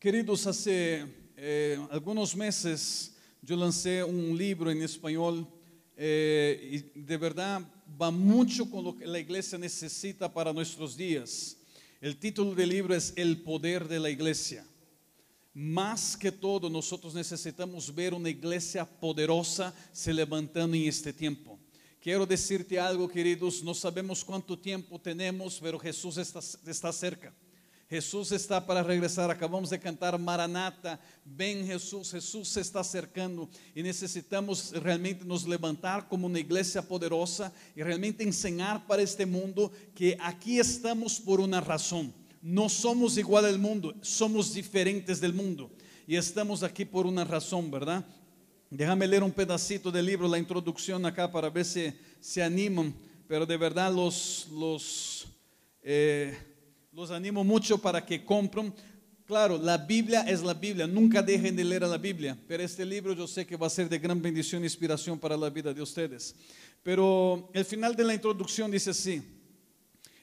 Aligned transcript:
Queridos, 0.00 0.46
hace 0.46 1.04
eh, 1.36 1.76
algunos 1.90 2.36
meses 2.36 3.16
yo 3.42 3.56
lancé 3.56 4.04
un 4.04 4.38
libro 4.38 4.70
en 4.70 4.80
español 4.80 5.44
eh, 5.96 6.92
y 6.94 7.00
de 7.00 7.16
verdad 7.16 7.68
va 8.00 8.12
mucho 8.12 8.70
con 8.70 8.84
lo 8.84 8.96
que 8.96 9.08
la 9.08 9.18
iglesia 9.18 9.58
necesita 9.58 10.32
para 10.32 10.52
nuestros 10.52 10.96
días. 10.96 11.56
El 12.00 12.16
título 12.16 12.54
del 12.54 12.68
libro 12.68 12.94
es 12.94 13.12
El 13.16 13.42
poder 13.42 13.88
de 13.88 13.98
la 13.98 14.08
iglesia. 14.08 14.64
Más 15.52 16.16
que 16.16 16.30
todo, 16.30 16.70
nosotros 16.70 17.12
necesitamos 17.12 17.92
ver 17.92 18.14
una 18.14 18.30
iglesia 18.30 18.84
poderosa 18.84 19.74
se 19.90 20.14
levantando 20.14 20.76
en 20.76 20.84
este 20.84 21.12
tiempo. 21.12 21.58
Quiero 22.00 22.24
decirte 22.24 22.78
algo, 22.78 23.08
queridos, 23.08 23.64
no 23.64 23.74
sabemos 23.74 24.24
cuánto 24.24 24.56
tiempo 24.56 25.00
tenemos, 25.00 25.58
pero 25.60 25.76
Jesús 25.76 26.18
está, 26.18 26.38
está 26.38 26.92
cerca. 26.92 27.34
Jesús 27.88 28.32
está 28.32 28.64
para 28.64 28.82
regresar. 28.82 29.30
Acabamos 29.30 29.70
de 29.70 29.80
cantar 29.80 30.18
Maranata. 30.18 31.00
Ven 31.24 31.66
Jesús, 31.66 32.10
Jesús 32.10 32.48
se 32.48 32.60
está 32.60 32.80
acercando 32.80 33.48
y 33.74 33.82
necesitamos 33.82 34.72
realmente 34.72 35.24
nos 35.24 35.48
levantar 35.48 36.06
como 36.06 36.26
una 36.26 36.38
iglesia 36.38 36.82
poderosa 36.82 37.50
y 37.74 37.82
realmente 37.82 38.22
enseñar 38.22 38.86
para 38.86 39.02
este 39.02 39.24
mundo 39.24 39.72
que 39.94 40.18
aquí 40.20 40.58
estamos 40.58 41.18
por 41.18 41.40
una 41.40 41.62
razón. 41.62 42.12
No 42.42 42.68
somos 42.68 43.16
igual 43.16 43.46
al 43.46 43.58
mundo, 43.58 43.94
somos 44.02 44.52
diferentes 44.52 45.20
del 45.20 45.32
mundo 45.32 45.70
y 46.06 46.14
estamos 46.16 46.62
aquí 46.62 46.84
por 46.84 47.06
una 47.06 47.24
razón, 47.24 47.70
¿verdad? 47.70 48.04
Déjame 48.70 49.06
leer 49.06 49.22
un 49.22 49.32
pedacito 49.32 49.90
del 49.90 50.04
libro, 50.04 50.28
la 50.28 50.38
introducción 50.38 51.04
acá 51.06 51.32
para 51.32 51.48
ver 51.48 51.64
si 51.64 51.92
se 52.20 52.42
animan, 52.42 52.94
pero 53.26 53.46
de 53.46 53.56
verdad 53.56 53.92
los, 53.92 54.46
los 54.52 55.26
eh, 55.82 56.36
los 56.92 57.10
animo 57.10 57.44
mucho 57.44 57.78
para 57.78 58.04
que 58.04 58.24
compren. 58.24 58.72
Claro, 59.26 59.58
la 59.58 59.76
Biblia 59.76 60.22
es 60.22 60.42
la 60.42 60.54
Biblia, 60.54 60.86
nunca 60.86 61.20
dejen 61.22 61.54
de 61.54 61.62
leer 61.62 61.82
la 61.82 61.98
Biblia, 61.98 62.38
pero 62.46 62.62
este 62.62 62.84
libro 62.84 63.12
yo 63.12 63.26
sé 63.26 63.46
que 63.46 63.56
va 63.56 63.66
a 63.66 63.70
ser 63.70 63.88
de 63.88 63.98
gran 63.98 64.22
bendición 64.22 64.62
e 64.62 64.66
inspiración 64.66 65.18
para 65.18 65.36
la 65.36 65.50
vida 65.50 65.74
de 65.74 65.82
ustedes. 65.82 66.34
Pero 66.82 67.50
el 67.52 67.64
final 67.66 67.94
de 67.94 68.04
la 68.04 68.14
introducción 68.14 68.70
dice 68.70 68.90
así, 68.90 69.22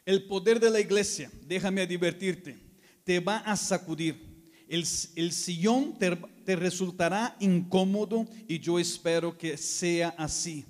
el 0.05 0.23
poder 0.23 0.59
de 0.59 0.71
la 0.71 0.79
iglesia, 0.79 1.31
déjame 1.45 1.81
advertirte, 1.81 2.57
te 3.03 3.19
va 3.19 3.37
a 3.37 3.55
sacudir. 3.55 4.33
El, 4.67 4.85
sillón 4.85 5.97
te 5.99 6.55
resultará 6.55 7.35
incómodo 7.39 8.25
y 8.47 8.59
yo 8.59 8.79
espero 8.79 9.37
que 9.37 9.55
sea 9.57 10.15
así. 10.17 10.65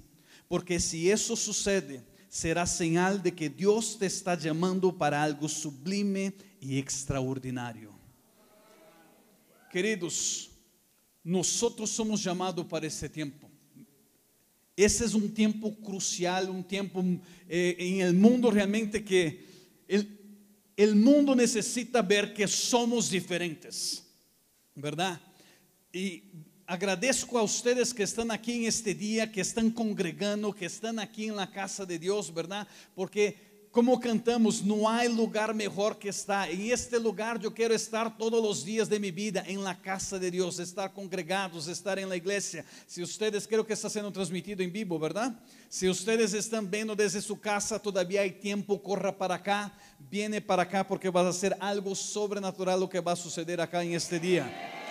Porque 0.49 0.79
si 0.79 1.09
eso 1.09 1.35
sucede, 1.35 2.03
será 2.35 2.65
señal 2.67 3.23
de 3.23 3.33
que 3.33 3.49
Dios 3.49 3.97
te 3.97 4.07
está 4.07 4.37
llamando 4.37 4.91
para 4.97 5.23
algo 5.23 5.47
sublime 5.47 6.33
y 6.59 6.77
extraordinario. 6.77 7.97
Queridos, 9.71 10.51
nosotros 11.23 11.89
somos 11.89 12.21
llamados 12.21 12.65
para 12.65 12.87
ese 12.87 13.07
tiempo. 13.07 13.49
Ese 14.75 15.05
es 15.05 15.13
un 15.13 15.33
tiempo 15.33 15.73
crucial, 15.77 16.49
un 16.49 16.61
tiempo 16.61 17.01
eh, 17.47 17.77
en 17.79 18.01
el 18.01 18.13
mundo 18.13 18.51
realmente 18.51 19.01
que 19.01 19.45
el, 19.87 20.19
el 20.75 20.93
mundo 20.93 21.35
necesita 21.35 22.01
ver 22.01 22.33
que 22.33 22.49
somos 22.49 23.09
diferentes, 23.09 24.03
¿verdad? 24.75 25.21
Y 25.93 26.21
agradezco 26.67 27.37
a 27.37 27.43
ustedes 27.43 27.93
que 27.93 28.03
están 28.03 28.31
aquí 28.31 28.55
en 28.55 28.65
este 28.65 28.95
que 29.31 29.41
están 29.41 29.69
congregando, 29.69 30.53
que 30.53 30.65
están 30.65 30.99
aquí 30.99 31.27
en 31.27 31.35
la 31.35 31.49
casa 31.49 31.85
de 31.85 31.99
Dios, 31.99 32.33
¿verdad? 32.33 32.67
Porque 32.95 33.45
como 33.75 33.99
cantamos, 33.99 34.63
no 34.63 34.89
hay 34.89 35.13
lugar 35.13 35.53
mejor 35.53 35.99
que 35.99 36.07
estar. 36.07 36.49
En 36.49 36.71
este 36.71 36.97
lugar 36.97 37.37
yo 37.37 37.53
quiero 37.53 37.73
estar 37.73 38.17
todos 38.17 38.41
los 38.41 38.63
días 38.63 38.87
de 38.87 38.97
mi 38.97 39.11
vida 39.11 39.43
en 39.45 39.61
la 39.61 39.77
casa 39.77 40.17
de 40.17 40.31
Dios, 40.31 40.59
estar 40.59 40.93
congregados, 40.93 41.67
estar 41.67 41.99
en 41.99 42.07
la 42.07 42.15
iglesia. 42.15 42.63
Si 42.87 43.03
ustedes, 43.03 43.45
creo 43.45 43.65
que 43.65 43.73
está 43.73 43.89
siendo 43.89 44.13
transmitido 44.13 44.63
en 44.63 44.71
vivo, 44.71 44.97
¿verdad? 44.97 45.37
Si 45.67 45.89
ustedes 45.89 46.33
están 46.33 46.71
viendo 46.71 46.95
desde 46.95 47.21
su 47.21 47.37
casa, 47.37 47.77
todavía 47.77 48.21
hay 48.21 48.31
tiempo, 48.31 48.81
corra 48.81 49.15
para 49.15 49.35
acá, 49.35 49.77
viene 50.09 50.39
para 50.39 50.63
acá 50.63 50.87
porque 50.87 51.09
va 51.09 51.27
a 51.27 51.33
ser 51.33 51.57
algo 51.59 51.93
sobrenatural 51.95 52.79
lo 52.79 52.89
que 52.89 53.01
va 53.01 53.11
a 53.11 53.17
suceder 53.17 53.59
acá 53.59 53.83
en 53.83 53.91
este 53.91 54.21
día. 54.21 54.84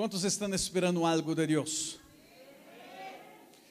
¿Cuántos 0.00 0.24
están 0.24 0.54
esperando 0.54 1.06
algo 1.06 1.34
de 1.34 1.46
Dios? 1.46 2.00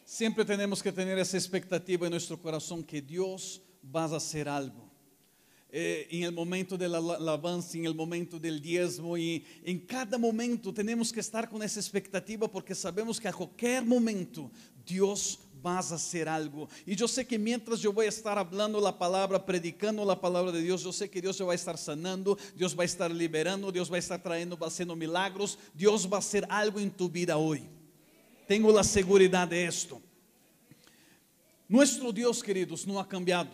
Siempre 0.06 0.45
tenemos 0.45 0.84
que 0.84 0.91
tener 0.91 1.17
esa 1.17 1.35
expectativa 1.35 2.06
en 2.06 2.12
nuestro 2.12 2.40
corazón 2.40 2.84
que 2.84 3.01
Dios 3.01 3.59
va 3.84 4.03
a 4.03 4.17
hacer 4.17 4.47
algo. 4.47 4.91
Eh, 5.72 6.07
el 6.12 6.31
momento 6.31 6.78
de 6.78 6.88
la 6.88 7.39
en 7.73 7.85
el 7.88 7.95
momento 7.95 8.39
del 8.39 8.62
diezmo 8.62 9.18
y 9.18 9.44
en 9.63 9.79
cada 9.79 10.19
momento 10.19 10.72
tenemos 10.72 11.12
que 11.12 11.19
estar 11.19 11.50
con 11.50 11.63
esa 11.63 11.79
expectativa 11.79 12.47
porque 12.47 12.75
sabemos 12.75 13.19
que 13.19 13.28
a 13.28 13.34
cualquier 13.34 13.84
momento 13.84 14.51
Dios 14.85 15.39
vas 15.62 15.92
a 15.92 15.96
hacer 15.96 16.28
algo. 16.28 16.68
Y 16.86 16.96
yo 16.96 17.08
sé 17.08 17.25
que 17.25 17.38
mientras 17.38 17.80
yo 17.80 17.94
voy 17.94 18.06
a 18.06 18.09
estar 18.09 18.38
hablando 18.38 18.80
la 18.80 18.97
palabra, 18.97 19.46
predicando 19.46 20.03
la 20.06 20.20
palabra 20.20 20.52
de 20.52 20.62
Dios, 20.62 20.84
yo 20.84 20.92
sé 20.92 21.09
que 21.09 21.22
Dios 21.22 21.42
va 21.42 21.52
a 21.52 21.56
estar 21.56 21.78
sanando, 21.78 22.38
Dios 22.56 22.78
va 22.78 22.84
a 22.84 22.86
estar 22.86 23.12
liberando, 23.12 23.72
Dios 23.72 23.92
va 23.92 23.96
a 23.96 24.00
estar 24.00 24.22
trayendo, 24.22 24.58
va 24.58 24.68
haciendo 24.68 24.96
milagros, 24.96 25.58
Dios 25.74 26.08
va 26.12 26.18
a 26.18 26.19
hacer 26.19 26.46
algo 26.50 26.80
en 26.80 26.92
tu 26.92 27.09
vida 27.09 27.38
hoy. 27.38 27.64
Tengo 28.48 28.72
la 28.72 28.84
seguridad 28.84 29.48
de 29.48 29.66
esto. 29.66 30.02
Nuestro 31.68 32.12
Dios, 32.12 32.42
queridos, 32.42 32.88
no 32.88 33.00
ha 33.00 33.08
cambiado. 33.08 33.52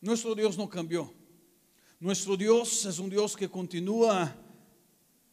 Nuestro 0.00 0.34
Dios 0.34 0.58
no 0.58 0.68
cambió. 0.68 1.12
Nuestro 2.00 2.36
Dios 2.36 2.84
es 2.84 2.98
un 2.98 3.08
Dios 3.08 3.36
que 3.36 3.48
continúa 3.48 4.36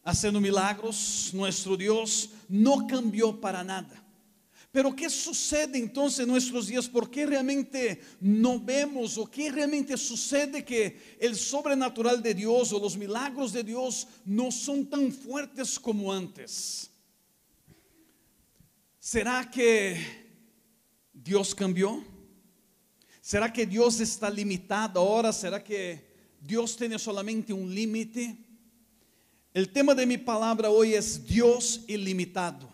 haciendo 0.04 0.40
milagros. 0.40 1.30
Nuestro 1.34 1.76
Dios 1.76 2.30
no 2.48 2.86
cambió 2.86 3.38
para 3.40 3.64
nada. 3.64 4.01
Pero 4.72 4.96
¿qué 4.96 5.10
sucede 5.10 5.76
entonces 5.78 6.20
en 6.20 6.28
nuestros 6.28 6.66
días? 6.66 6.88
¿Por 6.88 7.10
qué 7.10 7.26
realmente 7.26 8.00
no 8.18 8.58
vemos 8.58 9.18
o 9.18 9.30
qué 9.30 9.52
realmente 9.52 9.98
sucede 9.98 10.64
que 10.64 11.16
el 11.20 11.36
sobrenatural 11.36 12.22
de 12.22 12.32
Dios 12.32 12.72
o 12.72 12.80
los 12.80 12.96
milagros 12.96 13.52
de 13.52 13.62
Dios 13.62 14.08
no 14.24 14.50
son 14.50 14.86
tan 14.86 15.12
fuertes 15.12 15.78
como 15.78 16.10
antes? 16.10 16.90
¿Será 18.98 19.50
que 19.50 20.00
Dios 21.12 21.54
cambió? 21.54 22.02
¿Será 23.20 23.52
que 23.52 23.66
Dios 23.66 24.00
está 24.00 24.30
limitado 24.30 25.00
ahora? 25.00 25.34
¿Será 25.34 25.62
que 25.62 26.02
Dios 26.40 26.78
tiene 26.78 26.98
solamente 26.98 27.52
un 27.52 27.74
límite? 27.74 28.38
El 29.52 29.70
tema 29.70 29.94
de 29.94 30.06
mi 30.06 30.16
palabra 30.16 30.70
hoy 30.70 30.94
es 30.94 31.26
Dios 31.26 31.84
ilimitado. 31.86 32.71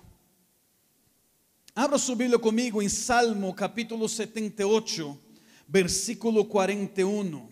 Abra 1.81 1.97
su 1.97 2.17
Biblia 2.17 2.41
conmigo 2.41 2.83
en 2.83 2.91
Salmo 2.91 3.55
capítulo 3.55 4.09
78, 4.09 5.17
versículo 5.69 6.49
41. 6.49 7.49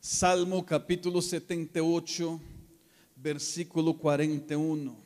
Salmo 0.00 0.64
capítulo 0.64 1.20
78, 1.20 2.40
versículo 3.14 3.92
41. 3.92 4.99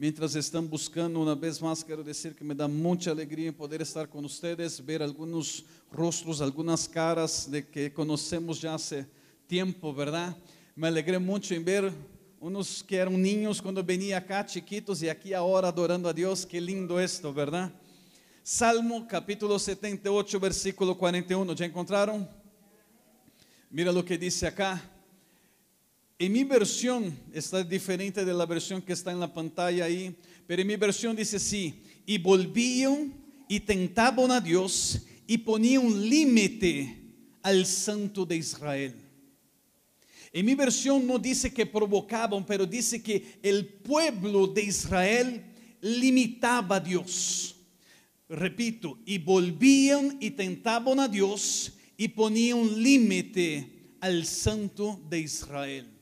Mientras 0.00 0.34
están 0.34 0.66
buscando, 0.66 1.20
una 1.20 1.34
vez 1.34 1.60
más 1.60 1.84
quiero 1.84 2.02
decir 2.02 2.34
que 2.34 2.42
me 2.42 2.54
da 2.54 2.66
mucha 2.66 3.10
alegría 3.10 3.52
poder 3.52 3.82
estar 3.82 4.08
con 4.08 4.24
ustedes, 4.24 4.82
ver 4.82 5.02
algunos 5.02 5.62
rostros, 5.92 6.40
algunas 6.40 6.88
caras 6.88 7.50
de 7.50 7.68
que 7.68 7.92
conocemos 7.92 8.62
ya 8.62 8.72
hace 8.72 9.06
tiempo, 9.46 9.92
¿verdad? 9.92 10.34
Me 10.74 10.88
alegré 10.88 11.18
mucho 11.18 11.54
en 11.54 11.62
ver 11.66 11.92
unos 12.40 12.82
que 12.82 12.96
eran 12.96 13.20
niños 13.20 13.60
cuando 13.60 13.84
venía 13.84 14.16
acá, 14.16 14.46
chiquitos, 14.46 15.02
y 15.02 15.10
aquí 15.10 15.34
ahora 15.34 15.68
adorando 15.68 16.08
a 16.08 16.14
Dios. 16.14 16.46
Qué 16.46 16.62
lindo 16.62 16.98
esto, 16.98 17.34
¿verdad? 17.34 17.70
Salmo 18.42 19.06
capítulo 19.06 19.58
78, 19.58 20.40
versículo 20.40 20.96
41. 20.96 21.52
¿Ya 21.52 21.66
encontraron? 21.66 22.26
Mira 23.68 23.92
lo 23.92 24.02
que 24.02 24.16
dice 24.16 24.46
acá. 24.46 24.82
En 26.20 26.32
mi 26.32 26.44
versión 26.44 27.18
está 27.32 27.64
diferente 27.64 28.26
de 28.26 28.34
la 28.34 28.44
versión 28.44 28.82
que 28.82 28.92
está 28.92 29.10
en 29.10 29.20
la 29.20 29.32
pantalla 29.32 29.86
ahí, 29.86 30.14
pero 30.46 30.60
en 30.60 30.68
mi 30.68 30.76
versión 30.76 31.16
dice 31.16 31.36
así, 31.36 31.82
y 32.04 32.18
volvían 32.18 33.14
y 33.48 33.58
tentaban 33.58 34.30
a 34.30 34.38
Dios 34.38 35.00
y 35.26 35.38
ponían 35.38 36.10
límite 36.10 36.94
al 37.40 37.64
santo 37.64 38.26
de 38.26 38.36
Israel. 38.36 38.94
En 40.30 40.44
mi 40.44 40.54
versión 40.54 41.06
no 41.06 41.18
dice 41.18 41.54
que 41.54 41.64
provocaban, 41.64 42.44
pero 42.44 42.66
dice 42.66 43.02
que 43.02 43.38
el 43.42 43.66
pueblo 43.66 44.46
de 44.46 44.64
Israel 44.64 45.42
limitaba 45.80 46.76
a 46.76 46.80
Dios. 46.80 47.56
Repito, 48.28 48.98
y 49.06 49.16
volvían 49.16 50.18
y 50.20 50.32
tentaban 50.32 51.00
a 51.00 51.08
Dios 51.08 51.72
y 51.96 52.08
ponían 52.08 52.82
límite 52.82 53.96
al 54.00 54.26
santo 54.26 55.00
de 55.08 55.20
Israel. 55.20 55.99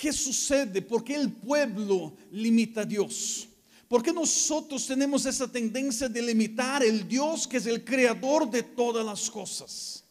¿Qué 0.00 0.14
sucede? 0.14 0.80
¿Por 0.80 1.04
qué 1.04 1.14
el 1.14 1.30
pueblo 1.30 2.14
limita 2.30 2.80
a 2.80 2.84
Dios? 2.86 3.46
¿Por 3.86 4.02
qué 4.02 4.14
nosotros 4.14 4.86
tenemos 4.86 5.26
esa 5.26 5.46
tendencia 5.46 6.08
de 6.08 6.22
limitar 6.22 6.82
el 6.82 7.06
Dios 7.06 7.46
que 7.46 7.58
es 7.58 7.66
el 7.66 7.84
creador 7.84 8.50
de 8.50 8.62
todas 8.62 9.04
las 9.04 9.30
cosas? 9.30 10.02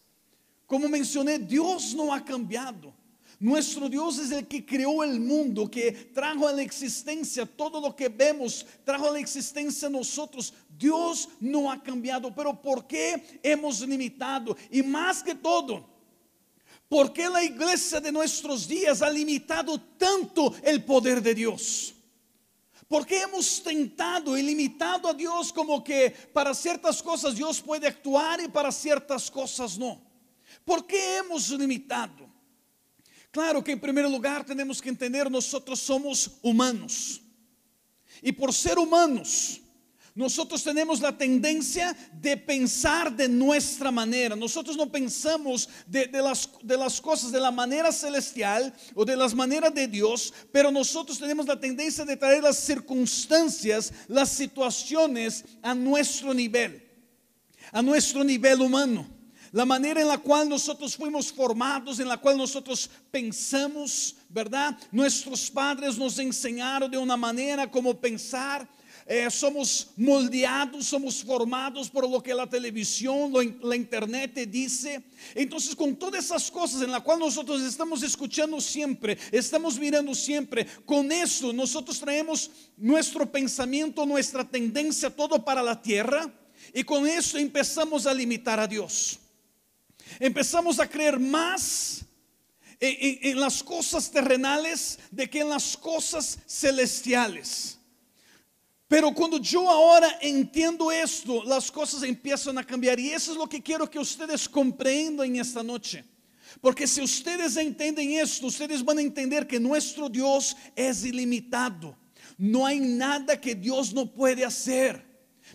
Como 0.68 0.88
mencioné, 0.88 1.40
Dios 1.40 1.96
no 1.96 2.14
ha 2.14 2.24
cambiado. 2.24 2.94
Nuestro 3.40 3.90
Dios 3.90 4.20
es 4.20 4.30
el 4.30 4.48
que 4.48 4.64
creó 4.64 5.04
el 5.04 5.20
mundo, 5.20 5.72
que 5.72 5.92
trajo 5.92 6.48
a 6.48 6.54
la 6.54 6.62
existencia 6.62 7.48
todo 7.48 7.82
lo 7.82 7.96
que 7.96 8.10
vemos, 8.10 8.68
trajo 8.84 9.08
a 9.08 9.14
la 9.14 9.20
existencia 9.20 9.90
nosotros. 9.90 10.54
Dios 10.78 11.30
no 11.40 11.72
ha 11.72 11.82
cambiado, 11.82 12.32
pero 12.36 12.62
¿por 12.62 12.86
qué 12.86 13.40
hemos 13.42 13.82
limitado? 13.82 14.56
Y 14.70 14.84
más 14.84 15.24
que 15.24 15.34
todo, 15.34 15.89
¿por 16.90 17.14
qué 17.14 17.30
la 17.30 17.44
iglesia 17.44 18.02
de 18.02 18.12
nuestros 18.12 18.68
días 18.68 19.02
ha 19.02 19.10
limitado 19.10 19.80
tanto 19.98 20.54
el 20.64 20.84
poder 20.84 21.22
de 21.22 21.36
Dios? 21.36 21.94
¿Por 22.88 23.06
qué 23.06 23.22
hemos 23.22 23.62
tentado 23.62 24.36
y 24.36 24.42
limitado 24.42 25.08
a 25.08 25.14
Dios 25.14 25.54
como 25.54 25.84
que 25.84 26.10
para 26.34 26.56
ciertas 26.56 27.04
cosas 27.04 27.36
Dios 27.36 27.62
puede 27.62 27.88
actuar 27.88 28.42
y 28.42 28.48
para 28.48 28.72
ciertas 28.72 29.30
cosas 29.30 29.78
no? 29.78 30.02
¿Por 30.66 30.88
qué 30.88 31.18
hemos 31.18 31.52
limitado? 31.52 32.28
Claro 33.32 33.64
que 33.64 33.74
en 33.74 33.80
primer 33.80 34.10
lugar 34.10 34.44
tenemos 34.44 34.82
que 34.82 34.90
entender, 34.90 35.30
nosotros 35.30 35.80
somos 35.80 36.40
humanos. 36.42 37.22
Y 38.24 38.32
por 38.32 38.52
ser 38.52 38.80
humanos, 38.80 39.62
nosotros 40.16 40.64
tenemos 40.64 41.00
la 41.02 41.18
tendencia 41.18 41.96
de 42.14 42.36
pensar 42.36 43.16
de 43.16 43.30
nuestra 43.30 43.92
manera. 43.92 44.36
Nosotros 44.36 44.76
no 44.76 44.92
pensamos 44.92 45.70
de, 45.86 46.10
las, 46.12 46.50
de, 46.62 46.78
las, 46.78 47.00
cosas 47.00 47.32
de 47.32 47.40
la 47.40 47.52
manera 47.52 47.92
celestial 47.92 48.74
o 48.96 49.06
de 49.06 49.16
las 49.16 49.34
maneras 49.34 49.74
de 49.74 49.88
Dios, 49.88 50.34
pero 50.52 50.72
nosotros 50.72 51.20
tenemos 51.20 51.46
la 51.46 51.60
tendencia 51.60 52.06
de 52.06 52.18
traer 52.18 52.44
las 52.44 52.58
circunstancias, 52.58 53.94
las 54.08 54.30
situaciones 54.30 55.46
a 55.62 55.74
nuestro 55.74 56.34
nivel, 56.34 56.84
a 57.72 57.82
nuestro 57.82 58.24
nivel 58.24 58.62
humano 58.62 59.20
la 59.52 59.66
manera 59.66 60.02
en 60.02 60.08
la 60.08 60.18
cual 60.18 60.48
nosotros 60.48 60.96
fuimos 60.96 61.32
formados, 61.32 62.00
en 62.00 62.08
la 62.08 62.18
cual 62.18 62.38
nosotros 62.38 62.90
pensamos, 63.10 64.16
¿verdad? 64.30 64.78
Nuestros 64.92 65.50
padres 65.50 65.98
nos 65.98 66.20
enseñaron 66.20 66.90
de 66.90 66.98
una 66.98 67.18
manera 67.18 67.70
como 67.70 68.00
pensar. 68.00 68.68
Eh, 69.12 69.28
somos 69.32 69.88
moldeados, 69.98 70.86
somos 70.86 71.24
formados 71.24 71.90
por 71.90 72.08
lo 72.08 72.22
que 72.22 72.32
la 72.32 72.48
televisión, 72.48 73.34
la 73.64 73.76
internet 73.76 74.36
te 74.36 74.46
dice. 74.46 75.02
Entonces, 75.34 75.76
con 75.76 75.96
todas 75.96 76.26
esas 76.26 76.52
cosas 76.52 76.84
en 76.84 76.92
las 76.92 77.02
cuales 77.02 77.26
nosotros 77.26 77.60
estamos 77.64 78.04
escuchando 78.04 78.62
siempre, 78.62 79.18
estamos 79.32 79.80
mirando 79.80 80.14
siempre, 80.14 80.68
con 80.86 81.12
eso 81.12 81.52
nosotros 81.52 82.00
traemos 82.00 82.52
nuestro 82.78 83.32
pensamiento, 83.32 84.06
nuestra 84.06 84.48
tendencia, 84.48 85.10
todo 85.10 85.44
para 85.44 85.64
la 85.64 85.82
tierra. 85.82 86.32
Y 86.72 86.84
con 86.84 87.08
eso 87.08 87.40
empezamos 87.40 88.06
a 88.06 88.14
limitar 88.14 88.60
a 88.60 88.68
Dios. 88.68 89.18
Empezamos 90.20 90.80
a 90.80 90.88
creer 90.88 91.20
más 91.20 92.06
en, 92.80 93.40
las 93.40 93.64
cosas 93.64 94.12
terrenales 94.12 95.00
de 95.10 95.28
que 95.28 95.40
en 95.40 95.50
las 95.50 95.76
cosas 95.76 96.38
celestiales. 96.48 97.79
Pero 98.90 99.14
cuando 99.14 99.38
yo 99.38 99.70
ahora 99.70 100.18
entiendo 100.20 100.92
esto, 100.92 101.44
las 101.44 101.72
cosas 101.72 102.02
empiezan 102.02 102.58
a 102.58 102.64
cambiar. 102.64 103.00
Y 103.00 103.12
eso 103.12 103.32
es 103.32 103.38
lo 103.38 103.48
que 103.48 103.62
quiero 103.62 103.88
que 103.88 104.00
ustedes 104.00 104.50
comprendan 104.50 105.28
en 105.28 105.36
esta 105.40 105.62
noche. 105.62 106.04
Porque 106.60 106.88
si 106.88 107.00
ustedes 107.00 107.56
entienden 107.56 108.10
esto, 108.14 108.48
ustedes 108.48 108.84
van 108.84 108.98
a 108.98 109.02
entender 109.02 109.46
que 109.46 109.60
nuestro 109.60 110.10
Dios 110.10 110.58
es 110.76 111.06
ilimitado. 111.06 111.96
No 112.36 112.66
hay 112.66 112.80
nada 112.80 113.40
que 113.40 113.54
Dios 113.54 113.94
no 113.94 114.12
puede 114.12 114.44
hacer. 114.44 115.06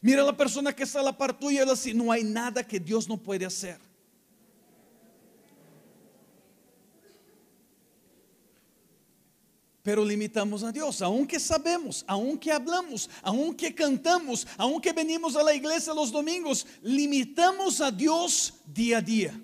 Mira 0.01 0.23
a 0.23 0.27
la 0.27 0.37
persona 0.37 0.73
que 0.73 0.85
está 0.85 1.01
a 1.01 1.03
la 1.03 1.19
par 1.19 1.37
tuya 1.37 1.65
y 1.65 1.69
dice, 1.69 1.93
no 1.93 2.13
hay 2.13 2.23
nada 2.23 2.65
que 2.65 2.79
Dios 2.79 3.09
no 3.09 3.17
puede 3.17 3.45
hacer. 3.45 3.81
Pero 9.85 10.03
limitamos 10.03 10.63
a 10.63 10.73
Dios, 10.73 11.03
aunque 11.03 11.39
sabemos, 11.39 12.05
aunque 12.09 12.51
hablamos, 12.51 13.11
aunque 13.21 13.75
cantamos, 13.75 14.47
aunque 14.57 14.95
venimos 14.95 15.37
a 15.37 15.43
la 15.43 15.55
iglesia 15.55 15.93
los 15.93 16.11
domingos, 16.11 16.67
limitamos 16.81 17.83
a 17.83 17.91
Dios 17.91 18.55
día 18.65 18.97
a 18.99 19.03
día. 19.03 19.41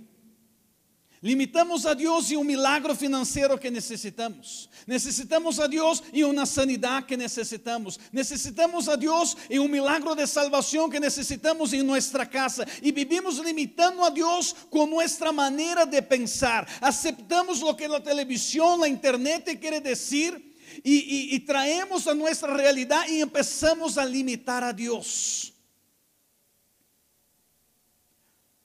Limitamos 1.23 1.85
a 1.85 1.95
Dios 1.95 2.31
y 2.31 2.37
un 2.37 2.47
milagro 2.47 2.95
financiero 2.95 3.61
que 3.61 3.71
necesitamos. 3.71 4.71
Necesitamos 4.87 5.59
a 5.59 5.69
Dios 5.69 6.03
y 6.15 6.23
una 6.23 6.47
sanidad 6.47 7.05
que 7.05 7.15
necesitamos. 7.15 8.01
Necesitamos 8.11 8.89
a 8.89 8.97
Dios 8.97 9.37
y 9.51 9.59
un 9.59 9.71
milagro 9.71 10.15
de 10.15 10.27
salvación 10.27 10.91
que 10.91 10.99
necesitamos 10.99 11.75
en 11.75 11.87
nuestra 11.87 12.29
casa. 12.29 12.65
Y 12.81 12.91
vivimos 12.91 13.39
limitando 13.45 14.03
a 14.03 14.11
Dios 14.11 14.57
con 14.71 14.89
nuestra 14.89 15.31
manera 15.31 15.85
de 15.85 16.01
pensar. 16.01 16.67
Aceptamos 16.81 17.61
lo 17.61 17.77
que 17.77 17.87
la 17.87 18.03
televisión, 18.03 18.81
la 18.81 18.89
internet 18.89 19.45
decir. 19.83 20.49
Y, 20.83 21.35
y 21.35 21.41
traemos 21.41 22.07
a 22.07 22.15
nuestra 22.15 22.55
realidad 22.55 23.07
y 23.09 23.21
empezamos 23.21 23.99
a 23.99 24.07
limitar 24.07 24.65
a 24.65 24.73
Dios. 24.73 25.53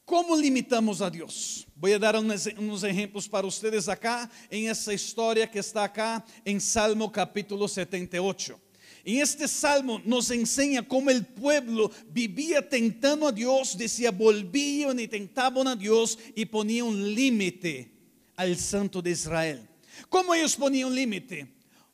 ¿Cómo 0.05 0.37
limitamos 0.37 1.01
a 1.01 1.09
Dios? 1.09 1.65
Voy 1.75 1.93
a 1.93 1.97
dar 1.97 2.15
unos, 2.15 2.83
ejemplos 2.83 3.27
para 3.27 3.47
ustedes 3.47 3.89
acá 3.89 4.29
en 4.51 4.69
esa 4.69 4.93
historia 4.93 5.49
que 5.49 5.57
está 5.57 5.83
acá 5.83 6.23
en 6.45 6.61
Salmo 6.61 7.11
capítulo 7.11 7.67
78. 7.67 8.61
En 9.03 9.17
este 9.17 9.47
salmo 9.47 9.99
nos 10.05 10.29
enseña 10.29 10.87
cómo 10.87 11.09
el 11.09 11.25
pueblo 11.25 11.91
vivía 12.11 12.67
tentando 12.67 13.27
a 13.27 13.31
Dios, 13.31 13.75
decía 13.75 14.11
volvían 14.11 14.99
y 14.99 15.07
tentaban 15.07 15.67
a 15.67 15.75
Dios 15.75 16.19
y 16.35 16.45
ponían 16.45 16.85
un 16.85 17.15
límite 17.15 17.91
al 18.35 18.55
santo 18.57 19.01
de 19.01 19.09
Israel. 19.09 19.67
¿Cómo 20.07 20.35
ellos 20.35 20.55
ponían 20.55 20.89
un 20.89 20.95
límite? 20.95 21.47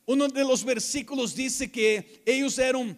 Uno 0.04 0.28
de 0.28 0.44
los 0.44 0.62
versículos 0.64 1.34
dice 1.34 1.70
que 1.70 2.22
ellos 2.26 2.58
eran 2.58 2.94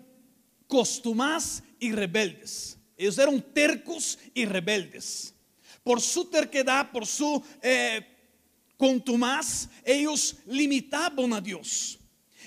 costumas 0.67 1.63
y 1.79 1.93
rebeldes. 1.93 2.74
Ellos 2.97 3.19
eran 3.19 3.41
tercos 3.53 4.19
y 4.33 4.45
rebeldes. 4.45 5.35
Por 5.83 6.01
su 6.01 6.25
terquedad, 6.27 6.91
por 6.91 7.07
su 7.07 7.43
eh, 7.61 8.07
contumaz, 8.77 9.69
ellos 9.85 10.37
limitaban 10.47 11.33
a 11.33 11.41
Dios. 11.41 11.99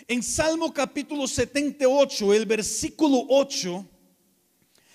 En 0.08 0.24
Salmo 0.24 0.74
capítulo 0.74 1.27
78, 1.27 2.34
el 2.34 2.46
versículo 2.46 3.25
8, 3.30 3.86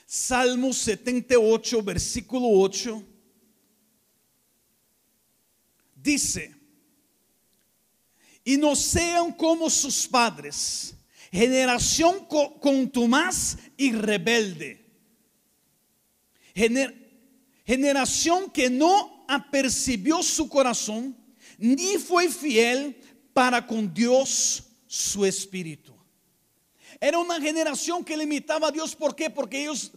Salmo 0.07 0.73
78, 0.73 1.83
versículo 1.83 2.49
8, 2.49 3.03
dice, 5.95 6.55
y 8.45 8.57
no 8.57 8.75
sean 8.75 9.33
como 9.33 9.71
sus 9.71 10.09
padres, 10.09 10.95
generación 11.31 12.27
contumaz 12.27 13.59
y 13.77 13.93
rebelde 13.93 14.82
generación 17.65 18.51
que 18.51 18.69
no 18.69 19.25
apercibió 19.29 20.23
su 20.23 20.49
corazón, 20.49 21.17
ni 21.59 21.97
fue 21.99 22.29
fiel 22.29 22.97
para 23.33 23.67
con 23.67 23.93
Dios 23.93 24.65
su 24.87 25.25
espíritu. 25.25 25.95
Era 27.01 27.19
una 27.19 27.41
generación 27.41 28.05
que 28.05 28.17
limitaba 28.17 28.69
a 28.69 28.73
Dios, 28.73 28.95
¿por 28.95 29.17
qué? 29.17 29.31
Porque 29.31 29.63
ellos 29.63 29.93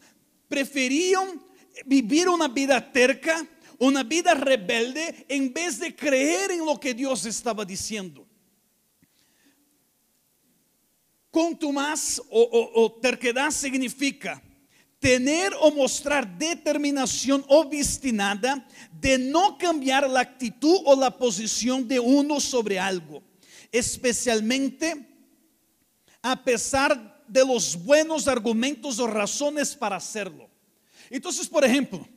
preferían 0.48 1.42
vivir 1.86 2.30
una 2.30 2.48
vida 2.48 2.92
terca, 2.92 3.46
una 3.78 4.04
vida 4.04 4.34
rebelde, 4.34 5.26
en 5.28 5.54
vez 5.54 5.80
de 5.80 5.96
creer 5.96 6.52
en 6.52 6.66
lo 6.66 6.80
que 6.80 6.94
Dios 6.94 7.26
estaba 7.26 7.66
diciendo. 7.66 8.26
Contumaz 11.30 12.20
o, 12.30 12.42
o, 12.42 12.84
o 12.84 12.92
terquedad 12.94 13.52
significa 13.52 14.42
tener 15.06 15.54
o 15.60 15.70
mostrar 15.70 16.28
determinación 16.36 17.46
obstinada 17.48 18.68
de 18.92 19.20
no 19.20 19.56
cambiar 19.56 20.10
la 20.10 20.22
actitud 20.22 20.80
o 20.84 20.96
la 20.96 21.16
posición 21.16 21.88
de 21.88 22.00
uno 22.00 22.40
sobre 22.40 22.80
algo, 22.80 23.22
especialmente 23.72 25.08
a 26.24 26.44
pesar 26.44 27.24
de 27.28 27.46
los 27.46 27.76
buenos 27.86 28.28
argumentos 28.28 28.98
o 28.98 29.06
razones 29.06 29.76
para 29.76 29.98
hacerlo. 29.98 30.50
Entonces, 31.12 31.48
por 31.48 31.64
ejemplo, 31.64 32.10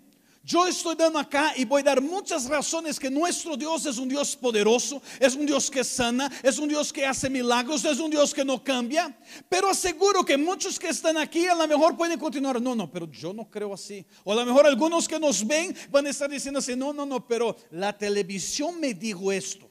yo 0.49 0.67
estoy 0.67 0.97
dando 0.97 1.19
acá 1.19 1.53
y 1.57 1.67
voy 1.67 1.83
a 1.83 1.85
dar 1.85 2.01
muchas 2.01 2.47
razones 2.49 2.99
que 2.99 3.11
nuestro 3.11 3.55
Dios 3.55 3.85
es 3.85 3.99
un 3.99 4.09
Dios 4.09 4.35
poderoso, 4.35 5.03
es 5.21 5.35
un 5.35 5.45
Dios 5.45 5.71
que 5.71 5.85
sana, 5.85 6.33
es 6.43 6.59
un 6.59 6.67
Dios 6.67 6.91
que 6.91 7.05
hace 7.05 7.29
milagros, 7.29 7.85
es 7.85 7.99
un 7.99 8.11
Dios 8.11 8.33
que 8.33 8.43
no 8.47 8.65
cambia. 8.65 9.15
Pero 9.47 9.69
aseguro 9.69 10.25
que 10.25 10.39
muchos 10.39 10.79
que 10.79 10.89
están 10.89 11.19
aquí 11.19 11.47
a 11.47 11.55
lo 11.55 11.69
mejor 11.69 11.99
pueden 11.99 12.19
continuar, 12.19 12.63
no, 12.63 12.75
no, 12.75 12.91
pero 12.91 13.07
yo 13.11 13.35
no 13.35 13.51
creo 13.51 13.75
así. 13.75 14.07
O 14.25 14.33
a 14.33 14.37
lo 14.37 14.47
mejor 14.47 14.67
algunos 14.67 15.07
que 15.07 15.21
nos 15.21 15.47
ven 15.47 15.77
van 15.91 16.07
a 16.07 16.11
estar 16.11 16.31
diciendo 16.31 16.61
así, 16.61 16.75
no, 16.75 16.95
no, 16.95 17.05
no, 17.05 17.29
pero 17.29 17.55
la 17.71 17.97
televisión 17.97 18.81
me 18.81 18.95
dijo 18.95 19.31
esto. 19.31 19.69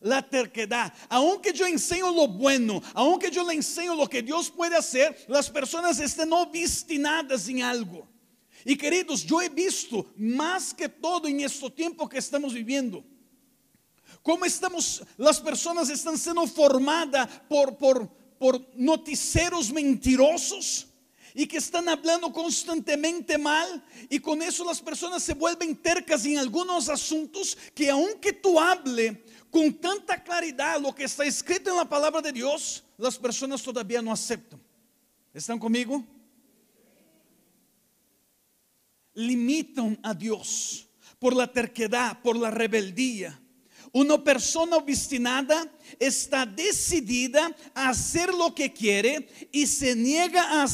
la 0.00 0.20
terquedad. 0.20 0.92
Aunque 1.08 1.54
yo 1.54 1.66
enseño 1.66 2.12
lo 2.12 2.28
bueno, 2.28 2.82
aunque 2.92 3.30
yo 3.30 3.48
le 3.48 3.54
enseño 3.54 3.94
lo 3.94 4.06
que 4.06 4.22
Dios 4.22 4.50
puede 4.50 4.76
hacer, 4.76 5.24
las 5.26 5.48
personas 5.48 5.98
están 6.00 6.34
obstinadas 6.34 7.48
en 7.48 7.62
algo. 7.62 8.15
Y 8.68 8.76
queridos, 8.76 9.24
yo 9.24 9.40
he 9.40 9.48
visto 9.48 10.12
más 10.16 10.74
que 10.74 10.88
todo 10.88 11.28
en 11.28 11.38
este 11.38 11.70
tiempo 11.70 12.08
que 12.08 12.18
estamos 12.18 12.52
viviendo. 12.52 13.04
Cómo 14.24 14.44
estamos, 14.44 15.04
las 15.16 15.40
personas 15.40 15.88
están 15.88 16.18
siendo 16.18 16.44
formadas 16.48 17.28
por, 17.48 17.78
por, 17.78 18.08
por 18.36 18.60
noticieros 18.74 19.70
mentirosos 19.70 20.88
y 21.32 21.46
que 21.46 21.58
están 21.58 21.88
hablando 21.88 22.32
constantemente 22.32 23.38
mal 23.38 23.84
y 24.10 24.18
con 24.18 24.42
eso 24.42 24.64
las 24.64 24.82
personas 24.82 25.22
se 25.22 25.34
vuelven 25.34 25.76
tercas 25.76 26.26
en 26.26 26.38
algunos 26.38 26.88
asuntos 26.88 27.56
que 27.72 27.88
aunque 27.88 28.32
tú 28.32 28.58
hable 28.58 29.22
con 29.48 29.74
tanta 29.74 30.20
claridad 30.24 30.80
lo 30.80 30.92
que 30.92 31.04
está 31.04 31.24
escrito 31.24 31.70
en 31.70 31.76
la 31.76 31.88
palabra 31.88 32.20
de 32.20 32.32
Dios, 32.32 32.82
las 32.98 33.16
personas 33.16 33.62
todavía 33.62 34.02
no 34.02 34.10
aceptan. 34.10 34.60
¿Están 35.32 35.60
conmigo? 35.60 36.04
Limitan 39.16 39.98
a 40.02 40.14
Dios 40.14 40.86
por 41.18 41.34
la 41.34 41.50
terquedad, 41.50 42.22
por 42.22 42.36
la 42.36 42.50
rebeldía. 42.50 43.40
Una 43.92 44.22
persona 44.22 44.76
obstinada 44.76 45.70
está 45.98 46.44
decidida 46.44 47.54
a 47.74 47.88
hacer 47.88 48.32
lo 48.34 48.54
que 48.54 48.72
quiere 48.72 49.28
y 49.50 49.66
se 49.66 49.96
niega 49.96 50.60
a 50.60 50.64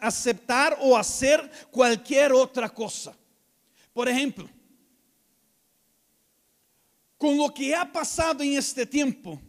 aceptar, 0.00 0.78
o 0.80 0.96
hacer 0.96 1.50
cualquier 1.70 2.32
otra 2.32 2.68
cosa. 2.68 3.16
Por 3.92 4.08
ejemplo, 4.08 4.48
con 7.16 7.36
lo 7.36 7.52
que 7.52 7.74
ha 7.74 7.90
pasado 7.90 8.42
en 8.42 8.56
este 8.56 8.84
tiempo, 8.86 9.40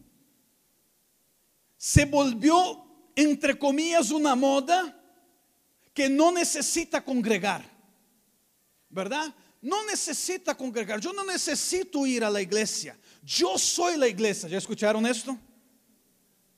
se 1.78 2.06
volvió, 2.06 2.86
entre 3.16 3.58
comillas, 3.58 4.12
una 4.12 4.36
moda 4.36 4.98
que 5.94 6.08
no 6.08 6.32
necesita 6.32 7.04
congregar, 7.04 7.71
¿verdad? 8.92 9.34
No 9.62 9.86
necesita 9.86 10.56
congregar, 10.56 11.00
yo 11.00 11.14
no 11.14 11.24
necesito 11.24 12.06
ir 12.06 12.24
a 12.24 12.30
la 12.30 12.42
iglesia. 12.42 12.98
Yo 13.24 13.58
soy 13.58 13.98
la 13.98 14.08
iglesia. 14.08 14.50
¿Ya 14.50 14.58
escucharon 14.58 15.06
esto? 15.06 15.38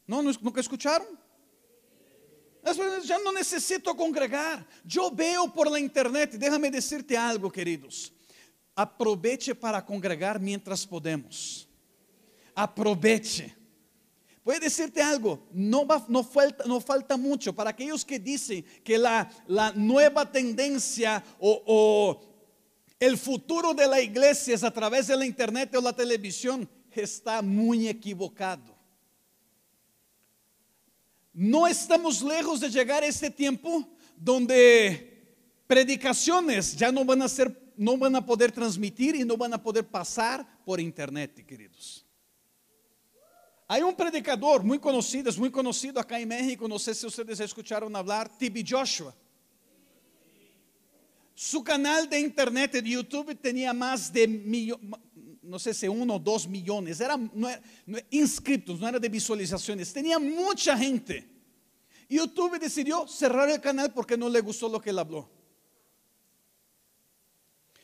¿No? 0.08 0.22
¿Nunca 0.22 0.62
escucharon? 0.62 1.08
Ya 3.04 3.18
no 3.20 3.34
necesito 3.34 3.96
congregar. 3.96 4.66
Yo 4.86 5.12
veo 5.12 5.52
por 5.52 5.70
la 5.70 5.80
internet. 5.80 6.32
Déjame 6.34 6.72
decirte 6.72 7.18
algo, 7.18 7.52
queridos. 7.52 8.14
Aproveche 8.74 9.54
para 9.54 9.86
congregar 9.86 10.40
mientras 10.40 10.88
podemos. 10.88 11.68
Aproveche. 12.56 13.54
Voy 14.44 14.56
a 14.56 14.60
decirte 14.60 15.02
algo, 15.02 15.48
no, 15.54 15.88
falta, 16.24 17.16
mucho 17.16 17.54
para 17.54 17.70
aquellos 17.70 18.04
que 18.04 18.20
dicen 18.20 18.66
que 18.84 18.98
la, 18.98 19.32
la 19.48 19.72
nueva 19.72 20.30
tendencia 20.30 21.24
o, 21.40 21.64
o 21.66 22.34
el 23.00 23.18
futuro 23.18 23.74
de 23.74 23.88
la 23.88 24.02
iglesia 24.02 24.56
es 24.56 24.64
a 24.64 24.72
través 24.72 25.08
de 25.08 25.16
la 25.16 25.26
internet 25.26 25.74
o 25.76 25.82
la 25.82 25.94
televisión, 25.94 26.70
está 26.92 27.42
muy 27.42 27.88
equivocado. 27.88 28.78
No 31.34 31.66
estamos 31.66 32.22
lejos 32.22 32.60
de 32.60 32.70
llegar 32.70 33.02
a 33.02 33.08
este 33.08 33.30
tiempo 33.30 33.88
donde 34.16 35.14
predicaciones 35.68 36.76
ya 36.76 36.92
no 36.92 37.04
van 37.04 37.22
a 37.24 37.30
ser, 37.30 37.74
no 37.76 37.98
van 37.98 38.16
a 38.16 38.26
poder 38.26 38.52
transmitir 38.52 39.16
y 39.16 39.24
no 39.24 39.36
van 39.36 39.54
a 39.54 39.62
poder 39.62 39.88
pasar 39.88 40.46
por 40.64 40.80
internet, 40.80 41.46
queridos. 41.46 42.03
Hay 43.68 43.82
un 43.82 43.96
predicador 43.96 44.64
muy 44.64 44.80
conocido, 44.80 45.30
es 45.30 45.38
muy 45.38 45.50
conocido 45.50 46.00
acá 46.00 46.20
en 46.20 46.28
México, 46.28 46.68
no 46.68 46.78
sé 46.78 46.94
si 46.94 47.06
ustedes 47.06 47.40
escucharon 47.40 47.96
hablar, 47.96 48.30
T.B. 48.38 48.64
Joshua. 48.68 49.16
Su 51.36 51.64
canal 51.64 52.10
de 52.10 52.20
internet 52.20 52.74
de 52.74 52.90
YouTube 52.90 53.36
tenía 53.36 53.74
más 53.74 54.12
de 54.12 54.28
no 55.42 55.60
sé 55.60 55.74
si 55.74 55.88
uno 55.88 56.16
o 56.16 56.20
dos 56.20 56.48
millones, 56.48 57.02
era, 57.02 57.18
no 57.18 57.50
inscritos, 58.10 58.80
no 58.80 58.88
era 58.88 59.00
de 59.00 59.10
visualizaciones, 59.10 59.92
tenía 59.92 60.18
mucha 60.20 60.78
gente. 60.78 61.30
YouTube 62.10 62.60
decidió 62.60 63.08
cerrar 63.08 63.50
el 63.50 63.60
canal 63.60 63.92
porque 63.94 64.16
no 64.16 64.30
le 64.30 64.40
gustó 64.42 64.70
lo 64.70 64.80
que 64.80 64.92
él 64.92 65.00
habló. 65.00 65.30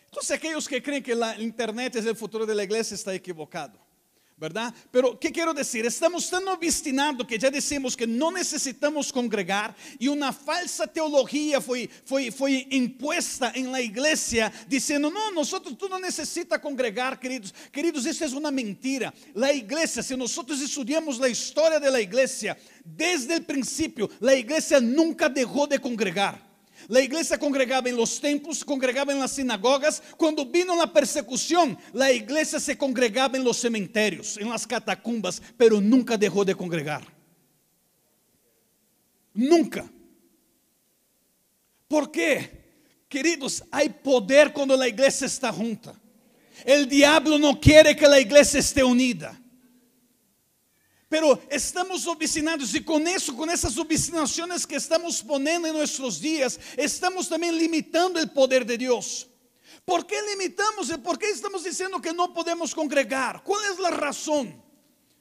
Entonces 0.05 0.31
aquellos 0.31 0.67
que 0.67 0.81
creen 0.81 1.03
que 1.03 1.15
la 1.15 1.37
internet 1.39 1.95
es 1.95 2.05
el 2.05 2.15
futuro 2.15 2.45
de 2.45 2.55
la 2.55 2.63
iglesia 2.63 2.95
está 2.95 3.13
equivocado. 3.13 3.88
¿Verdad? 4.39 4.73
Pero, 4.89 5.19
¿qué 5.19 5.31
quiero 5.31 5.53
decir? 5.53 5.85
Estamos 5.85 6.29
tan 6.29 6.47
obstinados 6.47 7.27
que 7.27 7.37
ya 7.37 7.51
decimos 7.51 7.97
que 7.97 8.07
no 8.07 8.31
necesitamos 8.31 9.11
congregar 9.11 9.75
y 9.99 10.07
una 10.07 10.31
falsa 10.31 10.87
teología 10.87 11.59
fue, 11.59 11.89
fue, 12.05 12.31
fue 12.31 12.65
impuesta 12.69 13.51
en 13.53 13.69
la 13.69 13.81
iglesia 13.81 14.51
diciendo, 14.67 15.11
no, 15.11 15.31
nosotros 15.31 15.77
tú 15.77 15.89
no 15.89 15.99
necesitas 15.99 16.59
congregar, 16.59 17.19
queridos. 17.19 17.53
Queridos, 17.69 18.05
eso 18.05 18.23
es 18.23 18.31
una 18.31 18.49
mentira. 18.49 19.13
La 19.33 19.51
iglesia, 19.51 20.01
si 20.01 20.15
nosotros 20.15 20.61
estudiamos 20.61 21.19
la 21.19 21.27
historia 21.27 21.79
de 21.79 21.91
la 21.91 21.99
iglesia, 21.99 22.57
desde 22.85 23.35
el 23.35 23.45
principio, 23.45 24.09
la 24.21 24.35
iglesia 24.35 24.79
nunca 24.79 25.27
dejó 25.27 25.67
de 25.67 25.79
congregar. 25.79 26.48
La 26.89 27.01
iglesia 27.01 27.37
congregaba 27.37 27.87
en 27.87 27.95
los 27.95 28.19
templos, 28.19 28.65
congregaba 28.65 29.13
en 29.13 29.19
las 29.19 29.33
sinagogas. 29.33 30.01
Cuando 30.17 30.43
vino 30.43 30.75
la 30.75 30.91
persecución, 30.91 31.77
la 31.93 32.11
iglesia 32.11 32.59
se 32.59 32.75
congregaba 32.75 33.37
en 33.37 33.43
los 33.43 33.57
cementerios, 33.57 34.37
en 34.37 34.49
las 34.49 34.65
catacumbas, 34.65 35.39
pero 35.55 35.79
nunca 35.79 36.17
dejó 36.17 36.43
de 36.43 36.55
congregar. 36.55 37.03
Nunca. 39.35 39.87
¿Por 41.87 42.09
qué? 42.09 43.05
Queridos, 43.07 43.63
hay 43.69 43.89
poder 43.89 44.51
cuando 44.51 44.75
la 44.75 44.87
iglesia 44.87 45.27
está 45.27 45.53
junta. 45.53 45.93
El 46.65 46.89
diablo 46.89 47.37
no 47.37 47.59
quiere 47.59 47.95
que 47.95 48.07
la 48.07 48.19
iglesia 48.19 48.59
esté 48.59 48.83
unida. 48.83 49.38
Pero 51.09 51.41
estamos 51.49 52.05
obstinados 52.05 52.73
y 52.75 52.83
con 52.83 53.07
eso, 53.07 53.35
con 53.35 53.49
esas 53.49 53.75
obstinaciones 53.79 54.65
que 54.67 54.75
estamos 54.75 55.23
poniendo 55.23 55.67
en 55.67 55.73
nuestros 55.73 56.21
días, 56.21 56.59
estamos 56.77 57.27
también 57.27 57.57
limitando 57.57 58.19
el 58.19 58.29
poder 58.29 58.63
de 58.63 58.77
Dios. 58.77 59.27
¿Por 59.83 60.05
qué 60.05 60.17
limitamos? 60.29 60.91
¿Por 61.03 61.17
qué 61.17 61.31
estamos 61.31 61.63
diciendo 61.63 61.99
que 61.99 62.13
no 62.13 62.31
podemos 62.31 62.75
congregar? 62.75 63.43
¿Cuál 63.43 63.73
es 63.73 63.79
la 63.79 63.89
razón? 63.89 64.63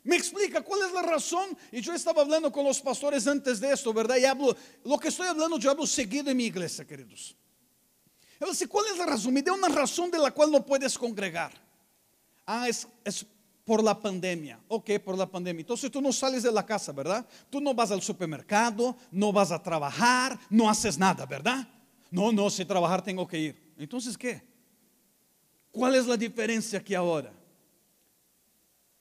Me 0.04 0.16
explica 0.16 0.60
cuál 0.60 0.82
es 0.82 0.92
la 0.92 1.00
razón. 1.00 1.56
Y 1.72 1.80
yo 1.80 1.94
estaba 1.94 2.20
hablando 2.20 2.52
con 2.52 2.66
los 2.66 2.82
pastores 2.82 3.26
antes 3.26 3.58
de 3.58 3.72
esto, 3.72 3.90
¿verdad? 3.94 4.16
Y 4.16 4.26
hablo, 4.26 4.54
lo 4.84 4.98
que 4.98 5.08
estoy 5.08 5.26
hablando, 5.26 5.58
yo 5.58 5.70
hablo 5.70 5.86
seguido 5.86 6.30
en 6.30 6.36
mi 6.36 6.44
iglesia, 6.44 6.86
queridos. 6.86 7.34
Yo 8.38 8.46
dije, 8.50 8.68
¿cuál 8.68 8.84
es 8.92 8.98
la 8.98 9.06
razón? 9.06 9.32
Me 9.32 9.40
da 9.40 9.54
una 9.54 9.68
razón 9.68 10.10
de 10.10 10.18
la 10.18 10.30
cual 10.32 10.50
no 10.50 10.64
puedes 10.66 10.98
congregar. 10.98 11.52
Ah, 12.44 12.68
es, 12.68 12.86
es 13.04 13.24
por 13.68 13.84
la 13.84 14.00
pandemia. 14.00 14.58
Ok, 14.66 14.92
por 15.04 15.18
la 15.18 15.26
pandemia. 15.26 15.60
Entonces 15.60 15.90
tú 15.90 16.00
no 16.00 16.10
sales 16.10 16.42
de 16.42 16.50
la 16.50 16.64
casa, 16.64 16.90
¿verdad? 16.90 17.26
Tú 17.50 17.60
no 17.60 17.74
vas 17.74 17.90
al 17.90 18.00
supermercado, 18.00 18.96
no 19.10 19.30
vas 19.30 19.52
a 19.52 19.62
trabajar, 19.62 20.38
no 20.48 20.70
haces 20.70 20.96
nada, 20.96 21.26
¿verdad? 21.26 21.68
No, 22.10 22.32
no, 22.32 22.48
si 22.48 22.64
trabajar 22.64 23.02
tengo 23.02 23.28
que 23.28 23.38
ir. 23.38 23.74
Entonces, 23.76 24.16
¿qué? 24.16 24.42
¿Cuál 25.70 25.96
es 25.96 26.06
la 26.06 26.16
diferencia 26.16 26.78
aquí 26.78 26.94
ahora? 26.94 27.30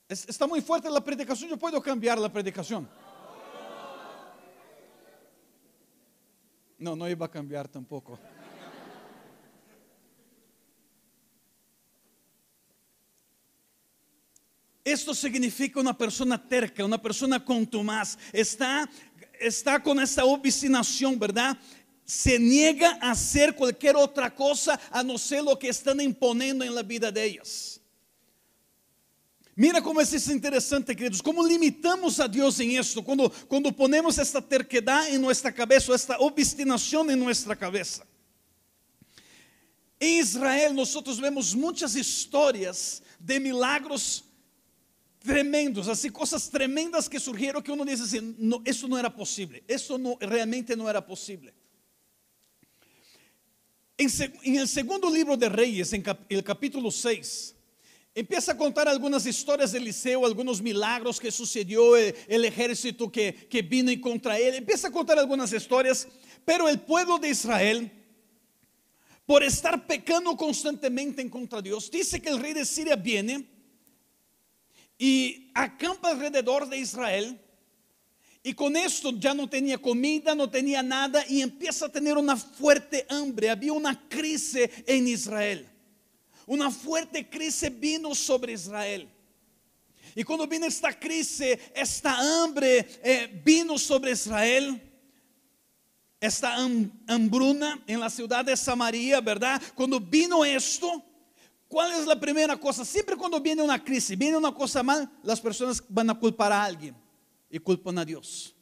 Está 0.10 0.46
muy 0.46 0.60
fuerte 0.60 0.90
la 0.90 1.02
predicación, 1.02 1.50
yo 1.50 1.56
puedo 1.56 1.82
cambiar 1.82 2.20
la 2.20 2.28
predicación. 2.28 2.90
No, 6.78 6.94
no 6.94 7.08
iba 7.08 7.26
a 7.26 7.32
cambiar 7.32 7.70
tampoco. 7.70 8.20
Esto 14.88 15.14
significa 15.14 15.82
una 15.82 15.98
persona 15.98 16.42
terca, 16.42 16.86
una 16.86 17.02
persona 17.02 17.44
contumaz. 17.44 18.18
Está, 18.32 18.90
está 19.38 19.84
con 19.84 20.00
esta 20.00 20.24
obstinación, 20.24 21.20
¿verdad? 21.20 21.58
Se 22.06 22.40
niega 22.40 22.98
a 23.02 23.12
hacer 23.12 23.54
cualquier 23.54 23.98
otra 23.98 24.34
cosa 24.34 24.80
a 24.90 25.04
no 25.04 25.18
ser 25.18 25.44
lo 25.44 25.60
que 25.60 25.68
están 25.68 26.00
imponiendo 26.00 26.64
en 26.64 26.74
la 26.74 26.84
vida 26.84 27.12
de 27.12 27.22
ellas. 27.22 27.82
Mira 29.56 29.82
cómo 29.82 30.00
es 30.00 30.30
interesante, 30.30 30.96
queridos, 30.96 31.22
cómo 31.22 31.46
limitamos 31.46 32.18
a 32.22 32.28
Dios 32.30 32.58
en 32.62 32.72
esto, 32.72 33.04
cuando, 33.04 33.30
cuando 33.46 33.76
ponemos 33.76 34.18
esta 34.18 34.40
terquedad 34.40 35.10
en 35.10 35.22
nuestra 35.22 35.52
cabeza, 35.52 35.94
esta 35.94 36.18
obstinación 36.18 37.12
en 37.12 37.20
nuestra 37.20 37.58
cabeza. 37.58 38.06
En 40.00 40.24
Israel 40.24 40.74
nosotros 40.74 41.20
vemos 41.20 41.54
muchas 41.54 41.94
historias 41.94 43.04
de 43.20 43.38
milagros 43.38 44.24
tremendos, 45.28 45.90
así 45.90 46.10
cosas 46.10 46.50
tremendas 46.50 47.10
que 47.10 47.20
surgieron 47.20 47.62
que 47.62 47.72
uno 47.72 47.84
dice 47.84 48.04
así, 48.04 48.36
no, 48.38 48.62
eso 48.64 48.88
no 48.88 48.98
era 48.98 49.14
posible, 49.14 49.62
eso 49.68 49.98
no, 49.98 50.18
realmente 50.22 50.76
no 50.76 50.90
era 50.90 51.06
posible. 51.06 51.54
En, 53.98 54.56
el 54.56 54.68
segundo 54.68 55.10
libro 55.10 55.36
de 55.36 55.50
Reyes, 55.50 55.92
en 55.92 56.04
el 56.30 56.44
capítulo 56.44 56.90
6, 56.90 57.54
Empieza 58.16 58.54
a 58.54 58.58
contar 58.58 58.88
algunas 58.88 59.28
historias 59.28 59.72
de 59.72 59.78
Eliseo, 59.78 60.26
algunos 60.26 60.60
milagros 60.60 61.20
que 61.20 61.30
sucedió, 61.30 61.96
el, 61.96 62.16
el 62.28 62.46
ejército 62.46 63.12
que, 63.12 63.32
que 63.48 63.62
vino 63.62 63.92
contra 64.02 64.40
él. 64.40 64.56
Empieza 64.56 64.88
a 64.88 64.92
contar 64.92 65.20
algunas 65.20 65.54
historias, 65.54 66.08
pero 66.44 66.68
el 66.68 66.80
pueblo 66.80 67.20
de 67.20 67.30
Israel, 67.30 67.92
por 69.24 69.44
estar 69.44 69.86
pecando 69.86 70.36
constantemente 70.36 71.22
en 71.22 71.30
contra 71.30 71.62
de 71.62 71.70
Dios, 71.70 71.92
dice 71.92 72.20
que 72.20 72.30
el 72.30 72.40
rey 72.40 72.54
de 72.54 72.66
Siria 72.66 72.96
viene 72.96 73.57
y 74.98 75.52
acampa 75.54 76.10
alrededor 76.12 76.68
de 76.68 76.78
Israel. 76.78 77.40
Y 78.44 78.54
con 78.54 78.76
esto 78.78 79.12
ya 79.12 79.34
no 79.34 79.50
tenía 79.50 79.78
comida, 79.78 80.34
no 80.34 80.50
tenía 80.50 80.82
nada 80.82 81.24
y 81.28 81.42
empieza 81.42 81.88
a 81.88 81.92
tener 81.92 82.18
una 82.18 82.38
fuerte 82.38 83.06
hambre. 83.10 83.50
Había 83.50 83.74
una 83.74 84.08
crisis 84.08 84.70
en 84.86 85.08
Israel. 85.08 85.68
Una 86.46 86.72
fuerte 86.72 87.30
crisis 87.30 87.70
vino 87.78 88.16
sobre 88.16 88.54
Israel. 88.54 89.10
Y 90.16 90.24
cuando 90.24 90.48
vino 90.48 90.66
esta 90.66 90.98
crisis, 90.98 91.58
esta 91.76 92.18
hambre 92.42 92.88
eh, 93.04 93.42
vino 93.44 93.78
sobre 93.78 94.12
Israel. 94.12 94.82
Esta 96.20 96.56
hambruna 97.06 97.84
en 97.86 98.00
la 98.00 98.10
ciudad 98.10 98.44
de 98.44 98.58
Samaria, 98.58 99.22
¿verdad? 99.22 99.62
Cuando 99.76 100.00
vino 100.00 100.44
esto, 100.44 101.04
¿cuál 101.68 101.92
es 101.94 102.06
la 102.06 102.20
primera 102.20 102.58
cosa? 102.58 102.84
Siempre 102.86 103.16
cuando 103.16 103.40
viene 103.40 103.62
una 103.62 103.84
crisis, 103.84 104.18
viene 104.18 104.38
una 104.38 104.54
cosa 104.54 104.84
mal, 104.84 105.10
las 105.24 105.40
personas 105.42 105.84
van 105.88 106.10
a 106.10 106.20
culpar 106.20 106.52
a 106.52 106.64
alguien 106.64 106.96
y 107.50 107.60
culpan 107.60 107.98
a 107.98 108.06
Dios. 108.06 108.54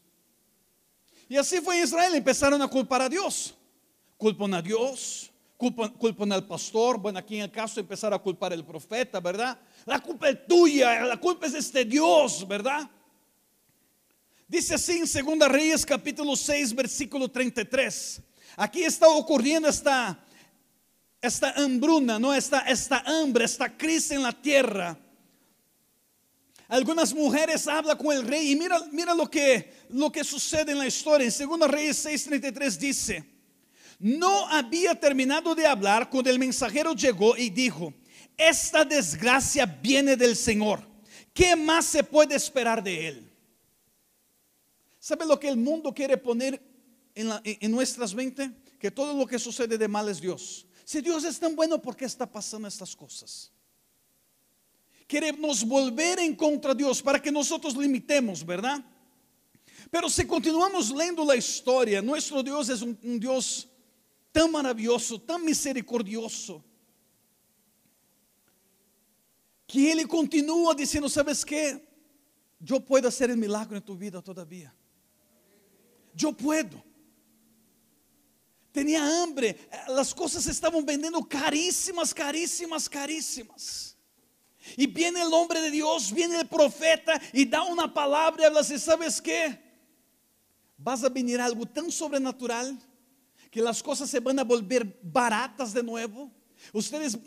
Y 1.27 1.37
así 1.37 1.59
fue 1.61 1.77
en 1.77 1.83
Israel, 1.85 2.15
empezaron 2.15 2.61
a 2.61 2.67
culpar 2.67 3.01
a 3.01 3.09
Dios. 3.09 3.55
Culpan 4.17 4.53
a 4.53 4.61
Dios, 4.61 5.31
culpan, 5.57 6.31
al 6.31 6.45
pastor, 6.45 6.97
bueno, 6.97 7.19
aquí 7.19 7.35
en 7.37 7.43
el 7.43 7.51
caso 7.51 7.79
empezar 7.79 8.13
a 8.13 8.19
culpar 8.19 8.53
al 8.53 8.65
profeta, 8.65 9.19
¿verdad? 9.19 9.59
La 9.85 9.99
culpa 9.99 10.29
es 10.29 10.45
tuya, 10.47 11.01
la 11.03 11.17
culpa 11.17 11.47
es 11.47 11.53
este 11.53 11.83
Dios, 11.83 12.47
¿verdad? 12.47 12.89
Dice 14.47 14.75
así 14.75 14.99
en 14.99 15.07
Segunda 15.07 15.47
Reyes 15.47 15.85
capítulo 15.85 16.35
6 16.35 16.75
versículo 16.75 17.29
33. 17.29 18.21
Aquí 18.57 18.83
está 18.83 19.07
ocurriendo 19.09 19.67
esta, 19.67 20.17
esta 21.25 21.51
hambruna, 21.51 22.19
¿no? 22.19 22.33
Esta, 22.33 22.59
esta 22.61 22.99
hambre, 22.99 23.45
esta 23.45 23.75
crisis 23.75 24.11
en 24.11 24.23
la 24.23 24.31
tierra. 24.31 24.97
Algunas 26.67 27.13
mujeres 27.13 27.67
hablan 27.67 27.97
con 27.97 28.15
el 28.15 28.25
rey 28.25 28.51
y 28.51 28.55
mira, 28.55 28.79
mira 28.91 29.13
lo, 29.13 29.29
que, 29.29 29.73
lo 29.89 30.11
que 30.11 30.23
sucede 30.23 30.71
en 30.71 30.79
la 30.79 30.87
historia. 30.87 31.25
En 31.25 31.31
Segunda 31.31 31.67
Reyes 31.67 32.05
6:33 32.05 32.77
dice, 32.77 33.23
no 33.99 34.47
había 34.49 34.99
terminado 34.99 35.53
de 35.55 35.65
hablar 35.65 36.09
cuando 36.09 36.29
el 36.29 36.39
mensajero 36.39 36.93
llegó 36.93 37.37
y 37.37 37.49
dijo, 37.49 37.93
esta 38.37 38.83
desgracia 38.83 39.65
viene 39.65 40.17
del 40.17 40.35
Señor. 40.35 40.81
¿Qué 41.33 41.55
más 41.55 41.85
se 41.85 42.03
puede 42.03 42.35
esperar 42.35 42.83
de 42.83 43.07
Él? 43.09 43.31
¿Sabe 44.99 45.25
lo 45.25 45.39
que 45.39 45.49
el 45.49 45.57
mundo 45.57 45.93
quiere 45.93 46.17
poner 46.17 46.61
en, 47.13 47.71
nuestras 47.71 48.13
mentes? 48.15 48.49
Que 48.79 48.89
todo 48.89 49.13
lo 49.17 49.27
que 49.27 49.37
sucede 49.37 49.77
de 49.77 49.87
mal 49.87 50.09
es 50.09 50.19
Dios. 50.19 50.65
Si 50.85 51.01
Dios 51.01 51.23
es 51.25 51.39
tan 51.39 51.55
bueno, 51.55 51.81
¿por 51.81 51.95
qué 51.95 52.05
está 52.05 52.31
pasando 52.31 52.67
estas 52.67 52.95
cosas? 52.95 53.51
Queremos 55.07 55.63
volver 55.63 56.19
en 56.19 56.35
contra 56.35 56.75
de 56.75 56.83
Dios 56.83 57.01
para 57.01 57.19
que 57.19 57.31
nosotros 57.31 57.75
limitemos, 57.75 58.45
¿verdad? 58.45 58.85
Pero 59.89 60.09
si 60.11 60.25
continuamos 60.27 60.91
leyendo 60.91 61.25
la 61.25 61.35
historia, 61.35 62.03
nuestro 62.03 62.43
Dios 62.43 62.69
es 62.69 62.83
un 62.83 63.19
Dios 63.19 63.67
tão 64.31 64.51
maravilhoso, 64.51 65.17
tão 65.17 65.39
misericordioso, 65.39 66.63
que 69.65 69.87
Ele 69.87 70.05
continua 70.05 70.75
dizendo: 70.75 71.09
Sabes 71.09 71.43
que? 71.43 71.81
Eu 72.67 72.79
posso 72.79 73.03
fazer 73.03 73.35
milagre 73.35 73.77
em 73.77 73.81
tua 73.81 73.95
vida 73.95 74.21
todavia. 74.21 74.71
Eu 76.19 76.31
puedo. 76.31 76.81
Tinha 78.75 79.01
hambre, 79.01 79.55
as 79.87 80.11
coisas 80.11 80.45
estavam 80.47 80.83
vendendo 80.83 81.23
caríssimas, 81.23 82.11
caríssimas, 82.11 82.89
caríssimas. 82.89 83.95
E 84.77 84.85
viene 84.85 85.23
o 85.23 85.31
homem 85.31 85.61
de 85.61 85.71
Deus, 85.71 86.11
viene 86.11 86.37
o 86.39 86.45
profeta 86.45 87.21
e 87.33 87.45
dá 87.45 87.63
uma 87.63 87.87
palavra 87.87 88.41
e 88.41 88.45
ela 88.45 88.61
diz: 88.61 88.81
Sabes 88.81 89.21
que? 89.21 89.57
Vas 90.77 91.05
a 91.05 91.09
venir 91.09 91.39
algo 91.39 91.65
tão 91.65 91.89
sobrenatural 91.89 92.75
que 93.49 93.61
las 93.61 93.81
cosas 93.81 94.09
se 94.09 94.19
van 94.19 94.37
a 94.39 94.43
volver 94.43 94.83
baratas 95.01 95.71
de 95.71 95.81
nuevo. 95.81 96.29
Ustedes, 96.73 97.17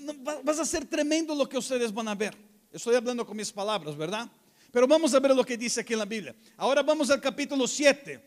vas 0.44 0.58
a 0.58 0.66
ser 0.66 0.84
tremendo 0.84 1.34
lo 1.34 1.48
que 1.48 1.56
ustedes 1.56 1.90
van 1.90 2.08
a 2.08 2.14
ver. 2.14 2.36
Estoy 2.70 2.94
hablando 2.94 3.24
con 3.24 3.34
mis 3.34 3.50
palabras, 3.50 3.96
¿verdad? 3.96 4.28
Pero 4.70 4.86
vamos 4.86 5.14
a 5.14 5.20
ver 5.20 5.34
lo 5.34 5.44
que 5.46 5.56
dice 5.56 5.80
aquí 5.80 5.94
en 5.94 6.00
la 6.00 6.04
Biblia. 6.04 6.36
Ahora 6.58 6.82
vamos 6.82 7.08
al 7.08 7.22
capítulo 7.22 7.66
7, 7.66 8.20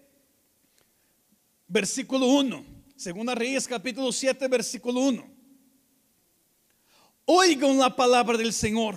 versículo 1.67 2.25
1. 2.25 2.80
Segunda 3.01 3.33
Reyes, 3.33 3.67
capítulo 3.67 4.11
7, 4.11 4.47
versículo 4.47 4.99
1. 4.99 5.27
Oigan 7.25 7.79
la 7.79 7.95
palabra 7.95 8.37
del 8.37 8.53
Señor, 8.53 8.93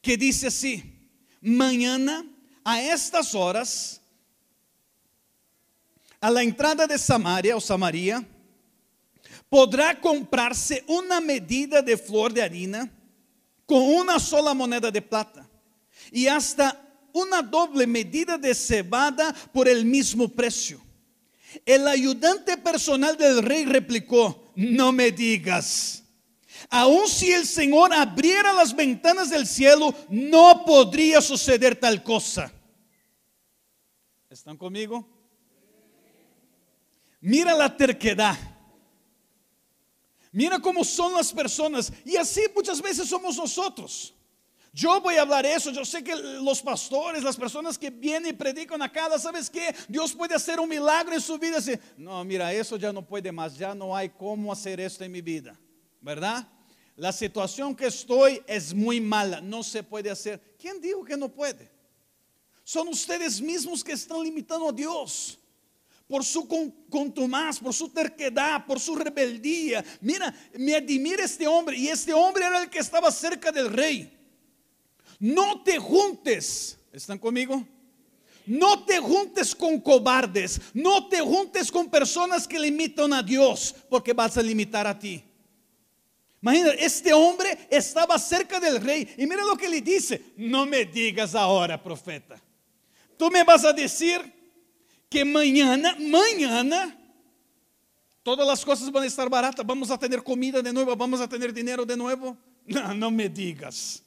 que 0.00 0.16
dice 0.16 0.46
así: 0.46 0.82
Mañana 1.42 2.24
a 2.64 2.80
estas 2.80 3.34
horas 3.34 4.00
a 6.22 6.30
la 6.30 6.42
entrada 6.42 6.86
de 6.86 6.96
Samaria 6.96 7.54
o 7.54 7.60
Samaria, 7.60 8.26
podrá 9.50 10.00
comprarse 10.00 10.82
una 10.86 11.20
medida 11.20 11.82
de 11.82 11.98
flor 11.98 12.32
de 12.32 12.40
harina 12.40 12.90
con 13.66 13.82
una 13.82 14.18
sola 14.18 14.54
moneda 14.54 14.90
de 14.90 15.02
plata 15.02 15.46
y 16.10 16.28
hasta 16.28 16.80
una 17.12 17.42
doble 17.42 17.86
medida 17.86 18.38
de 18.38 18.54
cebada 18.54 19.34
por 19.52 19.68
el 19.68 19.84
mismo 19.84 20.30
precio. 20.30 20.80
El 21.64 21.86
ayudante 21.86 22.56
personal 22.56 23.16
del 23.16 23.42
rey 23.42 23.64
replicó, 23.64 24.52
no 24.56 24.92
me 24.92 25.10
digas, 25.10 26.02
aun 26.70 27.08
si 27.08 27.32
el 27.32 27.46
Señor 27.46 27.92
abriera 27.92 28.52
las 28.52 28.74
ventanas 28.74 29.30
del 29.30 29.46
cielo, 29.46 29.94
no 30.08 30.64
podría 30.64 31.20
suceder 31.20 31.76
tal 31.76 32.02
cosa. 32.02 32.52
¿Están 34.30 34.56
conmigo? 34.56 35.06
Mira 37.20 37.54
la 37.54 37.76
terquedad. 37.76 38.36
Mira 40.32 40.58
cómo 40.58 40.82
son 40.82 41.12
las 41.12 41.32
personas. 41.32 41.92
Y 42.04 42.16
así 42.16 42.40
muchas 42.54 42.80
veces 42.80 43.08
somos 43.08 43.36
nosotros. 43.36 44.14
Yo 44.74 45.00
voy 45.02 45.16
a 45.16 45.22
hablar 45.22 45.44
eso. 45.44 45.70
Yo 45.70 45.84
sé 45.84 46.02
que 46.02 46.16
los 46.16 46.62
pastores, 46.62 47.22
las 47.22 47.36
personas 47.36 47.76
que 47.76 47.90
vienen 47.90 48.30
y 48.30 48.32
predican 48.32 48.80
acá, 48.80 49.18
¿sabes 49.18 49.50
qué? 49.50 49.74
Dios 49.86 50.14
puede 50.14 50.34
hacer 50.34 50.58
un 50.58 50.68
milagro 50.68 51.14
en 51.14 51.20
su 51.20 51.38
vida. 51.38 51.58
no, 51.96 52.24
mira, 52.24 52.52
eso 52.52 52.76
ya 52.76 52.90
no 52.90 53.06
puede 53.06 53.30
más. 53.30 53.56
Ya 53.56 53.74
no 53.74 53.94
hay 53.94 54.08
cómo 54.08 54.50
hacer 54.50 54.80
esto 54.80 55.04
en 55.04 55.12
mi 55.12 55.20
vida. 55.20 55.58
¿Verdad? 56.00 56.48
La 56.96 57.12
situación 57.12 57.76
que 57.76 57.86
estoy 57.86 58.42
es 58.46 58.72
muy 58.72 58.98
mala. 58.98 59.42
No 59.42 59.62
se 59.62 59.82
puede 59.82 60.10
hacer. 60.10 60.56
¿Quién 60.58 60.80
dijo 60.80 61.04
que 61.04 61.18
no 61.18 61.28
puede? 61.28 61.70
Son 62.64 62.88
ustedes 62.88 63.42
mismos 63.42 63.84
que 63.84 63.92
están 63.92 64.22
limitando 64.22 64.70
a 64.70 64.72
Dios 64.72 65.38
por 66.06 66.24
su 66.24 66.46
contumaz, 66.90 67.58
por 67.58 67.74
su 67.74 67.90
terquedad, 67.90 68.64
por 68.66 68.80
su 68.80 68.94
rebeldía. 68.94 69.84
Mira, 70.00 70.34
me 70.58 70.74
admira 70.74 71.24
este 71.24 71.46
hombre 71.46 71.76
y 71.76 71.88
este 71.88 72.14
hombre 72.14 72.46
era 72.46 72.62
el 72.62 72.70
que 72.70 72.78
estaba 72.78 73.10
cerca 73.10 73.52
del 73.52 73.70
rey. 73.70 74.21
No 75.22 75.62
te 75.62 75.78
juntes, 75.78 76.76
¿están 76.92 77.16
conmigo? 77.16 77.64
No 78.44 78.84
te 78.84 78.98
juntes 78.98 79.54
con 79.54 79.80
cobardes, 79.80 80.60
no 80.74 81.06
te 81.06 81.20
juntes 81.20 81.70
con 81.70 81.88
personas 81.88 82.48
que 82.48 82.58
limitan 82.58 83.12
a 83.12 83.22
Dios, 83.22 83.72
porque 83.88 84.12
vas 84.12 84.36
a 84.36 84.42
limitar 84.42 84.84
a 84.84 84.98
ti. 84.98 85.22
Imagina, 86.42 86.70
este 86.70 87.12
hombre 87.12 87.56
estaba 87.70 88.18
cerca 88.18 88.58
del 88.58 88.80
rey 88.80 89.14
y 89.16 89.24
mira 89.28 89.44
lo 89.44 89.56
que 89.56 89.68
le 89.68 89.80
dice, 89.80 90.20
no 90.38 90.66
me 90.66 90.86
digas 90.86 91.36
ahora, 91.36 91.80
profeta. 91.80 92.42
Tú 93.16 93.30
me 93.30 93.44
vas 93.44 93.64
a 93.64 93.72
decir 93.72 94.20
que 95.08 95.24
mañana, 95.24 95.96
mañana, 96.00 96.98
todas 98.24 98.44
las 98.44 98.64
cosas 98.64 98.90
van 98.90 99.04
a 99.04 99.06
estar 99.06 99.30
baratas, 99.30 99.64
vamos 99.64 99.88
a 99.88 99.96
tener 99.96 100.20
comida 100.20 100.60
de 100.60 100.72
nuevo, 100.72 100.96
vamos 100.96 101.20
a 101.20 101.28
tener 101.28 101.52
dinero 101.52 101.86
de 101.86 101.96
nuevo. 101.96 102.36
No, 102.64 102.94
no 102.94 103.10
me 103.10 103.28
digas. 103.28 104.04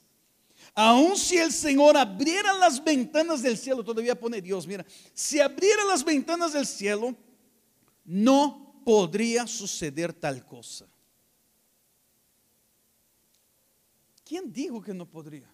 Aun 0.75 1.15
si 1.15 1.37
el 1.37 1.53
Señor 1.53 1.95
abriera 1.95 2.53
las 2.53 2.83
ventanas 2.83 3.41
del 3.41 3.57
cielo, 3.57 3.81
todavía 3.81 4.19
pone 4.19 4.41
Dios, 4.41 4.67
mira, 4.67 4.85
si 5.13 5.39
abriera 5.39 5.85
las 5.85 6.03
ventanas 6.03 6.51
del 6.51 6.67
cielo, 6.67 7.15
no 8.03 8.81
podría 8.83 9.47
suceder 9.47 10.11
tal 10.11 10.45
cosa. 10.45 10.85
¿Quién 14.25 14.51
dijo 14.51 14.81
que 14.81 14.93
no 14.93 15.05
podría? 15.05 15.49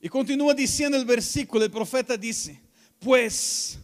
Y 0.00 0.08
continúa 0.08 0.52
diciendo 0.52 0.96
el 0.96 1.04
versículo, 1.04 1.64
el 1.64 1.70
profeta 1.70 2.16
dice, 2.16 2.60
pues 2.98 3.78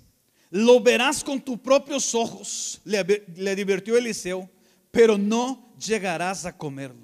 lo 0.50 0.80
verás 0.80 1.22
con 1.22 1.40
tus 1.40 1.60
propios 1.60 2.12
ojos, 2.14 2.80
le, 2.84 3.24
le 3.36 3.54
divirtió 3.54 3.96
Eliseo, 3.96 4.50
pero 4.90 5.16
no 5.16 5.74
llegarás 5.78 6.44
a 6.44 6.56
comerlo. 6.56 7.03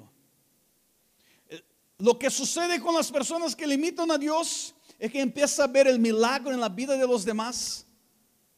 Lo 2.01 2.19
que 2.19 2.31
sucede 2.31 2.81
con 2.81 2.95
las 2.95 3.11
personas 3.11 3.55
que 3.55 3.67
limitan 3.67 4.11
a 4.11 4.19
Dios 4.19 4.75
es 4.99 5.11
que 5.11 5.21
empieza 5.21 5.65
a 5.65 5.67
ver 5.67 5.87
el 5.87 5.99
milagro 5.99 6.53
en 6.53 6.61
la 6.61 6.69
vida 6.69 6.97
de 6.97 7.07
los 7.07 7.25
demás, 7.25 7.87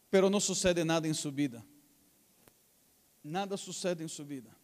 pero 0.08 0.30
no 0.30 0.40
sucede 0.40 0.84
nada 0.84 1.06
en 1.06 1.14
su 1.14 1.30
vida. 1.30 1.64
Nada 3.22 3.56
sucede 3.56 4.02
en 4.02 4.08
su 4.08 4.24
vida. 4.24 4.56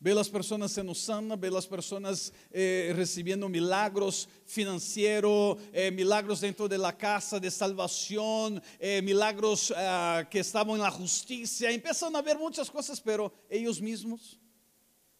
Ve 0.00 0.14
las 0.14 0.28
personas 0.28 0.70
sendo 0.70 0.94
sanas, 0.94 1.40
ve 1.40 1.50
las 1.50 1.66
personas 1.66 2.32
eh, 2.52 2.92
recibiendo 2.94 3.48
milagros 3.48 4.28
financieros, 4.44 5.58
eh, 5.72 5.90
milagros 5.90 6.40
dentro 6.40 6.68
de 6.68 6.78
la 6.78 6.96
casa 6.96 7.40
de 7.40 7.50
salvación, 7.50 8.62
eh, 8.78 9.02
milagros 9.02 9.72
ah, 9.76 10.24
que 10.30 10.38
estaban 10.38 10.76
en 10.76 10.82
la 10.82 10.90
justicia. 10.90 11.70
Empiezan 11.70 12.14
a 12.14 12.22
ver 12.22 12.38
muchas 12.38 12.70
cosas, 12.70 13.00
pero 13.00 13.32
ellos 13.50 13.80
mismos 13.80 14.38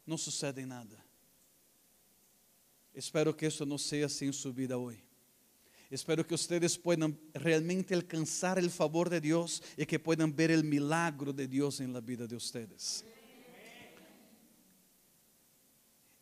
no 0.06 0.16
sucede 0.16 0.64
nada. 0.64 1.07
Espero 2.98 3.36
que 3.36 3.46
eso 3.46 3.64
no 3.64 3.78
sea 3.78 4.06
así 4.06 4.24
en 4.24 4.32
su 4.32 4.52
vida 4.52 4.76
hoy. 4.76 5.00
Espero 5.88 6.26
que 6.26 6.34
ustedes 6.34 6.76
puedan 6.76 7.16
realmente 7.32 7.94
alcanzar 7.94 8.58
el 8.58 8.72
favor 8.72 9.08
de 9.08 9.20
Dios 9.20 9.62
y 9.76 9.86
que 9.86 10.00
puedan 10.00 10.34
ver 10.34 10.50
el 10.50 10.64
milagro 10.64 11.32
de 11.32 11.46
Dios 11.46 11.78
en 11.78 11.92
la 11.92 12.00
vida 12.00 12.26
de 12.26 12.34
ustedes. 12.34 13.04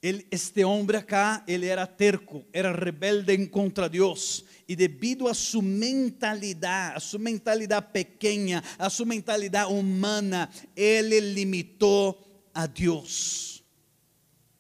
este 0.03 0.65
hombre 0.65 0.99
acá, 0.99 1.43
él 1.47 1.65
era 1.65 1.97
terco, 1.97 2.45
era 2.53 2.75
rebelde 2.75 3.33
en 3.33 3.47
contra 3.47 3.89
de 3.89 3.97
Dios. 3.97 4.45
Y 4.67 4.77
debido 4.77 5.31
a 5.31 5.35
su 5.35 5.62
mentalidad, 5.62 6.95
a 6.95 7.01
su 7.01 7.19
mentalidad 7.19 7.91
pequeña, 7.91 8.62
a 8.77 8.91
su 8.91 9.07
mentalidad 9.07 9.73
humana, 9.73 10.51
él 10.75 11.35
limitó 11.35 12.19
a 12.53 12.69
Dios. 12.69 13.65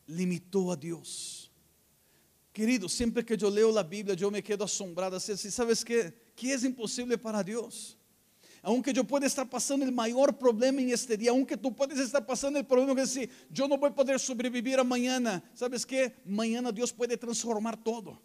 Limitó 0.06 0.72
a 0.72 0.76
Dios. 0.76 1.35
Querido, 2.56 2.88
siempre 2.88 3.22
que 3.22 3.36
yo 3.36 3.50
leo 3.50 3.70
la 3.70 3.82
Biblia, 3.82 4.14
yo 4.14 4.30
me 4.30 4.42
quedo 4.42 4.64
asombrado. 4.64 5.14
Así, 5.18 5.36
¿sabes 5.50 5.84
qué? 5.84 6.10
¿Qué 6.34 6.54
es 6.54 6.64
imposible 6.64 7.18
para 7.18 7.44
Dios? 7.44 7.98
aunque 8.62 8.94
yo 8.94 9.04
pueda 9.04 9.26
estar 9.26 9.48
pasando 9.48 9.84
el 9.84 9.92
mayor 9.92 10.36
problema 10.36 10.80
en 10.80 10.88
este 10.88 11.18
día, 11.18 11.30
aunque 11.30 11.56
tú 11.56 11.76
puedes 11.76 11.98
estar 12.00 12.24
pasando 12.24 12.58
el 12.58 12.64
problema 12.64 12.94
que 12.94 13.02
decir, 13.02 13.30
yo 13.50 13.68
no 13.68 13.76
voy 13.76 13.90
a 13.90 13.94
poder 13.94 14.18
sobrevivir 14.18 14.80
a 14.80 14.82
mañana, 14.82 15.40
¿sabes 15.54 15.84
qué? 15.84 16.16
Mañana 16.24 16.72
Dios 16.72 16.92
puede 16.92 17.16
transformar 17.16 17.76
todo. 17.76 18.20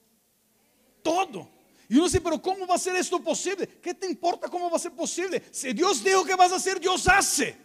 Todo. 1.03 1.49
Y 1.89 1.95
uno 1.95 2.05
dice, 2.05 2.21
pero 2.21 2.41
¿cómo 2.41 2.65
va 2.65 2.75
a 2.75 2.79
ser 2.79 2.95
esto 2.95 3.21
posible? 3.21 3.67
¿Qué 3.67 3.93
te 3.93 4.07
importa 4.07 4.47
cómo 4.47 4.69
va 4.69 4.77
a 4.77 4.79
ser 4.79 4.93
posible? 4.93 5.43
Si 5.51 5.73
Dios 5.73 6.01
dijo 6.03 6.23
que 6.23 6.35
vas 6.35 6.53
a 6.53 6.55
hacer, 6.55 6.79
Dios 6.79 7.05
hace. 7.07 7.55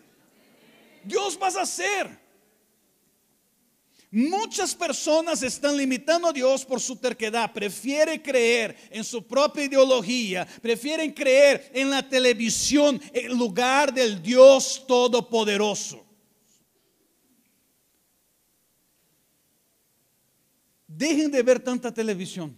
Dios 1.05 1.38
vas 1.38 1.57
a 1.57 1.62
hacer. 1.62 2.26
Muchas 4.18 4.74
personas 4.74 5.42
están 5.42 5.76
limitando 5.76 6.29
a 6.29 6.33
Dios 6.33 6.64
por 6.64 6.81
su 6.81 6.96
terquedad. 6.96 7.52
Prefieren 7.52 8.18
creer 8.18 8.74
en 8.90 9.05
su 9.05 9.22
propia 9.22 9.64
ideología. 9.64 10.46
Prefieren 10.62 11.12
creer 11.12 11.70
en 11.74 11.90
la 11.90 12.09
televisión 12.09 12.98
en 13.12 13.37
lugar 13.37 13.92
del 13.92 14.22
Dios 14.22 14.87
Todopoderoso. 14.88 16.02
Dejen 20.87 21.31
de 21.31 21.42
ver 21.42 21.61
tanta 21.61 21.92
televisión. 21.92 22.57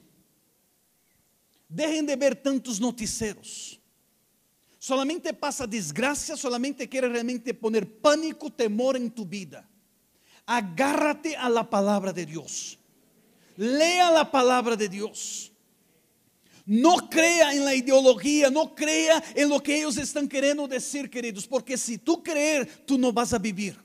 Dejen 1.69 2.07
de 2.07 2.15
ver 2.15 2.37
tantos 2.37 2.79
noticieros. 2.79 3.81
Solamente 4.79 5.35
pasa 5.35 5.67
desgracia, 5.67 6.37
solamente 6.37 6.89
quiere 6.89 7.09
realmente 7.09 7.53
poner 7.53 8.01
pánico, 8.01 8.49
temor 8.49 8.97
en 8.97 9.11
tu 9.11 9.27
vida 9.27 9.68
agárrate 10.49 11.37
a 11.37 11.51
la 11.51 11.69
palabra 11.69 12.11
de 12.11 12.25
Dios. 12.25 12.79
Lea 13.57 14.11
la 14.11 14.31
palabra 14.31 14.75
de 14.77 14.89
Dios. 14.89 15.53
No 16.65 17.09
crea 17.11 17.53
en 17.53 17.65
la 17.65 17.75
ideología, 17.75 18.51
no 18.51 18.75
crea 18.75 19.23
en 19.35 19.49
lo 19.49 19.63
que 19.63 19.77
ellos 19.77 19.99
están 19.99 20.27
queriendo 20.27 20.67
decir, 20.67 21.11
queridos, 21.11 21.47
porque 21.47 21.77
si 21.77 21.99
tú 21.99 22.23
creer, 22.23 22.85
tú 22.87 22.97
no 22.99 23.13
vas 23.13 23.33
a 23.35 23.39
vivir. 23.39 23.77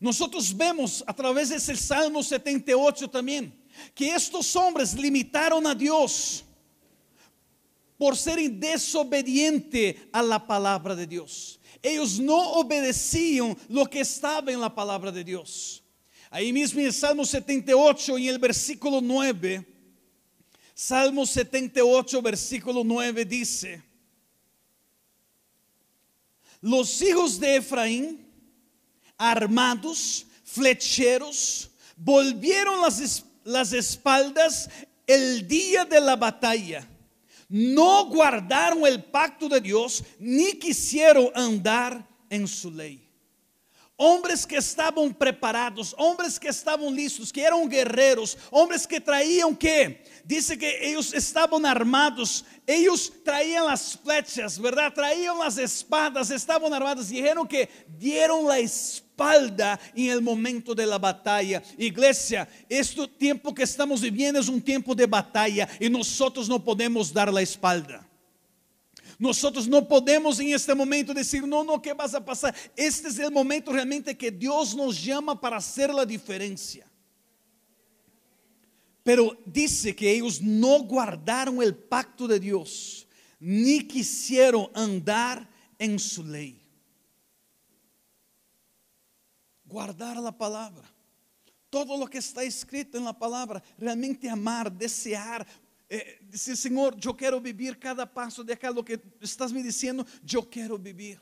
Nosotros 0.00 0.56
vemos 0.56 1.04
a 1.06 1.12
través 1.12 1.50
de 1.50 1.56
ese 1.56 1.76
Salmo 1.76 2.22
78 2.22 3.10
también 3.10 3.54
que 3.94 4.14
estos 4.14 4.56
hombres 4.56 4.94
limitaron 4.94 5.66
a 5.66 5.74
Dios 5.74 6.44
por 7.98 8.16
ser 8.16 8.38
desobediente 8.50 10.08
a 10.12 10.22
la 10.22 10.46
palabra 10.46 10.94
de 10.94 11.06
Dios. 11.06 11.57
Ellos 11.82 12.18
no 12.18 12.52
obedecían 12.52 13.56
lo 13.68 13.86
que 13.86 14.00
estaba 14.00 14.50
en 14.52 14.60
la 14.60 14.74
palabra 14.74 15.12
de 15.12 15.22
Dios. 15.22 15.82
Ahí 16.30 16.52
mismo 16.52 16.80
en 16.80 16.92
Salmo 16.92 17.24
78, 17.24 18.18
en 18.18 18.24
el 18.24 18.38
versículo 18.38 19.00
9, 19.00 19.66
Salmo 20.74 21.24
78, 21.24 22.22
versículo 22.22 22.82
9 22.84 23.24
dice, 23.24 23.82
los 26.60 27.00
hijos 27.00 27.38
de 27.38 27.56
Efraín, 27.56 28.26
armados, 29.16 30.26
flecheros, 30.44 31.70
volvieron 31.96 32.80
las, 32.80 33.24
las 33.44 33.72
espaldas 33.72 34.68
el 35.06 35.46
día 35.46 35.84
de 35.84 36.00
la 36.00 36.16
batalla 36.16 36.86
no 37.48 38.06
guardaron 38.06 38.86
el 38.86 39.02
pacto 39.04 39.48
de 39.48 39.60
Dios 39.60 40.04
ni 40.18 40.52
quisieron 40.58 41.30
andar 41.34 42.06
en 42.28 42.46
su 42.46 42.70
ley. 42.70 43.04
Hombres 43.96 44.46
que 44.46 44.58
estaban 44.58 45.12
preparados, 45.12 45.94
hombres 45.98 46.38
que 46.38 46.48
estaban 46.48 46.94
listos, 46.94 47.32
que 47.32 47.42
eran 47.42 47.68
guerreros, 47.68 48.38
hombres 48.50 48.86
que 48.86 49.00
traían 49.00 49.56
que, 49.56 50.04
dice 50.28 50.58
que 50.58 50.90
ellos 50.90 51.14
estaban 51.14 51.64
armados, 51.64 52.44
ellos 52.66 53.10
traían 53.24 53.64
las 53.64 53.98
flechas, 53.98 54.60
¿verdad? 54.60 54.92
Traían 54.92 55.38
las 55.38 55.56
espadas, 55.56 56.30
estaban 56.30 56.70
armados, 56.74 57.08
dijeron 57.08 57.48
que 57.48 57.66
dieron 57.98 58.46
la 58.46 58.58
espalda 58.58 59.80
en 59.94 60.10
el 60.10 60.20
momento 60.20 60.74
de 60.74 60.84
la 60.84 60.98
batalla. 60.98 61.62
Iglesia, 61.78 62.46
este 62.68 63.08
tiempo 63.08 63.54
que 63.54 63.62
estamos 63.62 64.02
viviendo 64.02 64.38
es 64.38 64.50
un 64.50 64.60
tiempo 64.60 64.94
de 64.94 65.06
batalla 65.06 65.66
y 65.80 65.88
nosotros 65.88 66.46
no 66.46 66.62
podemos 66.62 67.10
dar 67.10 67.32
la 67.32 67.40
espalda. 67.40 68.06
Nosotros 69.18 69.66
no 69.66 69.88
podemos 69.88 70.38
en 70.38 70.52
este 70.52 70.74
momento 70.74 71.14
decir, 71.14 71.44
no, 71.46 71.64
no, 71.64 71.80
¿qué 71.80 71.94
vas 71.94 72.14
a 72.14 72.22
pasar? 72.22 72.54
Este 72.76 73.08
es 73.08 73.18
el 73.18 73.32
momento 73.32 73.72
realmente 73.72 74.16
que 74.16 74.30
Dios 74.30 74.76
nos 74.76 75.02
llama 75.02 75.40
para 75.40 75.56
hacer 75.56 75.92
la 75.92 76.04
diferencia. 76.04 76.87
Pero 79.08 79.38
dice 79.46 79.96
que 79.96 80.10
ellos 80.10 80.42
no 80.42 80.82
guardaron 80.82 81.62
el 81.62 81.74
pacto 81.74 82.28
de 82.28 82.38
Dios, 82.38 83.08
ni 83.40 83.88
quisieron 83.88 84.70
andar 84.74 85.48
en 85.78 85.98
su 85.98 86.22
ley. 86.22 86.62
Guardar 89.64 90.18
la 90.18 90.36
palabra. 90.36 90.92
Todo 91.70 91.96
lo 91.96 92.06
que 92.06 92.18
está 92.18 92.42
escrito 92.42 92.98
en 92.98 93.04
la 93.04 93.18
palabra, 93.18 93.62
realmente 93.78 94.28
amar, 94.28 94.70
desear, 94.70 95.46
eh, 95.88 96.18
dice, 96.28 96.54
Señor, 96.54 96.94
yo 97.00 97.16
quiero 97.16 97.40
vivir 97.40 97.78
cada 97.78 98.04
paso 98.04 98.44
de 98.44 98.52
acá, 98.52 98.70
lo 98.70 98.84
que 98.84 99.00
estás 99.22 99.54
me 99.54 99.62
diciendo, 99.62 100.04
yo 100.22 100.50
quiero 100.50 100.76
vivir. 100.76 101.18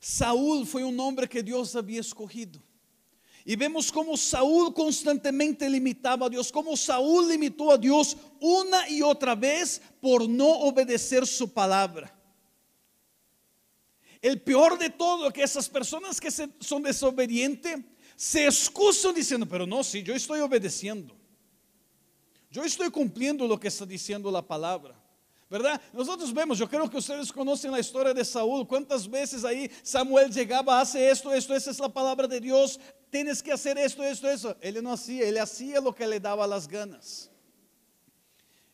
Saúl 0.00 0.66
fue 0.66 0.82
un 0.82 0.98
hombre 0.98 1.28
que 1.28 1.40
Dios 1.40 1.76
había 1.76 2.00
escogido. 2.00 2.65
Y 3.48 3.54
vemos 3.54 3.92
como 3.92 4.16
Saúl 4.16 4.74
constantemente 4.74 5.70
limitaba 5.70 6.26
a 6.26 6.28
Dios, 6.28 6.50
como 6.50 6.76
Saúl 6.76 7.28
limitó 7.28 7.70
a 7.70 7.78
Dios 7.78 8.16
una 8.40 8.88
y 8.90 9.02
otra 9.02 9.36
vez 9.36 9.80
por 10.00 10.28
no 10.28 10.48
obedecer 10.48 11.24
su 11.24 11.52
palabra. 11.52 12.12
El 14.20 14.40
peor 14.40 14.76
de 14.76 14.90
todo 14.90 15.28
es 15.28 15.32
que 15.32 15.44
esas 15.44 15.68
personas 15.68 16.20
que 16.20 16.28
son 16.28 16.82
desobedientes 16.82 17.78
se 18.16 18.46
excusan 18.46 19.14
diciendo, 19.14 19.46
pero 19.48 19.64
no, 19.64 19.84
si 19.84 20.02
yo 20.02 20.12
estoy 20.12 20.40
obedeciendo. 20.40 21.14
Yo 22.50 22.64
estoy 22.64 22.90
cumpliendo 22.90 23.46
lo 23.46 23.60
que 23.60 23.68
está 23.68 23.86
diciendo 23.86 24.28
la 24.28 24.42
palabra. 24.42 25.00
¿Verdad? 25.48 25.80
Nosotros 25.92 26.34
vemos, 26.34 26.58
yo 26.58 26.68
creo 26.68 26.90
que 26.90 26.96
ustedes 26.96 27.32
conocen 27.32 27.70
la 27.70 27.78
historia 27.78 28.12
de 28.12 28.24
Saúl, 28.24 28.66
cuántas 28.66 29.08
veces 29.08 29.44
ahí 29.44 29.70
Samuel 29.80 30.32
llegaba, 30.32 30.80
hace 30.80 31.08
esto, 31.08 31.32
esto, 31.32 31.54
esa 31.54 31.70
es 31.70 31.78
la 31.78 31.88
palabra 31.88 32.26
de 32.26 32.40
Dios, 32.40 32.80
tienes 33.10 33.42
que 33.42 33.52
hacer 33.52 33.78
esto, 33.78 34.02
esto, 34.02 34.28
eso. 34.28 34.56
Él 34.60 34.82
no 34.82 34.92
hacía, 34.92 35.28
él 35.28 35.38
hacía 35.38 35.80
lo 35.80 35.94
que 35.94 36.06
le 36.06 36.20
daba 36.20 36.46
las 36.46 36.66
ganas. 36.66 37.30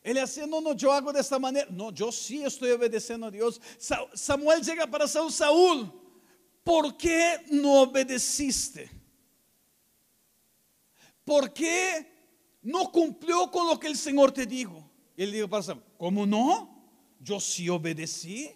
Él 0.01 0.17
hacía, 0.17 0.45
no, 0.45 0.59
no, 0.59 0.73
yo 0.73 0.91
hago 0.91 1.13
de 1.13 1.21
esta 1.21 1.39
manera. 1.39 1.67
No, 1.69 1.91
yo 1.91 2.11
sí 2.11 2.43
estoy 2.43 2.71
obedeciendo 2.71 3.27
a 3.27 3.31
Dios. 3.31 3.61
Samuel 4.13 4.61
llega 4.61 4.85
para 4.85 5.07
Saúl, 5.07 5.31
Saúl, 5.31 5.93
¿por 6.63 6.97
qué 6.97 7.45
no 7.49 7.83
obedeciste? 7.83 9.03
¿por 11.25 11.53
qué 11.53 12.07
no 12.61 12.91
cumplió 12.91 13.49
con 13.51 13.67
lo 13.67 13.79
que 13.79 13.87
el 13.87 13.97
Señor 13.97 14.31
te 14.31 14.45
dijo? 14.45 14.89
Y 15.15 15.23
él 15.23 15.31
dijo 15.31 15.47
para 15.47 15.63
Samuel, 15.63 15.87
¿cómo 15.97 16.25
no? 16.25 16.83
Yo 17.19 17.39
sí 17.39 17.69
obedecí. 17.69 18.51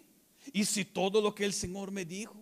Y 0.53 0.65
si 0.65 0.85
todo 0.85 1.21
lo 1.21 1.35
que 1.35 1.45
el 1.45 1.53
Señor 1.53 1.91
me 1.91 2.05
dijo. 2.05 2.35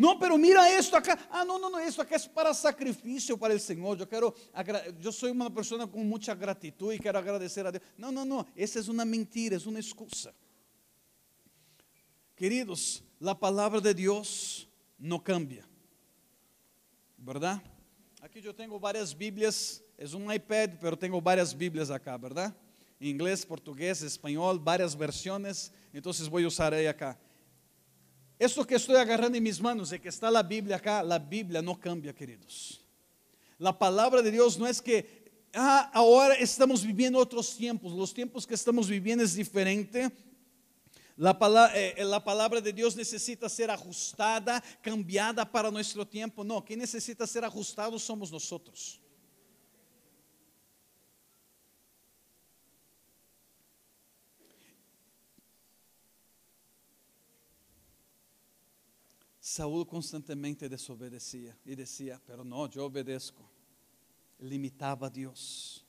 No, 0.00 0.18
pero 0.18 0.38
mira 0.38 0.66
esto 0.78 0.96
acá. 0.96 1.28
Ah, 1.30 1.44
no, 1.44 1.58
no, 1.58 1.68
no, 1.68 1.78
esto 1.78 2.00
acá 2.00 2.16
es 2.16 2.26
para 2.26 2.54
sacrificio 2.54 3.36
para 3.36 3.52
el 3.52 3.60
Señor. 3.60 3.98
Yo 3.98 4.08
quiero, 4.08 4.34
yo 4.98 5.12
soy 5.12 5.30
una 5.30 5.52
persona 5.52 5.86
con 5.86 6.08
mucha 6.08 6.34
gratitud 6.34 6.90
y 6.94 6.98
quiero 6.98 7.18
agradecer 7.18 7.66
a 7.66 7.70
Dios. 7.70 7.82
No, 7.98 8.10
no, 8.10 8.24
no, 8.24 8.46
esa 8.56 8.78
es 8.78 8.88
una 8.88 9.04
mentira, 9.04 9.58
es 9.58 9.66
una 9.66 9.78
excusa. 9.78 10.32
Queridos, 12.34 13.04
la 13.18 13.38
palabra 13.38 13.78
de 13.78 13.92
Dios 13.92 14.66
no 14.96 15.22
cambia, 15.22 15.68
¿verdad? 17.18 17.62
Aquí 18.22 18.40
yo 18.40 18.54
tengo 18.54 18.80
varias 18.80 19.14
Biblias, 19.14 19.82
es 19.98 20.14
un 20.14 20.32
iPad, 20.32 20.70
pero 20.80 20.98
tengo 20.98 21.20
varias 21.20 21.54
Biblias 21.54 21.90
acá, 21.90 22.16
¿verdad? 22.16 22.56
Inglés, 22.98 23.44
portugués, 23.44 24.00
español, 24.00 24.58
varias 24.58 24.96
versiones, 24.96 25.70
entonces 25.92 26.26
voy 26.26 26.44
a 26.44 26.48
usar 26.48 26.72
ahí 26.72 26.86
acá. 26.86 27.18
Esto 28.40 28.66
que 28.66 28.76
estoy 28.76 28.96
agarrando 28.96 29.36
en 29.36 29.44
mis 29.44 29.60
manos, 29.60 29.90
de 29.90 30.00
que 30.00 30.08
está 30.08 30.30
la 30.30 30.42
Biblia 30.42 30.76
acá, 30.76 31.02
la 31.02 31.18
Biblia 31.18 31.60
no 31.60 31.78
cambia, 31.78 32.14
queridos. 32.14 32.80
La 33.58 33.78
palabra 33.78 34.22
de 34.22 34.30
Dios 34.30 34.58
no 34.58 34.66
es 34.66 34.80
que 34.80 35.30
ah, 35.52 35.90
ahora 35.92 36.32
estamos 36.36 36.82
viviendo 36.82 37.18
otros 37.18 37.54
tiempos, 37.54 37.92
los 37.92 38.14
tiempos 38.14 38.46
que 38.46 38.54
estamos 38.54 38.88
viviendo 38.88 39.22
es 39.22 39.34
diferente. 39.34 40.10
La 41.18 41.38
palabra, 41.38 41.78
eh, 41.78 42.02
la 42.02 42.24
palabra, 42.24 42.62
de 42.62 42.72
Dios 42.72 42.96
necesita 42.96 43.46
ser 43.46 43.70
ajustada, 43.70 44.64
cambiada 44.80 45.44
para 45.44 45.70
nuestro 45.70 46.06
tiempo. 46.06 46.42
No, 46.42 46.64
quien 46.64 46.78
necesita 46.78 47.26
ser 47.26 47.44
ajustado 47.44 47.98
somos 47.98 48.32
nosotros. 48.32 48.99
Saúl 59.50 59.84
constantemente 59.84 60.68
desobedecía 60.68 61.58
y 61.64 61.74
decía, 61.74 62.22
pero 62.24 62.44
no, 62.44 62.70
yo 62.70 62.86
obedezco. 62.86 63.42
Limitaba 64.38 65.08
a 65.08 65.10
Dios. 65.10 65.84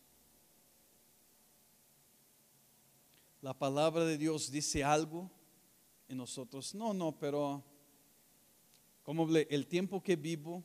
La 3.39 3.53
palabra 3.53 4.03
de 4.03 4.17
Dios 4.17 4.49
dice 4.49 4.83
algo 4.83 5.29
y 6.09 6.15
nosotros, 6.15 6.73
no, 6.73 6.91
no, 6.91 7.11
pero 7.19 7.63
como 9.03 9.29
el 9.29 9.67
tiempo 9.67 10.01
que 10.01 10.15
vivo, 10.15 10.63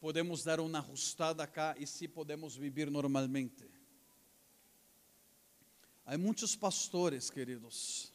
podemos 0.00 0.44
dar 0.44 0.62
una 0.62 0.78
ajustada 0.78 1.44
acá 1.44 1.76
y 1.78 1.86
sí 1.86 2.08
podemos 2.08 2.58
vivir 2.58 2.90
normalmente. 2.90 3.70
Hay 6.06 6.16
muchos 6.16 6.56
pastores, 6.56 7.30
queridos, 7.30 8.10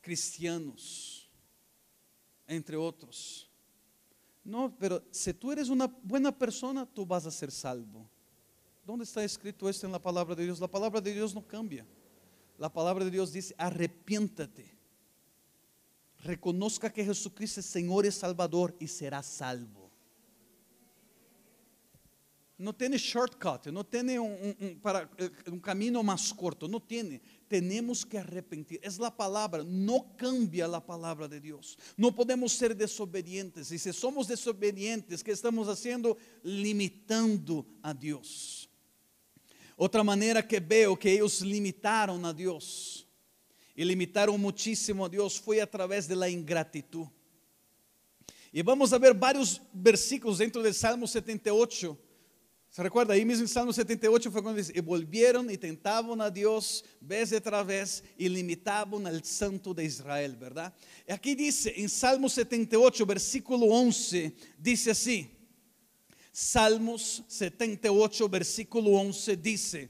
cristianos, 0.00 1.25
entre 2.46 2.76
otros. 2.76 3.50
No, 4.44 4.74
pero 4.78 5.02
si 5.10 5.34
tú 5.34 5.50
eres 5.50 5.68
una 5.68 5.86
buena 6.02 6.36
persona, 6.36 6.86
tú 6.86 7.04
vas 7.04 7.26
a 7.26 7.30
ser 7.30 7.50
salvo. 7.50 8.08
¿Dónde 8.84 9.04
está 9.04 9.24
escrito 9.24 9.68
esto 9.68 9.86
en 9.86 9.92
la 9.92 10.00
palabra 10.00 10.34
de 10.34 10.44
Dios? 10.44 10.60
La 10.60 10.68
palabra 10.68 11.00
de 11.00 11.12
Dios 11.12 11.34
no 11.34 11.46
cambia. 11.46 11.84
La 12.56 12.72
palabra 12.72 13.04
de 13.04 13.10
Dios 13.10 13.32
dice, 13.32 13.54
arrepiéntate. 13.58 14.76
Reconozca 16.22 16.92
que 16.92 17.04
Jesucristo 17.04 17.60
es 17.60 17.66
Señor 17.66 18.06
y 18.06 18.12
Salvador 18.12 18.74
y 18.78 18.86
será 18.86 19.22
salvo 19.22 19.86
no 22.58 22.74
tiene 22.74 22.96
shortcut, 22.96 23.66
no 23.66 23.84
tiene 23.84 24.18
un, 24.18 24.80
para, 24.82 25.08
eh, 25.18 25.30
un 25.50 25.60
camino 25.60 26.02
más 26.02 26.32
corto, 26.32 26.66
no 26.66 26.80
tiene. 26.80 27.20
Tenemos 27.48 28.04
que 28.04 28.18
arrepentir. 28.18 28.80
Es 28.82 28.98
la 28.98 29.14
palabra, 29.14 29.62
no 29.64 30.14
cambia 30.16 30.66
la 30.66 30.84
palabra 30.84 31.28
de 31.28 31.40
Dios. 31.40 31.78
No 31.96 32.14
podemos 32.14 32.52
ser 32.52 32.76
desobedientes. 32.76 33.70
Y 33.70 33.78
si 33.78 33.92
somos 33.92 34.26
desobedientes, 34.26 35.22
¿qué 35.22 35.32
estamos 35.32 35.68
haciendo? 35.68 36.16
Limitando 36.42 37.66
a 37.82 37.94
Dios. 37.94 38.68
Otra 39.76 40.02
manera 40.02 40.46
que 40.46 40.58
veo 40.58 40.98
que 40.98 41.12
ellos 41.12 41.42
limitaron 41.42 42.24
a 42.24 42.32
Dios 42.32 43.06
y 43.74 43.84
limitaron 43.84 44.40
muchísimo 44.40 45.04
a 45.04 45.08
Dios 45.08 45.38
fue 45.38 45.60
a 45.60 45.70
través 45.70 46.08
de 46.08 46.16
la 46.16 46.28
ingratitud. 46.28 47.06
Y 48.50 48.62
vamos 48.62 48.92
a 48.92 48.98
ver 48.98 49.12
varios 49.12 49.60
versículos 49.72 50.38
dentro 50.38 50.62
del 50.62 50.72
Salmo 50.72 51.06
78 51.06 52.05
¿Se 52.76 52.82
recuerda? 52.82 53.14
Ahí 53.14 53.24
mismo 53.24 53.44
en 53.44 53.48
Salmo 53.48 53.72
78 53.72 54.30
fue 54.30 54.42
cuando 54.42 54.58
dice, 54.58 54.70
y 54.76 54.80
volvieron 54.80 55.50
y 55.50 55.56
tentaban 55.56 56.20
a 56.20 56.28
Dios 56.28 56.84
vez 57.00 57.30
de 57.30 57.38
otra 57.38 57.62
vez 57.62 58.04
y 58.18 58.28
limitaban 58.28 59.06
al 59.06 59.24
Santo 59.24 59.72
de 59.72 59.86
Israel, 59.86 60.36
¿verdad? 60.36 60.74
Y 61.08 61.10
aquí 61.10 61.34
dice, 61.34 61.72
en 61.74 61.88
Salmo 61.88 62.28
78, 62.28 63.06
versículo 63.06 63.64
11, 63.64 64.30
dice 64.58 64.90
así, 64.90 65.26
Salmos 66.30 67.24
78, 67.26 68.28
versículo 68.28 68.90
11 68.90 69.36
dice, 69.38 69.88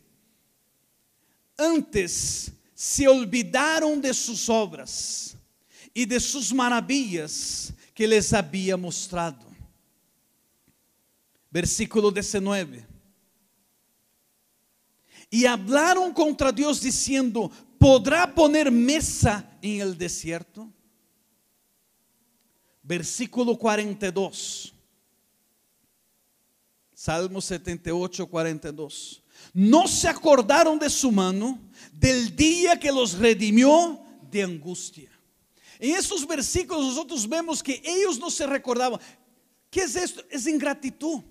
antes 1.56 2.52
se 2.72 3.08
olvidaron 3.08 4.00
de 4.00 4.14
sus 4.14 4.48
obras 4.48 5.36
y 5.92 6.04
de 6.06 6.20
sus 6.20 6.54
maravillas 6.54 7.72
que 7.92 8.06
les 8.06 8.32
había 8.32 8.76
mostrado 8.76 9.45
versículo 11.56 12.10
19. 12.10 12.86
Y 15.30 15.46
hablaron 15.46 16.12
contra 16.12 16.52
Dios 16.52 16.82
diciendo, 16.82 17.50
¿podrá 17.78 18.34
poner 18.34 18.70
mesa 18.70 19.58
en 19.62 19.80
el 19.80 19.96
desierto? 19.96 20.70
Versículo 22.82 23.56
42. 23.56 24.74
Salmo 26.92 27.40
78, 27.40 28.26
42. 28.26 29.22
No 29.54 29.88
se 29.88 30.08
acordaron 30.08 30.78
de 30.78 30.90
su 30.90 31.10
mano 31.10 31.58
del 31.90 32.36
día 32.36 32.78
que 32.78 32.92
los 32.92 33.14
redimió 33.14 33.98
de 34.30 34.42
angustia. 34.42 35.10
En 35.78 35.96
estos 35.96 36.26
versículos 36.26 36.84
nosotros 36.84 37.26
vemos 37.26 37.62
que 37.62 37.80
ellos 37.82 38.18
no 38.18 38.30
se 38.30 38.46
recordaban. 38.46 39.00
¿Qué 39.70 39.84
es 39.84 39.96
esto? 39.96 40.22
Es 40.28 40.46
ingratitud. 40.46 41.22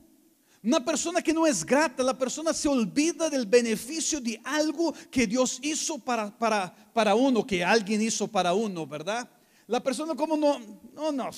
Una 0.66 0.84
persona 0.84 1.22
que 1.22 1.32
no 1.32 1.46
es 1.46 1.64
grata, 1.64 2.02
la 2.02 2.18
persona 2.18 2.52
se 2.52 2.68
olvida 2.68 3.30
del 3.30 3.46
beneficio 3.46 4.20
de 4.20 4.42
algo 4.44 4.96
que 5.12 5.28
Dios 5.28 5.60
hizo 5.62 6.00
para, 6.00 6.36
para, 6.36 6.76
para 6.92 7.14
uno, 7.14 7.46
que 7.46 7.64
alguien 7.64 8.02
hizo 8.02 8.28
para 8.28 8.52
uno, 8.52 8.88
¿verdad? 8.88 9.30
La 9.68 9.82
persona 9.84 10.16
como 10.16 10.36
no, 10.36 10.60
no, 10.92 11.12
no, 11.12 11.30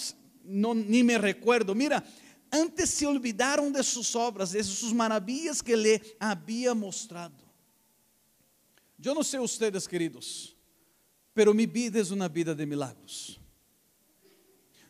no, 0.45 0.73
ni 0.73 1.03
me 1.03 1.17
recuerdo. 1.17 1.75
Mira, 1.75 2.01
antes 2.49 2.89
se 2.89 3.05
olvidaron 3.05 3.73
de 3.73 3.83
sus 3.83 4.15
obras, 4.15 4.53
de 4.53 4.63
sus 4.63 4.93
maravillas 4.93 5.61
que 5.61 5.75
le 5.75 6.01
había 6.21 6.73
mostrado. 6.73 7.35
Yo 8.97 9.13
no 9.13 9.25
sé 9.25 9.37
ustedes, 9.41 9.89
queridos, 9.89 10.55
pero 11.33 11.53
mi 11.53 11.65
vida 11.65 11.99
es 11.99 12.11
una 12.11 12.29
vida 12.29 12.55
de 12.55 12.65
milagros. 12.65 13.37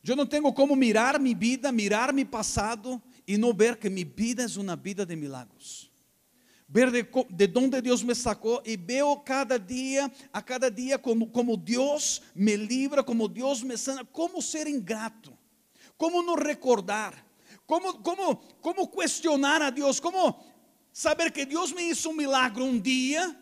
Yo 0.03 0.15
no 0.15 0.29
tengo 0.29 0.53
como 0.53 0.75
mirar 0.75 1.19
mi 1.19 1.33
vida, 1.33 1.71
mirar 1.71 2.13
mi 2.13 2.23
pasado 2.23 3.01
y 3.29 3.37
no 3.37 3.53
ver 3.53 3.77
que 3.77 3.89
mi 3.89 4.05
vida 4.05 4.45
es 4.45 4.55
una 4.55 4.75
vida 4.77 5.05
de 5.05 5.17
milagros. 5.17 5.91
Ver 6.65 6.89
de, 6.89 7.07
de 7.29 7.47
dónde 7.47 7.81
Dios 7.81 8.03
me 8.03 8.15
sacó 8.15 8.63
y 8.65 8.77
veo 8.77 9.21
cada 9.23 9.59
día, 9.59 10.11
a 10.31 10.43
cada 10.43 10.69
día 10.69 10.97
como, 10.97 11.29
como 11.31 11.57
Dios 11.57 12.23
me 12.33 12.57
libra, 12.57 13.03
como 13.03 13.27
Dios 13.27 13.65
me 13.65 13.77
sana, 13.77 14.05
cómo 14.05 14.41
ser 14.41 14.67
ingrato, 14.67 15.37
cómo 15.97 16.23
no 16.23 16.37
recordar, 16.37 17.21
cómo, 17.65 18.01
cómo, 18.01 18.41
cómo 18.61 18.89
cuestionar 18.89 19.61
a 19.61 19.71
Dios, 19.71 19.99
cómo 19.99 20.41
saber 20.93 21.31
que 21.31 21.45
Dios 21.45 21.75
me 21.75 21.83
hizo 21.83 22.09
un 22.09 22.17
milagro 22.17 22.63
un 22.63 22.81
día 22.81 23.37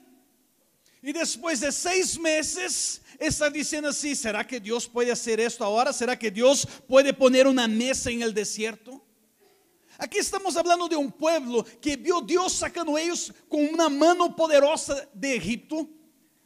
y 0.99 1.13
después 1.13 1.59
de 1.59 1.71
seis 1.71 2.19
meses 2.19 3.03
está 3.19 3.51
diciendo 3.51 3.89
así, 3.89 4.15
¿será 4.15 4.45
que 4.45 4.59
Dios 4.59 4.87
puede 4.87 5.11
hacer 5.11 5.39
esto 5.39 5.63
ahora? 5.63 5.93
¿Será 5.93 6.17
que 6.17 6.31
Dios 6.31 6.67
puede 6.87 7.13
poner 7.13 7.45
una 7.45 7.67
mesa 7.67 8.09
en 8.09 8.23
el 8.23 8.33
desierto? 8.33 9.04
Aquí 9.97 10.17
estamos 10.17 10.55
hablando 10.57 10.87
de 10.87 10.95
un 10.95 11.11
pueblo 11.11 11.65
que 11.81 11.95
vio 11.95 12.21
Dios 12.21 12.53
sacando 12.53 12.97
ellos 12.97 13.33
con 13.47 13.65
una 13.65 13.89
mano 13.89 14.35
poderosa 14.35 15.07
de 15.13 15.35
Egipto, 15.35 15.87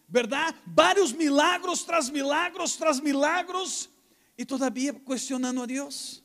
¿verdad? 0.07 0.55
Varios 0.65 1.13
milagros 1.13 1.85
tras 1.85 2.11
milagros 2.11 2.77
tras 2.77 3.01
milagros 3.01 3.89
y 4.37 4.45
todavía 4.45 4.93
cuestionando 4.93 5.63
a 5.63 5.67
Dios. 5.67 6.23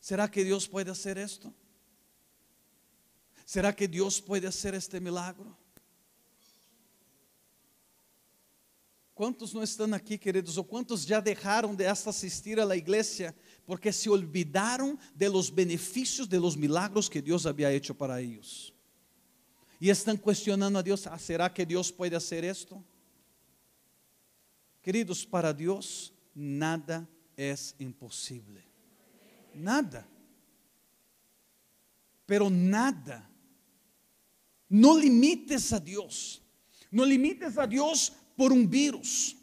¿Será 0.00 0.30
que 0.30 0.44
Dios 0.44 0.68
puede 0.68 0.90
hacer 0.90 1.16
esto? 1.16 1.52
¿Será 3.44 3.74
que 3.74 3.86
Dios 3.88 4.20
puede 4.20 4.46
hacer 4.46 4.74
este 4.74 5.00
milagro? 5.00 5.56
¿Cuántos 9.14 9.54
no 9.54 9.62
están 9.62 9.94
aquí, 9.94 10.18
queridos? 10.18 10.58
¿O 10.58 10.64
cuántos 10.64 11.06
ya 11.06 11.20
dejaron 11.20 11.76
de 11.76 11.86
hasta 11.86 12.10
asistir 12.10 12.60
a 12.60 12.64
la 12.64 12.76
iglesia 12.76 13.34
porque 13.66 13.92
se 13.92 14.10
olvidaron 14.10 14.98
de 15.14 15.28
los 15.28 15.54
beneficios 15.54 16.28
de 16.28 16.38
los 16.38 16.56
milagros 16.56 17.08
que 17.08 17.22
Dios 17.22 17.46
había 17.46 17.70
hecho 17.72 17.96
para 17.96 18.20
ellos. 18.20 18.72
Y 19.80 19.90
están 19.90 20.16
cuestionando 20.16 20.78
a 20.78 20.82
Dios, 20.82 21.06
ah, 21.06 21.18
¿será 21.18 21.52
que 21.52 21.64
Dios 21.64 21.90
puede 21.90 22.16
hacer 22.16 22.44
esto? 22.44 22.82
Queridos, 24.82 25.26
para 25.26 25.52
Dios 25.52 26.12
nada 26.34 27.08
es 27.36 27.74
imposible. 27.78 28.64
Nada. 29.54 30.06
Pero 32.26 32.50
nada. 32.50 33.28
No 34.68 34.98
limites 34.98 35.72
a 35.72 35.80
Dios. 35.80 36.42
No 36.90 37.04
limites 37.04 37.56
a 37.58 37.66
Dios 37.66 38.12
por 38.36 38.52
un 38.52 38.68
virus. 38.68 39.36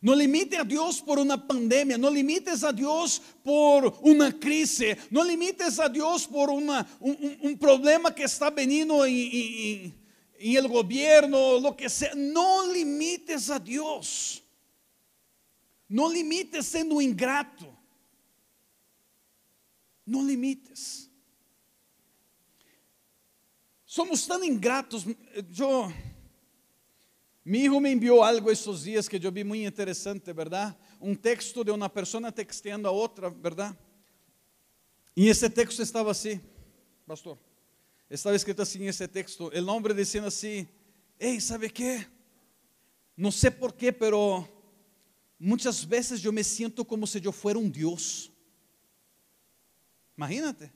No 0.00 0.14
limites 0.14 0.58
a 0.58 0.64
Dios 0.64 1.02
por 1.02 1.18
una 1.18 1.44
pandemia, 1.44 1.98
no 1.98 2.08
limites 2.08 2.62
a 2.62 2.72
Dios 2.72 3.20
por 3.42 3.98
una 4.02 4.38
crisis, 4.38 4.96
no 5.10 5.24
limites 5.24 5.80
a 5.80 5.88
Dios 5.88 6.26
por 6.26 6.50
una, 6.50 6.86
un, 7.00 7.58
problema 7.58 8.14
que 8.14 8.22
está 8.22 8.48
veniendo 8.48 9.04
en, 9.04 9.92
en 10.38 10.56
el 10.56 10.68
gobierno, 10.68 11.58
lo 11.58 11.76
que 11.76 11.88
sea. 11.88 12.12
No 12.14 12.72
limites 12.72 13.50
a 13.50 13.58
Dios. 13.58 14.40
No 15.88 16.12
limites 16.12 16.66
siendo 16.66 17.00
ingrato. 17.00 17.76
No 20.04 20.22
limites. 20.22 21.10
Somos 23.84 24.26
tan 24.28 24.44
ingratos. 24.44 25.04
Yo 25.50 25.90
mi 27.48 27.60
hijo 27.60 27.80
me 27.80 27.90
envió 27.90 28.22
algo 28.22 28.50
estos 28.50 28.84
días 28.84 29.08
que 29.08 29.18
yo 29.18 29.32
vi 29.32 29.42
muy 29.42 29.64
interesante, 29.64 30.34
¿verdad? 30.34 30.76
Un 31.00 31.16
texto 31.16 31.64
de 31.64 31.72
una 31.72 31.90
persona 31.90 32.30
texteando 32.30 32.86
a 32.86 32.92
otra, 32.92 33.30
¿verdad? 33.30 33.74
Y 35.14 35.30
ese 35.30 35.48
texto 35.48 35.82
estaba 35.82 36.10
así, 36.10 36.38
pastor. 37.06 37.38
Estaba 38.06 38.36
escrito 38.36 38.60
así 38.60 38.76
en 38.76 38.90
ese 38.90 39.08
texto. 39.08 39.50
El 39.50 39.66
hombre 39.66 39.94
diciendo 39.94 40.28
así, 40.28 40.68
hey, 41.18 41.40
¿sabe 41.40 41.70
qué? 41.70 42.06
No 43.16 43.32
sé 43.32 43.50
por 43.50 43.74
qué, 43.74 43.94
pero 43.94 44.46
muchas 45.38 45.88
veces 45.88 46.20
yo 46.20 46.30
me 46.30 46.44
siento 46.44 46.84
como 46.84 47.06
si 47.06 47.18
yo 47.18 47.32
fuera 47.32 47.58
un 47.58 47.72
Dios. 47.72 48.30
Imagínate. 50.18 50.70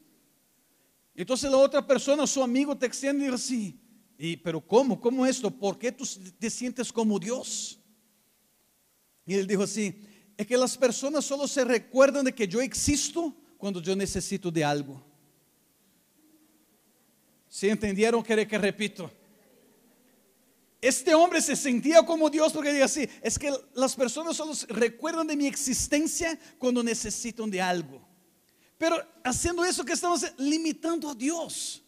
Entonces 1.14 1.50
la 1.50 1.58
otra 1.58 1.86
persona, 1.86 2.26
su 2.26 2.42
amigo 2.42 2.74
texteando 2.74 3.22
y 3.22 3.26
dice 3.26 3.34
así, 3.34 3.81
y, 4.24 4.36
pero 4.36 4.60
¿cómo? 4.60 5.00
¿Cómo 5.00 5.26
esto? 5.26 5.50
¿Por 5.50 5.76
qué 5.76 5.90
tú 5.90 6.06
te 6.38 6.48
sientes 6.48 6.92
como 6.92 7.18
Dios? 7.18 7.80
Y 9.26 9.34
él 9.34 9.48
dijo 9.48 9.64
así, 9.64 10.00
es 10.36 10.46
que 10.46 10.56
las 10.56 10.78
personas 10.78 11.24
solo 11.24 11.48
se 11.48 11.64
recuerdan 11.64 12.26
de 12.26 12.32
que 12.32 12.46
yo 12.46 12.60
existo 12.60 13.34
cuando 13.58 13.82
yo 13.82 13.96
necesito 13.96 14.48
de 14.48 14.62
algo. 14.62 15.04
¿Sí 17.48 17.68
entendieron? 17.68 18.22
Quiere 18.22 18.46
que 18.46 18.58
repito. 18.58 19.10
Este 20.80 21.16
hombre 21.16 21.42
se 21.42 21.56
sentía 21.56 22.06
como 22.06 22.30
Dios 22.30 22.52
porque 22.52 22.72
dice 22.72 22.84
así, 22.84 23.08
es 23.22 23.36
que 23.36 23.52
las 23.74 23.96
personas 23.96 24.36
solo 24.36 24.52
recuerdan 24.68 25.26
de 25.26 25.34
mi 25.34 25.48
existencia 25.48 26.38
cuando 26.58 26.80
necesitan 26.84 27.50
de 27.50 27.60
algo. 27.60 28.00
Pero 28.78 29.04
haciendo 29.24 29.64
eso 29.64 29.84
que 29.84 29.94
estamos 29.94 30.24
limitando 30.38 31.10
a 31.10 31.14
Dios. 31.16 31.81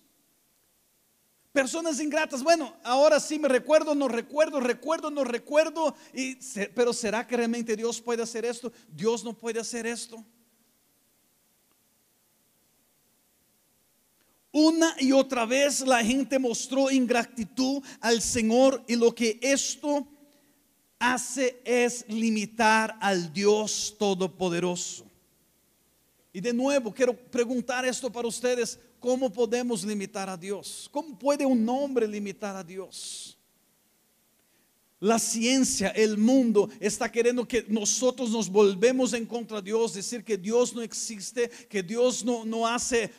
Personas 1.55 2.01
ingratas, 2.01 2.43
bueno, 2.43 2.75
ahora 2.83 3.21
sí 3.21 3.39
me 3.39 3.47
recuerdo, 3.47 3.95
no 3.95 4.09
recuerdo, 4.09 4.59
recuerdo, 4.59 5.09
no 5.09 5.23
recuerdo, 5.23 5.95
y, 6.13 6.37
pero 6.75 6.93
¿será 6.93 7.25
que 7.25 7.37
realmente 7.37 7.77
Dios 7.77 8.01
puede 8.01 8.25
hacer 8.25 8.45
esto? 8.45 8.73
Dios 8.89 9.23
no 9.23 9.33
puede 9.33 9.61
hacer 9.61 9.87
esto. 9.87 10.25
Una 14.51 14.97
y 14.99 15.13
otra 15.13 15.47
vez 15.47 15.83
la 15.83 16.05
gente 16.05 16.41
mostró 16.41 16.91
ingratitud 16.91 17.81
al 18.01 18.21
Señor 18.21 18.83
y 18.89 18.97
lo 18.97 19.15
que 19.15 19.39
esto 19.41 20.09
hace 20.99 21.61
es 21.65 22.05
limitar 22.09 22.99
al 23.01 23.33
Dios 23.33 23.95
Todopoderoso. 23.97 25.07
Y 26.33 26.41
de 26.41 26.53
nuevo 26.53 26.93
quiero 26.93 27.17
preguntar 27.17 27.85
esto 27.85 28.11
para 28.11 28.27
ustedes, 28.27 28.77
¿cómo 29.05 29.31
podemos 29.31 29.85
limitar 29.85 30.31
a 30.31 30.37
Dios? 30.39 30.89
¿Cómo 30.91 31.19
puede 31.19 31.45
un 31.45 31.69
hombre 31.69 32.09
limitar 32.09 32.57
a 32.57 32.65
Dios? 32.65 33.37
La 34.99 35.19
ciencia, 35.19 35.91
el 35.91 36.17
mundo 36.17 36.71
está 36.81 37.13
queriendo 37.13 37.47
que 37.47 37.67
nosotros 37.69 38.31
nos 38.31 38.49
volvemos 38.49 39.13
en 39.13 39.27
contra 39.27 39.59
de 39.61 39.65
Dios, 39.65 39.93
decir 39.93 40.25
que 40.25 40.39
Dios 40.39 40.75
no 40.75 40.81
existe, 40.81 41.51
que 41.69 41.83
Dios 41.83 42.25
no, 42.25 42.47
no 42.47 42.67
hace, 42.67 43.11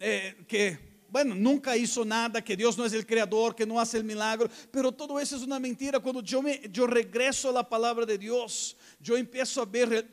eh, 0.00 0.42
que, 0.48 1.04
bueno, 1.10 1.34
nunca 1.34 1.76
hizo 1.76 2.02
nada, 2.02 2.42
que 2.42 2.56
Dios 2.56 2.78
no 2.78 2.86
es 2.86 2.94
el 2.94 3.04
creador, 3.04 3.54
que 3.54 3.66
no 3.66 3.78
hace 3.78 3.98
el 3.98 4.04
milagro, 4.04 4.48
pero 4.70 4.90
todo 4.90 5.20
eso 5.20 5.36
es 5.36 5.42
una 5.42 5.60
mentira. 5.60 6.00
Cuando 6.00 6.22
yo, 6.22 6.40
me, 6.40 6.62
yo 6.72 6.86
regreso 6.86 7.50
a 7.50 7.52
la 7.52 7.68
palabra 7.68 8.06
de 8.06 8.16
Dios, 8.16 8.74
yo 8.98 9.18
empiezo 9.18 9.60
a 9.60 9.66
ver 9.66 10.08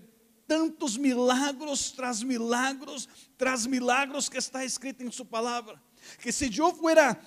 tantos 0.48 0.98
milagros 0.98 1.94
tras 1.96 2.24
milagros 2.24 3.10
tras 3.38 3.68
milagros 3.68 4.30
que 4.30 4.38
está 4.38 4.64
escrito 4.64 5.04
en 5.04 5.12
su 5.12 5.26
palabra. 5.26 5.82
Que 6.22 6.32
si 6.32 6.50
yo 6.50 6.74
fuera 6.74 7.20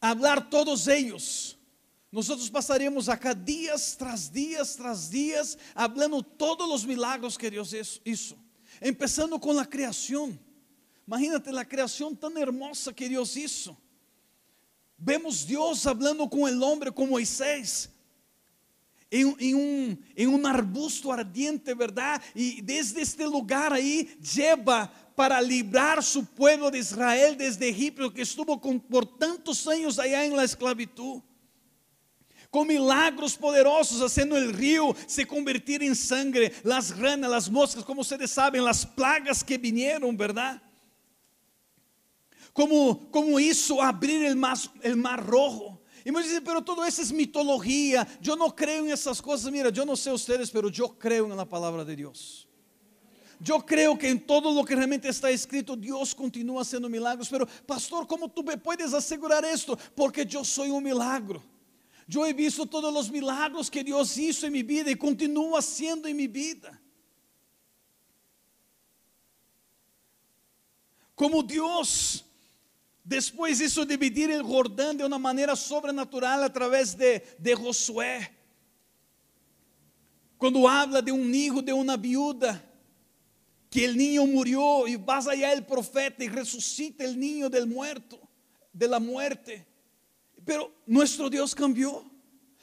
a 0.00 0.10
hablar 0.10 0.48
todos 0.48 0.86
ellos, 0.88 1.58
nosotros 2.10 2.50
pasaríamos 2.50 3.08
acá 3.08 3.34
días 3.34 3.96
tras 3.96 4.32
días 4.32 4.76
tras 4.76 5.10
días 5.10 5.58
hablando 5.74 6.22
todos 6.22 6.68
los 6.68 6.86
milagros 6.86 7.38
que 7.38 7.50
Dios 7.50 7.74
hizo. 8.04 8.36
Empezando 8.80 9.40
con 9.40 9.54
la 9.56 9.64
creación. 9.64 10.38
Imagínate 11.06 11.52
la 11.52 11.64
creación 11.64 12.16
tan 12.16 12.36
hermosa 12.38 12.92
que 12.92 13.08
Dios 13.08 13.36
hizo. 13.36 13.76
Vemos 14.96 15.46
Dios 15.46 15.86
hablando 15.86 16.28
con 16.28 16.48
el 16.48 16.62
hombre, 16.62 16.92
con 16.92 17.08
Moisés 17.08 17.90
em, 19.10 19.54
um, 19.54 19.96
em 20.16 20.26
um 20.26 20.46
arbusto 20.46 21.10
ardiente, 21.10 21.74
¿verdad? 21.74 22.22
E 22.34 22.62
desde 22.62 23.00
este 23.00 23.24
lugar 23.24 23.72
aí, 23.72 24.16
lleva 24.20 24.86
para 25.16 25.40
librar 25.40 26.02
su 26.02 26.24
pueblo 26.24 26.70
de 26.70 26.78
Israel 26.78 27.36
desde 27.36 27.68
Egipto, 27.68 28.12
que 28.12 28.22
estuvo 28.22 28.60
con, 28.60 28.78
por 28.78 29.04
tantos 29.04 29.66
años 29.66 29.98
allá 29.98 30.24
en 30.24 30.36
la 30.36 30.44
esclavitud. 30.44 31.22
Com 32.50 32.64
milagros 32.64 33.36
poderosos, 33.36 34.00
haciendo 34.00 34.36
el 34.36 34.52
río 34.52 34.94
se 35.06 35.26
convertir 35.26 35.82
en 35.82 35.94
sangre, 35.94 36.52
las 36.64 36.96
ranas, 36.96 37.30
las 37.30 37.50
moscas, 37.50 37.84
como 37.84 38.00
ustedes 38.00 38.30
saben, 38.30 38.64
las 38.64 38.84
plagas 38.84 39.44
que 39.44 39.56
vinieron, 39.56 40.16
¿verdad? 40.16 40.60
Como, 42.52 43.10
como 43.10 43.38
hizo 43.38 43.80
abrir 43.80 44.24
el 44.24 44.36
mar, 44.36 44.56
el 44.82 44.96
mar 44.96 45.24
rojo. 45.24 45.79
Y 46.04 46.10
me 46.10 46.22
dicen, 46.22 46.42
pero 46.44 46.62
todo 46.62 46.84
eso 46.84 47.02
es 47.02 47.12
mitología, 47.12 48.06
yo 48.20 48.36
no 48.36 48.54
creo 48.54 48.84
en 48.84 48.92
esas 48.92 49.20
cosas. 49.20 49.50
Mira, 49.52 49.70
yo 49.70 49.84
no 49.84 49.96
sé 49.96 50.12
ustedes, 50.12 50.50
pero 50.50 50.68
yo 50.68 50.98
creo 50.98 51.26
en 51.26 51.36
la 51.36 51.44
palabra 51.44 51.84
de 51.84 51.96
Dios. 51.96 52.46
Yo 53.42 53.64
creo 53.64 53.96
que 53.96 54.08
en 54.08 54.26
todo 54.26 54.52
lo 54.52 54.64
que 54.64 54.76
realmente 54.76 55.08
está 55.08 55.30
escrito, 55.30 55.74
Dios 55.74 56.14
continúa 56.14 56.60
haciendo 56.60 56.88
milagros. 56.90 57.28
Pero, 57.28 57.46
pastor, 57.66 58.06
¿cómo 58.06 58.30
tú 58.30 58.42
me 58.42 58.58
puedes 58.58 58.92
asegurar 58.92 59.44
esto? 59.44 59.78
Porque 59.94 60.26
yo 60.26 60.44
soy 60.44 60.68
un 60.68 60.84
milagro. 60.84 61.42
Yo 62.06 62.26
he 62.26 62.32
visto 62.32 62.66
todos 62.66 62.92
los 62.92 63.10
milagros 63.10 63.70
que 63.70 63.82
Dios 63.82 64.16
hizo 64.18 64.46
en 64.46 64.52
mi 64.52 64.62
vida 64.62 64.90
y 64.90 64.96
continúa 64.96 65.60
haciendo 65.60 66.08
en 66.08 66.16
mi 66.16 66.26
vida. 66.26 66.78
Como 71.14 71.42
Dios 71.42 72.24
Después 73.02 73.60
hizo 73.60 73.84
dividir 73.84 74.30
el 74.30 74.42
Jordán 74.42 74.96
de 74.96 75.04
una 75.04 75.18
manera 75.18 75.56
sobrenatural 75.56 76.44
a 76.44 76.52
través 76.52 76.96
de, 76.96 77.24
de 77.38 77.54
Josué. 77.54 78.30
Cuando 80.36 80.68
habla 80.68 81.02
de 81.02 81.12
un 81.12 81.34
hijo 81.34 81.60
de 81.60 81.72
una 81.72 81.96
viuda, 81.96 82.64
que 83.70 83.84
el 83.84 83.96
niño 83.96 84.26
murió 84.26 84.88
y 84.88 84.96
vas 84.96 85.28
allá 85.28 85.52
el 85.52 85.64
profeta 85.64 86.24
y 86.24 86.28
resucita 86.28 87.04
el 87.04 87.18
niño 87.18 87.48
del 87.48 87.68
muerto, 87.68 88.20
de 88.72 88.88
la 88.88 88.98
muerte. 88.98 89.64
Pero 90.44 90.74
nuestro 90.86 91.30
Dios 91.30 91.54
cambió. 91.54 92.04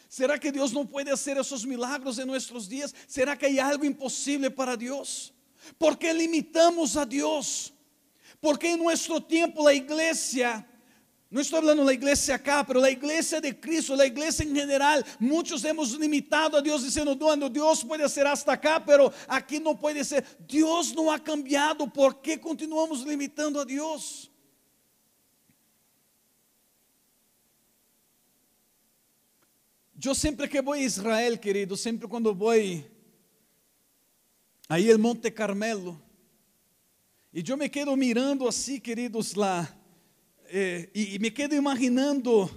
¿Será 0.10 0.40
que 0.40 0.52
Dios 0.52 0.74
no 0.74 0.88
puede 0.88 1.12
hacer 1.12 1.38
esos 1.38 1.66
milagros 1.66 2.18
en 2.20 2.28
nuestros 2.28 2.68
días? 2.68 2.94
¿Será 3.08 3.38
que 3.38 3.46
hay 3.46 3.60
algo 3.60 3.86
imposible 3.86 4.52
para 4.52 4.76
Dios? 4.76 5.34
¿Por 5.78 5.98
qué 5.98 6.14
limitamos 6.14 6.96
a 6.96 7.06
Dios? 7.06 7.74
Porque 8.40 8.72
en 8.72 8.80
nuestro 8.80 9.22
tiempo 9.22 9.64
la 9.64 9.74
iglesia, 9.74 10.66
no 11.30 11.42
estoy 11.42 11.60
hablando 11.60 11.82
de 11.82 11.88
la 11.88 11.94
iglesia 11.94 12.36
acá, 12.36 12.64
pero 12.66 12.80
la 12.80 12.90
iglesia 12.90 13.42
de 13.42 13.60
Cristo, 13.60 13.96
la 13.96 14.06
iglesia 14.06 14.44
en 14.44 14.56
general, 14.56 15.06
muchos 15.20 15.64
hemos 15.66 15.98
limitado 16.00 16.58
a 16.58 16.62
Dios 16.62 16.84
diciendo, 16.84 17.16
no, 17.16 17.50
Dios 17.50 17.84
puede 17.84 18.08
ser 18.08 18.28
hasta 18.28 18.54
acá, 18.54 18.84
pero 18.86 19.12
aquí 19.28 19.60
no 19.60 19.78
puede 19.78 20.04
ser. 20.04 20.24
Dios 20.48 20.94
no 20.94 21.12
ha 21.12 21.22
cambiado, 21.22 21.92
¿por 21.92 22.22
qué 22.22 22.40
continuamos 22.40 23.06
limitando 23.06 23.60
a 23.60 23.66
Dios? 23.66 24.32
Yo 29.96 30.14
siempre 30.14 30.48
que 30.48 30.62
voy 30.62 30.82
a 30.82 30.86
Israel, 30.86 31.40
querido, 31.40 31.76
siempre 31.76 32.08
cuando 32.08 32.34
voy 32.36 32.86
ahí 34.68 34.90
el 34.92 35.00
Monte 35.00 35.34
Carmelo, 35.34 36.07
e 37.34 37.44
eu 37.48 37.58
me 37.58 37.70
quedo 37.70 37.96
mirando 37.96 38.48
assim, 38.48 38.80
queridos, 38.80 39.34
lá, 39.34 39.68
eh, 40.46 40.90
e, 40.94 41.16
e, 41.16 41.20
me 41.20 41.30
quedo 41.30 41.54
imaginando 41.54 42.50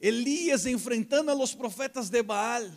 Elias 0.00 0.66
enfrentando 0.66 1.30
a 1.30 1.34
los 1.34 1.54
profetas 1.54 2.10
de 2.10 2.22
Baal. 2.22 2.70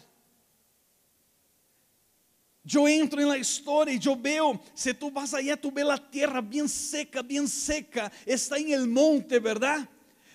Yo 2.63 2.87
entro 2.87 3.19
en 3.19 3.29
la 3.29 3.37
historia 3.37 3.93
y 3.93 3.99
yo 3.99 4.15
veo, 4.15 4.61
si 4.75 4.93
tú 4.93 5.09
vas 5.09 5.33
allá, 5.33 5.57
tú 5.57 5.71
ves 5.71 5.85
la 5.85 5.97
tierra 5.97 6.39
bien 6.39 6.69
seca, 6.69 7.21
bien 7.21 7.47
seca, 7.47 8.11
está 8.25 8.57
en 8.57 8.69
el 8.71 8.87
monte, 8.87 9.39
¿verdad? 9.39 9.89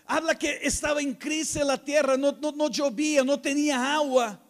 Habla 0.04 0.36
que 0.36 0.58
estaba 0.62 1.00
en 1.00 1.14
crisis 1.14 1.64
la 1.64 1.82
tierra, 1.82 2.16
no, 2.16 2.32
no, 2.32 2.50
no 2.50 2.68
llovía, 2.68 3.22
no 3.22 3.40
tenía 3.40 3.94
agua. 3.94 4.40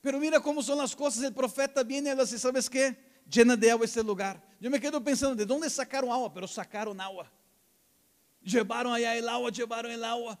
Pero 0.00 0.20
mira 0.20 0.40
cómo 0.40 0.62
son 0.62 0.78
las 0.78 0.94
cosas, 0.94 1.24
el 1.24 1.34
profeta 1.34 1.82
viene 1.82 2.08
y 2.08 2.12
habla 2.12 2.22
así, 2.22 2.38
¿sabes 2.38 2.70
qué? 2.70 3.05
Llena 3.28 3.56
de 3.56 3.70
agua 3.70 3.84
este 3.84 4.02
lugar. 4.02 4.42
Yo 4.60 4.70
me 4.70 4.80
quedo 4.80 5.02
pensando, 5.02 5.34
¿de 5.34 5.44
dónde 5.44 5.68
sacaron 5.68 6.10
agua? 6.10 6.32
Pero 6.32 6.46
sacaron 6.46 7.00
agua. 7.00 7.30
Llevaron 8.42 8.92
allá 8.92 9.16
el 9.16 9.28
agua, 9.28 9.50
llevaron 9.50 9.90
el 9.90 10.04
agua. 10.04 10.38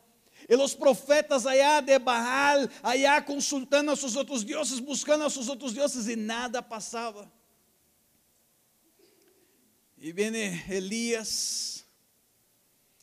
E 0.48 0.54
os 0.54 0.74
profetas 0.74 1.46
allá 1.46 1.80
de 1.80 1.98
Baal, 1.98 2.70
allá 2.82 3.20
consultando 3.22 3.90
a 3.90 3.96
seus 3.96 4.14
outros 4.14 4.44
deuses, 4.44 4.78
buscando 4.78 5.24
a 5.24 5.30
seus 5.30 5.48
outros 5.48 5.72
deuses, 5.72 6.06
e 6.06 6.14
nada 6.14 6.62
passava. 6.62 7.32
E 9.98 10.12
vem 10.12 10.30
Elias, 10.68 11.84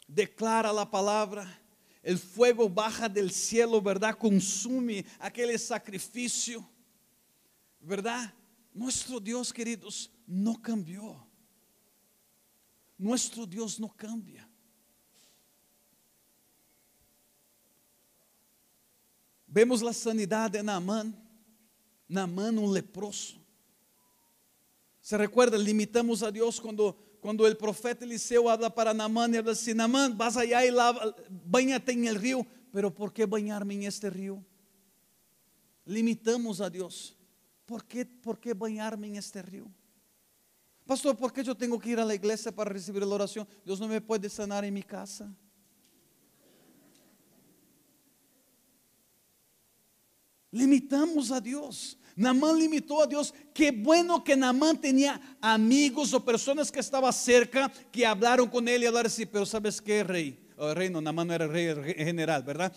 declara 0.08 0.70
a 0.70 0.86
palavra, 0.86 1.48
el 2.04 2.18
fuego 2.18 2.70
baja 2.70 3.10
del 3.10 3.32
cielo, 3.32 3.82
¿verdad? 3.82 4.16
Consume 4.16 5.06
aquele 5.20 5.58
sacrifício, 5.58 6.66
¿verdad? 7.82 8.32
Nuestro 8.74 9.20
Deus, 9.20 9.52
queridos, 9.52 10.10
não 10.28 10.56
cambiou. 10.56 11.22
Nuestro 12.98 13.46
Deus 13.46 13.78
não 13.78 13.90
cambia. 13.90 14.48
Vemos 19.48 19.82
la 19.82 19.94
sanidad 19.94 20.50
de 20.50 20.64
Naamán. 20.64 21.14
Naamán, 22.08 22.58
un 22.58 22.74
leproso. 22.74 23.40
Se 25.00 25.18
recuerda, 25.18 25.58
limitamos 25.58 26.24
a 26.24 26.32
Dios 26.32 26.60
cuando, 26.60 26.98
cuando 27.20 27.46
el 27.46 27.56
profeta 27.56 28.06
Eliseo 28.06 28.50
habla 28.50 28.74
para 28.74 28.94
Naamán 28.94 29.34
y 29.34 29.38
habla 29.38 29.52
así, 29.52 29.74
Naamán, 29.74 30.18
vas 30.18 30.38
allá 30.38 30.66
y 30.66 30.72
lava, 30.72 31.16
bañate 31.30 31.92
en 31.92 32.06
el 32.06 32.16
río, 32.16 32.48
pero 32.72 32.92
¿por 32.92 33.14
qué 33.14 33.26
bañarme 33.26 33.76
en 33.76 33.84
este 33.84 34.10
río? 34.10 34.44
Limitamos 35.86 36.62
a 36.62 36.70
Dios. 36.70 37.16
¿Por 37.66 37.86
qué, 37.86 38.06
¿Por 38.06 38.40
qué 38.40 38.54
bañarme 38.54 39.08
en 39.08 39.16
este 39.16 39.42
río? 39.42 39.72
Pastor, 40.86 41.16
¿por 41.16 41.32
qué 41.32 41.44
yo 41.44 41.56
tengo 41.56 41.80
que 41.80 41.90
ir 41.90 42.00
a 42.00 42.06
la 42.06 42.14
iglesia 42.14 42.52
para 42.52 42.72
recibir 42.72 43.02
la 43.04 43.16
oración? 43.16 43.48
Dios 43.66 43.80
no 43.80 43.88
me 43.88 44.02
puede 44.02 44.30
sanar 44.30 44.66
en 44.66 44.74
mi 44.74 44.84
casa. 44.84 45.34
Limitamos 50.52 51.32
a 51.32 51.40
Dios. 51.40 51.98
Namán 52.16 52.60
limitó 52.60 53.02
a 53.02 53.08
Dios. 53.08 53.34
Qué 53.54 53.72
bueno 53.72 54.24
que 54.24 54.36
Namán 54.36 54.80
tenía 54.80 55.20
amigos 55.42 56.14
o 56.14 56.24
personas 56.24 56.72
que 56.72 56.80
estaban 56.80 57.12
cerca 57.12 57.72
que 57.92 58.06
hablaron 58.06 58.48
con 58.50 58.68
él 58.68 58.84
y 58.84 58.86
hablaron 58.86 59.08
así, 59.08 59.26
pero 59.26 59.46
¿sabes 59.46 59.82
qué, 59.82 60.04
rey? 60.04 60.40
O 60.58 60.74
rey 60.74 60.90
no, 60.90 61.02
Namán 61.02 61.28
no 61.28 61.34
era 61.34 61.48
rey, 61.48 61.66
era 61.66 61.84
general, 61.84 62.44
¿verdad? 62.44 62.72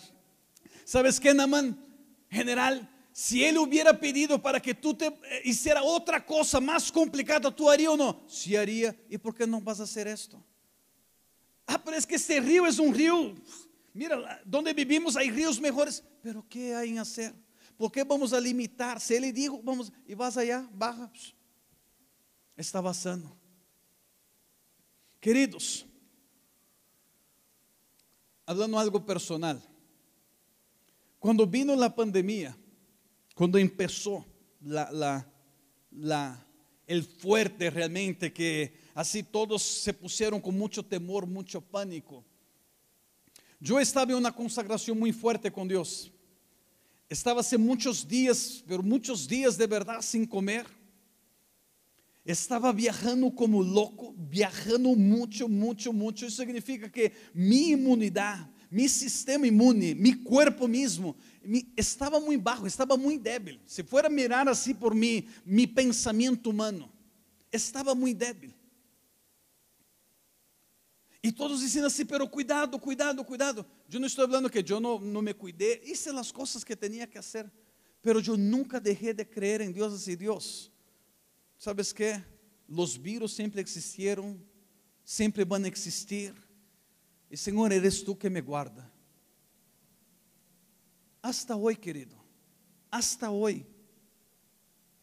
¿Sabes 0.85 1.19
qué, 1.19 1.33
Namán? 1.33 1.85
General, 2.29 2.89
si 3.19 3.43
él 3.43 3.57
hubiera 3.57 3.99
pedido 3.99 4.39
para 4.39 4.61
que 4.61 4.75
tú 4.75 4.93
te 4.93 5.07
eh, 5.07 5.41
hiciera 5.43 5.81
otra 5.81 6.23
cosa 6.23 6.61
más 6.61 6.91
complicada, 6.91 7.49
¿tú 7.49 7.67
harías 7.67 7.93
o 7.93 7.97
no? 7.97 8.21
Sí 8.27 8.55
haría. 8.55 8.95
¿Y 9.09 9.17
por 9.17 9.33
qué 9.33 9.47
no 9.47 9.59
vas 9.59 9.79
a 9.79 9.83
hacer 9.85 10.07
esto? 10.07 10.39
Ah, 11.65 11.83
pero 11.83 11.97
es 11.97 12.05
que 12.05 12.13
este 12.13 12.39
río 12.39 12.67
es 12.67 12.77
un 12.77 12.93
río. 12.93 13.33
Mira, 13.91 14.39
donde 14.45 14.71
vivimos 14.71 15.15
hay 15.15 15.31
ríos 15.31 15.59
mejores. 15.59 16.03
Pero 16.21 16.45
¿qué 16.47 16.75
hay 16.75 16.89
en 16.89 16.99
hacer? 16.99 17.33
¿Por 17.75 17.91
qué 17.91 18.03
vamos 18.03 18.33
a 18.33 18.39
limitar? 18.39 19.01
Si 19.01 19.15
Ele 19.15 19.33
dijo, 19.33 19.63
vamos, 19.63 19.91
e 20.05 20.13
vas 20.13 20.37
allá, 20.37 20.69
baja. 20.71 21.11
Estava 22.55 22.93
sano. 22.93 23.35
Queridos, 25.19 25.87
hablando 28.45 28.77
algo 28.77 29.03
personal. 29.03 29.59
Quando 31.17 31.47
vino 31.47 31.75
la 31.75 31.95
pandemia, 31.95 32.55
quando 33.37 33.59
empezó 33.59 34.25
el 36.87 37.03
fuerte 37.03 37.69
realmente, 37.69 38.33
que 38.33 38.73
así 38.95 39.21
todos 39.21 39.61
se 39.61 39.93
pusieron 39.93 40.41
con 40.41 40.57
mucho 40.57 40.81
temor, 40.81 41.27
mucho 41.27 41.61
pánico. 41.61 42.25
Yo 43.59 43.79
estaba 43.79 44.11
en 44.11 44.17
una 44.17 44.31
consagración 44.31 44.97
muy 44.97 45.13
fuerte 45.13 45.51
con 45.51 45.67
Dios. 45.67 46.11
Estava 47.07 47.41
hace 47.41 47.59
muitos 47.59 48.07
dias, 48.07 48.63
pero 48.67 48.81
muitos 48.81 49.27
dias 49.27 49.55
de 49.55 49.67
verdade 49.67 50.01
sem 50.01 50.25
comer. 50.25 50.65
Estava 52.25 52.73
viajando 52.73 53.29
como 53.29 53.61
louco, 53.61 54.15
viajando 54.17 54.95
muito, 54.95 55.47
muito, 55.47 55.93
muito. 55.93 56.25
Isso 56.25 56.37
significa 56.37 56.89
que 56.89 57.11
minha 57.35 57.73
imunidade, 57.73 58.49
meu 58.69 58.89
sistema 58.89 59.47
imune, 59.47 59.95
meu 59.95 60.23
corpo 60.23 60.67
mesmo, 60.67 61.15
estava 61.75 62.19
muito 62.19 62.41
baixo, 62.41 62.67
estava 62.67 62.97
muito 62.97 63.23
débil. 63.23 63.59
Se 63.65 63.83
for 63.83 64.09
mirar 64.09 64.47
assim 64.47 64.73
por 64.73 64.93
mim, 64.93 65.27
meu 65.45 65.67
pensamento 65.67 66.49
humano, 66.49 66.91
estava 67.51 67.95
muito 67.95 68.17
débil. 68.17 68.53
E 71.23 71.31
todos 71.31 71.59
dizendo 71.59 71.87
assim, 71.87 72.05
pero 72.05 72.27
cuidado, 72.27 72.79
cuidado, 72.79 73.23
cuidado. 73.25 73.65
Eu 73.91 73.99
não 73.99 74.07
estou 74.07 74.27
falando 74.27 74.49
que 74.49 74.63
eu 74.71 74.79
não, 74.79 74.99
não 74.99 75.21
me 75.21 75.33
cuidei, 75.33 75.81
hice 75.83 76.09
as 76.09 76.31
coisas 76.31 76.63
que 76.63 76.75
tinha 76.75 77.07
que 77.07 77.21
fazer, 77.21 77.51
pero 78.01 78.21
eu 78.25 78.37
nunca 78.37 78.79
deixei 78.79 79.13
de 79.13 79.25
crer 79.25 79.61
em 79.61 79.71
Deus 79.71 79.93
assim, 79.93 80.15
Deus, 80.15 80.71
sabes 81.57 81.91
que? 81.91 82.21
Os 82.69 82.95
vírus 82.95 83.33
sempre 83.33 83.61
existiram, 83.61 84.39
sempre 85.03 85.45
vão 85.45 85.65
existir, 85.65 86.33
e 87.29 87.35
Senhor, 87.35 87.71
eres 87.71 88.03
tu 88.03 88.15
que 88.15 88.29
me 88.29 88.41
guarda. 88.41 88.91
Hasta 91.21 91.55
hoje, 91.55 91.77
querido, 91.77 92.15
hasta 92.89 93.29
hoje, 93.29 93.65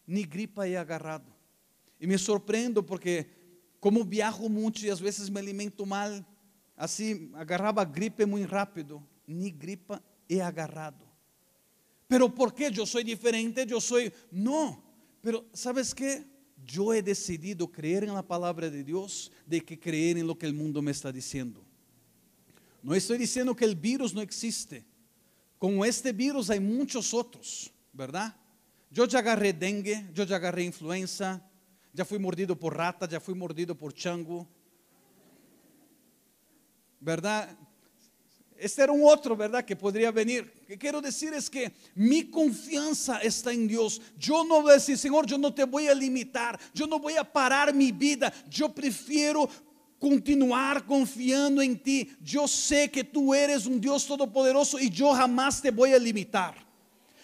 nem 0.06 0.26
gripa 0.26 0.66
he 0.66 0.76
agarrado. 0.76 1.32
E 2.00 2.06
me 2.06 2.16
surpreendo 2.18 2.82
porque 2.82 3.26
como 3.80 4.04
viajo 4.04 4.48
muito 4.48 4.84
e 4.84 4.90
às 4.90 5.00
vezes 5.00 5.28
me 5.28 5.38
alimento 5.38 5.84
mal, 5.84 6.24
assim, 6.76 7.30
agarrava 7.34 7.84
gripe 7.84 8.24
muito 8.24 8.48
rápido, 8.48 9.06
nem 9.26 9.52
gripa 9.52 10.02
he 10.28 10.40
agarrado. 10.40 11.04
Pero 12.08 12.30
por 12.30 12.52
que 12.52 12.70
eu 12.74 12.86
sou 12.86 13.02
diferente? 13.02 13.66
Eu 13.68 13.80
sou. 13.80 13.98
Não, 14.30 14.82
pero 15.20 15.44
¿sabes 15.52 15.92
que? 15.92 16.24
Eu 16.74 16.94
he 16.94 17.02
decidido 17.02 17.68
creer 17.68 18.04
en 18.04 18.14
la 18.14 18.22
palabra 18.22 18.70
de 18.70 18.82
Deus 18.82 19.30
de 19.46 19.60
que 19.60 19.76
creer 19.76 20.16
en 20.16 20.26
lo 20.26 20.34
que 20.34 20.46
el 20.46 20.54
mundo 20.54 20.80
me 20.80 20.90
está 20.90 21.12
diciendo. 21.12 21.62
No 22.84 22.94
estoy 22.94 23.16
diciendo 23.16 23.56
que 23.56 23.64
el 23.64 23.74
virus 23.74 24.12
no 24.12 24.20
existe. 24.20 24.84
Con 25.58 25.82
este 25.86 26.12
virus 26.12 26.50
hay 26.50 26.60
muchos 26.60 27.14
otros, 27.14 27.72
¿verdad? 27.90 28.36
Yo 28.90 29.06
ya 29.06 29.20
agarré 29.20 29.54
dengue, 29.54 30.06
yo 30.12 30.24
ya 30.24 30.36
agarré 30.36 30.64
influenza, 30.64 31.42
já 31.96 32.04
fui 32.04 32.18
mordido 32.18 32.54
por 32.54 32.76
rata, 32.76 33.08
já 33.10 33.18
fui 33.18 33.34
mordido 33.34 33.74
por 33.74 33.94
chango. 33.94 34.46
¿Verdad? 37.00 37.56
Este 38.54 38.82
era 38.82 38.92
un 38.92 39.02
otro, 39.02 39.34
¿verdad? 39.34 39.64
Que 39.64 39.74
podría 39.74 40.10
venir. 40.10 40.52
Que 40.66 40.76
quiero 40.76 41.00
decir 41.00 41.32
es 41.32 41.48
que 41.48 41.72
mi 41.94 42.30
confianza 42.30 43.18
está 43.20 43.50
en 43.50 43.66
Dios. 43.66 43.98
Yo 44.18 44.44
no 44.44 44.60
voy 44.60 44.72
a 44.72 44.74
decir, 44.74 44.98
Señor, 44.98 45.24
yo 45.24 45.38
no 45.38 45.54
te 45.54 45.64
voy 45.64 45.88
a 45.88 45.94
limitar. 45.94 46.60
Yo 46.74 46.86
no 46.86 46.98
voy 46.98 47.16
a 47.16 47.24
parar 47.24 47.72
mi 47.72 47.92
vida. 47.92 48.30
Yo 48.46 48.74
prefiero 48.74 49.48
continuar 49.98 50.84
confiando 50.84 51.62
en 51.62 51.78
ti. 51.78 52.10
Yo 52.22 52.46
sé 52.46 52.90
que 52.90 53.04
tú 53.04 53.34
eres 53.34 53.66
un 53.66 53.80
Dios 53.80 54.06
todopoderoso 54.06 54.78
y 54.78 54.90
yo 54.90 55.12
jamás 55.14 55.60
te 55.60 55.70
voy 55.70 55.92
a 55.92 55.98
limitar. 55.98 56.64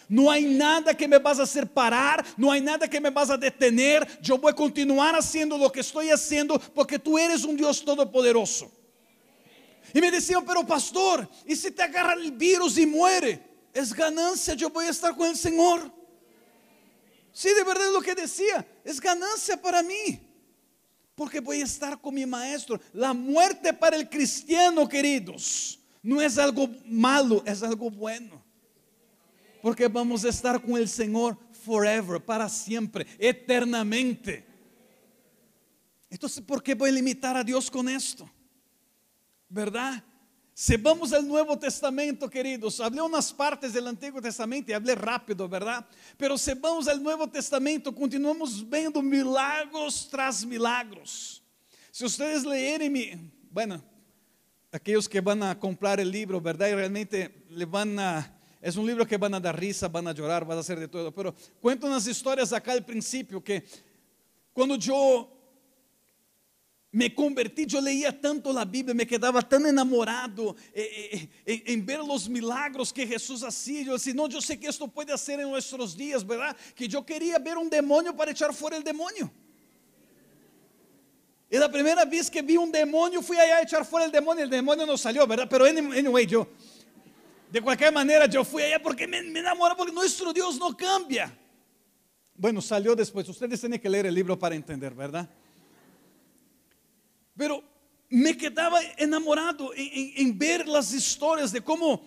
Não 0.09 0.29
há 0.29 0.41
nada 0.41 0.93
que 0.93 1.07
me 1.07 1.17
vas 1.19 1.39
a 1.39 1.43
hacer 1.43 1.65
parar, 1.65 2.25
não 2.37 2.51
há 2.51 2.59
nada 2.59 2.85
que 2.85 2.99
me 2.99 3.09
vas 3.09 3.29
a 3.29 3.37
detener. 3.37 4.05
Eu 4.27 4.37
vou 4.37 4.53
continuar 4.53 5.15
haciendo 5.15 5.55
o 5.55 5.69
que 5.69 5.79
estou 5.79 6.01
haciendo 6.01 6.59
porque 6.59 6.99
tu 6.99 7.17
eres 7.17 7.45
um 7.45 7.55
Deus 7.55 7.79
todopoderoso. 7.79 8.69
E 9.93 10.01
me 10.01 10.11
diziam, 10.11 10.43
pero 10.43 10.65
pastor, 10.65 11.27
e 11.45 11.55
se 11.55 11.71
te 11.71 11.81
agarra 11.81 12.17
o 12.17 12.31
vírus 12.37 12.77
e 12.77 12.85
muere? 12.85 13.41
É 13.73 13.85
ganancia, 13.85 14.53
eu 14.59 14.69
vou 14.69 14.81
estar 14.81 15.13
com 15.13 15.29
o 15.29 15.35
Senhor. 15.35 15.89
Sí, 17.33 17.53
de 17.55 17.63
verdade 17.63 17.95
o 17.95 18.01
que 18.01 18.13
decía, 18.13 18.67
é 18.83 18.93
ganancia 18.95 19.55
para 19.55 19.81
mim, 19.81 20.19
porque 21.21 21.39
vou 21.39 21.53
estar 21.53 21.97
com 21.97 22.09
mi 22.09 22.25
maestro. 22.25 22.81
La 22.95 23.13
muerte 23.13 23.71
para 23.71 23.95
el 23.95 24.09
cristiano, 24.09 24.87
queridos, 24.87 25.79
não 26.03 26.19
é 26.19 26.25
algo 26.41 26.67
malo, 26.83 27.43
é 27.45 27.51
algo 27.63 27.91
bueno 27.91 28.41
porque 29.61 29.87
vamos 29.87 30.25
a 30.25 30.29
estar 30.29 30.59
com 30.59 30.73
o 30.73 30.87
Senhor 30.87 31.37
forever, 31.51 32.19
para 32.19 32.49
sempre, 32.49 33.05
eternamente. 33.19 34.43
Então, 36.09 36.27
¿por 36.47 36.63
que 36.63 36.73
vou 36.73 36.89
limitar 36.89 37.35
a 37.35 37.43
Deus 37.43 37.69
com 37.69 37.87
esto? 37.87 38.27
¿Verdad? 39.47 40.03
Se 40.61 40.77
vamos 40.77 41.11
al 41.11 41.27
Nuevo 41.27 41.57
Testamento, 41.57 42.29
queridos, 42.29 42.79
hablé 42.81 43.01
unas 43.01 43.33
partes 43.33 43.73
del 43.73 43.87
Antiguo 43.87 44.21
Testamento 44.21 44.69
y 44.69 44.75
hablé 44.75 44.93
rápido, 44.93 45.49
¿verdad? 45.49 45.83
Pero 46.15 46.37
se 46.37 46.53
vamos 46.53 46.87
al 46.87 47.01
Nuevo 47.01 47.27
Testamento, 47.27 47.91
continuamos 47.95 48.63
viendo 48.69 49.01
milagros 49.01 50.07
tras 50.07 50.45
milagros. 50.45 51.41
Si 51.89 52.05
ustedes 52.05 52.45
leen 52.45 52.93
mi, 52.93 53.31
bueno, 53.49 53.83
aquellos 54.71 55.09
que 55.09 55.19
a 55.41 55.57
comprar 55.57 55.99
el 55.99 56.11
libro, 56.11 56.39
¿verdad? 56.39 56.67
Y 56.67 56.75
realmente 56.75 57.43
le 57.49 57.65
van 57.65 57.97
a, 57.97 58.39
es 58.61 58.75
un 58.75 58.85
que 59.07 59.17
van 59.17 59.33
a 59.33 59.39
dar 59.39 59.59
risa, 59.59 59.87
van 59.87 60.09
a 60.09 60.11
llorar, 60.11 60.45
van 60.45 60.59
a 60.59 60.61
hacer 60.61 60.79
de 60.79 60.87
todo, 60.87 61.11
pero 61.11 61.33
cuento 61.59 61.87
unas 61.87 62.05
historias 62.05 62.53
acá 62.53 62.73
al 62.73 62.85
principio 62.85 63.43
que 63.43 63.63
cuando 64.53 64.75
yo 64.75 65.40
me 66.93 67.15
convertí, 67.15 67.65
yo 67.65 67.79
leía 67.79 68.19
tanto 68.19 68.51
la 68.51 68.65
Biblia, 68.65 68.93
me 68.93 69.07
quedaba 69.07 69.41
tan 69.41 69.65
enamorado 69.65 70.57
eh, 70.73 71.29
eh, 71.45 71.63
en, 71.67 71.85
ver 71.85 71.99
los 71.99 72.27
milagros 72.27 72.91
que 72.91 73.07
Jesús 73.07 73.43
hacía. 73.43 73.83
Yo 73.83 73.93
decía, 73.93 74.13
no, 74.13 74.27
yo 74.27 74.41
sé 74.41 74.59
que 74.59 74.67
esto 74.67 74.89
puede 74.89 75.13
hacer 75.13 75.39
en 75.39 75.49
nuestros 75.49 75.95
días, 75.95 76.27
¿verdad? 76.27 76.55
Que 76.75 76.89
yo 76.89 77.05
quería 77.05 77.39
ver 77.39 77.57
un 77.57 77.69
demonio 77.69 78.13
para 78.13 78.31
echar 78.31 78.53
fuera 78.53 78.75
el 78.75 78.83
demonio. 78.83 79.31
Y 81.49 81.57
la 81.57 81.71
primera 81.71 82.03
vez 82.03 82.29
que 82.29 82.41
vi 82.41 82.57
un 82.57 82.71
demonio, 82.71 83.21
fui 83.21 83.37
allá 83.37 83.57
a 83.57 83.61
echar 83.61 83.85
fuera 83.85 84.05
el 84.05 84.11
demonio, 84.11 84.43
el 84.43 84.49
demonio 84.49 84.85
no 84.85 84.97
salió, 84.97 85.25
¿verdad? 85.25 85.47
Pero 85.49 85.63
anyway, 85.65 86.25
yo, 86.25 86.45
de 87.49 87.61
cualquier 87.61 87.93
manera, 87.93 88.25
yo 88.25 88.43
fui 88.43 88.63
allá 88.63 88.81
porque 88.81 89.07
me, 89.07 89.21
me 89.23 89.39
enamoré, 89.39 89.75
porque 89.77 89.93
nuestro 89.93 90.33
Dios 90.33 90.57
no 90.57 90.75
cambia. 90.75 91.37
Bueno, 92.35 92.61
salió 92.61 92.95
después, 92.97 93.27
ustedes 93.29 93.61
tienen 93.61 93.79
que 93.79 93.89
leer 93.89 94.07
el 94.07 94.15
libro 94.15 94.37
para 94.37 94.55
entender, 94.55 94.93
¿verdad? 94.93 95.29
Pero 97.41 97.63
me 98.07 98.37
quedaba 98.37 98.79
enamorado 98.97 99.71
en, 99.75 100.37
ver 100.37 100.67
las 100.67 100.93
historias 100.93 101.51
de 101.51 101.59
cómo 101.59 101.99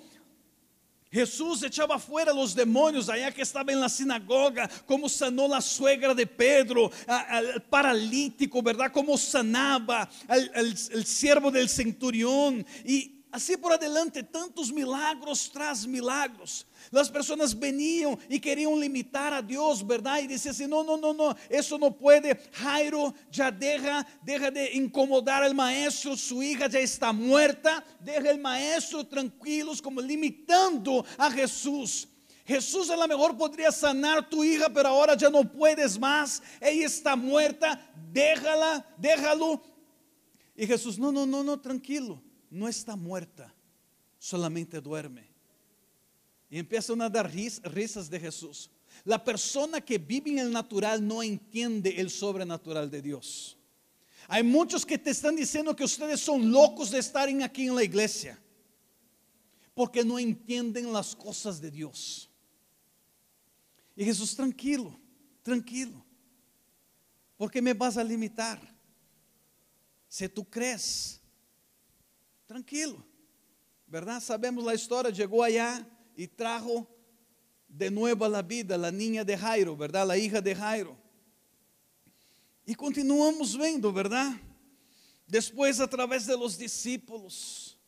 Jesús 1.11 1.61
echaba 1.65 1.99
fuera 1.99 2.33
los 2.33 2.55
demonios 2.55 3.09
allá 3.09 3.33
que 3.33 3.43
estaba 3.43 3.73
en 3.73 3.81
la 3.81 3.89
sinagoga, 3.89 4.71
cómo 4.87 5.09
sanó 5.09 5.49
la 5.49 5.61
suegra 5.61 6.15
de 6.15 6.25
Pedro, 6.25 6.89
al 7.09 7.61
paralítico, 7.65 8.63
¿verdad? 8.63 8.93
Cómo 8.93 9.19
sanaba 9.19 10.09
al, 10.29 10.53
al 10.55 11.05
siervo 11.05 11.51
del 11.51 11.69
centurión 11.69 12.65
y 12.85 13.14
así 13.35 13.57
por 13.57 13.73
adelante, 13.73 14.23
tantos 14.23 14.73
milagros 14.73 15.51
tras 15.53 15.85
milagros. 15.89 16.65
Las 16.93 17.11
personas 17.11 17.59
venían 17.59 18.17
y 18.29 18.39
querían 18.39 18.79
limitar 18.79 19.35
a 19.35 19.43
Dios, 19.43 19.85
¿verdad? 19.85 20.21
Y 20.21 20.29
decían 20.29 20.55
así, 20.55 20.69
no, 20.69 20.85
no, 20.85 20.97
no, 20.97 21.13
no, 21.13 21.35
eso 21.49 21.77
no 21.77 21.91
puede. 21.91 22.41
Jairo 22.53 23.13
ya 23.33 23.51
deja, 23.51 24.07
deja 24.23 24.53
de 24.53 24.75
incomodar 24.75 25.43
al 25.43 25.53
maestro, 25.53 26.17
su 26.17 26.45
hija 26.45 26.69
ya 26.69 26.79
está 26.79 27.13
muerta, 27.13 27.85
deja 27.99 28.31
el 28.31 28.39
maestro 28.39 29.05
tranquilos, 29.05 29.83
como 29.83 30.01
limitando 30.01 31.05
a 31.19 31.29
Jesús. 31.29 32.07
Jesús 32.47 32.89
a 32.89 32.97
lo 32.97 33.09
mejor 33.09 33.37
podría 33.37 33.73
sanar 33.73 34.31
tu 34.31 34.45
hija, 34.45 34.69
pero 34.73 34.91
ahora 34.91 35.17
ya 35.17 35.29
no 35.29 35.43
puedes 35.43 35.99
más. 35.99 36.41
Ella 36.61 36.87
está 36.87 37.17
muerta, 37.17 37.85
déjala, 38.13 38.87
déjalo. 38.97 39.61
Y 40.55 40.69
Jesús, 40.69 41.01
no, 41.01 41.11
no, 41.11 41.27
no, 41.27 41.43
no, 41.43 41.61
tranquilo, 41.61 42.23
no 42.55 42.69
está 42.69 42.95
muerta, 42.95 43.53
solamente 44.17 44.81
duerme. 44.81 45.29
Y 46.49 46.59
empiezan 46.59 47.03
a 47.03 47.11
dar 47.11 47.29
risas 47.31 48.09
de 48.09 48.21
Jesús. 48.21 48.71
La 49.05 49.23
persona 49.23 49.81
que 49.81 49.99
vive 49.99 50.31
en 50.31 50.39
el 50.39 50.53
natural 50.53 51.05
no 51.05 51.21
entiende 51.21 52.01
el 52.01 52.11
sobrenatural 52.11 52.89
de 52.89 53.03
Dios. 53.03 53.59
Hay 54.29 54.45
muchos 54.45 54.87
que 54.87 54.97
te 54.97 55.11
están 55.11 55.35
diciendo 55.35 55.75
que 55.75 55.83
ustedes 55.83 56.21
son 56.21 56.51
locos 56.51 56.93
de 56.93 57.01
estar 57.01 57.29
aquí 57.43 57.67
en 57.67 57.75
la 57.75 57.83
iglesia. 57.83 58.41
Porque 59.75 60.05
no 60.05 60.17
entienden 60.17 60.93
las 60.93 61.17
cosas 61.17 61.61
de 61.61 61.73
Dios. 61.73 62.31
Y 63.97 64.05
Jesús, 64.05 64.37
tranquilo, 64.37 64.97
tranquilo. 65.43 66.05
Porque 67.37 67.61
me 67.61 67.75
vas 67.75 67.97
a 67.97 68.05
limitar. 68.05 68.61
Si 70.09 70.29
tú 70.29 70.45
crees, 70.49 71.21
tranquilo. 72.47 73.05
¿Verdad? 73.87 74.21
Sabemos 74.21 74.65
la 74.65 74.75
historia, 74.75 75.11
llegó 75.11 75.43
allá 75.43 75.87
y 76.17 76.27
trajo 76.27 76.87
de 77.69 77.91
nuevo 77.91 78.25
a 78.25 78.29
la 78.29 78.43
vida 78.43 78.79
la 78.79 78.91
niña 78.91 79.25
de 79.25 79.37
Jairo, 79.37 79.77
¿verdad? 79.77 80.07
La 80.07 80.17
hija 80.17 80.41
de 80.41 80.55
Jairo. 80.55 80.97
Y 82.67 82.75
continuamos 82.75 83.57
viendo, 83.57 83.93
¿verdad? 83.93 84.33
Después 85.27 85.81
a 85.81 85.89
través 85.89 86.27
de 86.27 86.37
los 86.37 86.57
discípulos. 86.57 87.79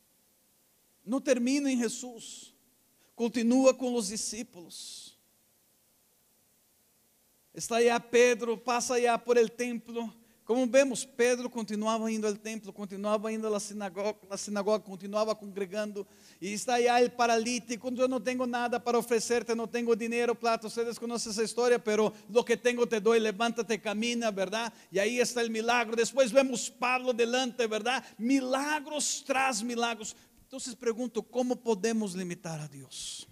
No 1.03 1.23
termina 1.23 1.71
en 1.71 1.79
Jesús. 1.79 2.55
Continúa 3.15 3.77
con 3.77 3.93
los 3.93 4.09
discípulos. 4.09 5.19
Está 7.55 7.77
allá 7.77 7.99
Pedro, 7.99 8.63
pasa 8.63 8.95
allá 8.95 9.17
por 9.17 9.39
el 9.39 9.51
templo 9.51 10.15
como 10.47 10.65
vemos, 10.65 11.05
Pedro 11.05 11.51
continuava 11.51 12.09
indo 12.09 12.25
ao 12.25 12.35
templo, 12.37 12.73
continuava 12.73 13.33
indo 13.33 13.53
à 13.53 13.59
sinagoga, 13.59 14.17
à 14.31 14.37
sinagoga, 14.37 14.79
continuava 14.79 15.35
congregando, 15.35 16.07
e 16.41 16.53
está 16.53 16.75
aí 16.75 17.05
o 17.05 17.11
paralítico, 17.11 17.93
eu 17.99 18.07
não 18.07 18.21
tenho 18.21 18.47
nada 18.47 18.79
para 18.79 18.97
oferecer-te, 18.97 19.57
não 19.57 19.67
tenho 19.67 19.95
dinheiro, 19.97 20.37
plata, 20.37 20.71
vocês 20.71 21.01
conhecem 21.01 21.33
essa 21.33 21.43
história, 21.43 21.81
pero 21.81 22.15
lo 22.31 22.45
que 22.45 22.57
tenho 22.57 22.87
te 22.87 23.01
dou, 23.01 23.15
levanta-te, 23.15 23.77
camina, 23.77 24.31
verdade? 24.31 24.73
E 24.93 25.01
aí 25.01 25.19
está 25.19 25.43
o 25.43 25.51
milagre, 25.51 25.97
depois 25.97 26.31
vemos 26.31 26.69
Pablo 26.69 27.13
delante, 27.13 27.67
verdade? 27.67 28.07
Milagros 28.17 29.23
traz 29.23 29.61
milagros. 29.61 30.15
Então, 30.47 30.61
pergunto, 30.79 31.25
como 31.25 31.57
podemos 31.57 32.15
limitar 32.15 32.61
a 32.61 32.69
Deus? 32.69 33.27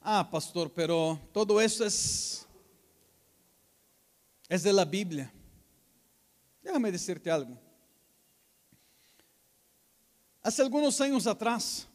Ah, 0.00 0.22
pastor, 0.22 0.70
pero 0.70 1.18
todo 1.32 1.60
isso 1.60 1.82
é, 1.82 1.88
é 4.54 4.56
de 4.56 4.70
la 4.70 4.84
Bíblia. 4.84 5.34
Déjame 6.66 6.90
decirte 6.90 7.30
algo. 7.30 7.56
Hace 10.42 10.62
algunos 10.62 11.00
años 11.00 11.24
atrás, 11.24 11.86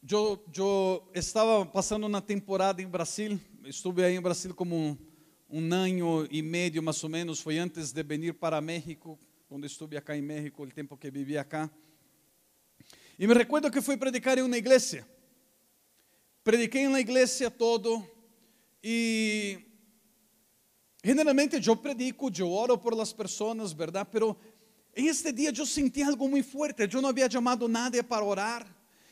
yo, 0.00 0.44
yo 0.52 1.10
estaba 1.12 1.70
pasando 1.72 2.06
una 2.06 2.24
temporada 2.24 2.80
en 2.80 2.92
Brasil, 2.92 3.40
estuve 3.64 4.04
ahí 4.04 4.14
en 4.14 4.22
Brasil 4.22 4.54
como 4.54 4.76
un, 4.76 5.10
un 5.48 5.72
año 5.72 6.24
y 6.30 6.40
medio 6.40 6.80
más 6.80 7.02
o 7.02 7.08
menos, 7.08 7.42
fue 7.42 7.58
antes 7.58 7.92
de 7.92 8.04
venir 8.04 8.38
para 8.38 8.60
México, 8.60 9.18
cuando 9.48 9.66
estuve 9.66 9.98
acá 9.98 10.14
en 10.14 10.24
México, 10.24 10.62
el 10.62 10.72
tiempo 10.72 10.96
que 10.96 11.10
viví 11.10 11.36
acá. 11.36 11.68
Y 13.18 13.26
me 13.26 13.34
recuerdo 13.34 13.72
que 13.72 13.82
fui 13.82 13.96
a 13.96 13.98
predicar 13.98 14.38
en 14.38 14.44
una 14.44 14.56
iglesia. 14.56 15.04
Prediqué 16.44 16.84
en 16.84 16.92
la 16.92 17.00
iglesia 17.00 17.50
todo 17.50 18.08
y 18.80 19.67
Generalmente 21.08 21.56
eu 21.66 21.74
predico, 21.74 22.30
eu 22.36 22.50
oro 22.50 22.76
por 22.76 22.94
las 22.94 23.14
personas, 23.14 23.72
¿verdad? 23.72 24.06
Pero 24.12 24.36
en 24.94 25.06
este 25.08 25.32
día 25.32 25.50
yo 25.50 25.64
sentí 25.64 26.02
algo 26.02 26.28
muy 26.28 26.42
fuerte. 26.42 26.86
Yo 26.86 27.00
no 27.00 27.08
había 27.08 27.26
llamado 27.26 27.64
a 27.64 27.68
nadie 27.70 28.02
para 28.02 28.22
orar. 28.22 28.66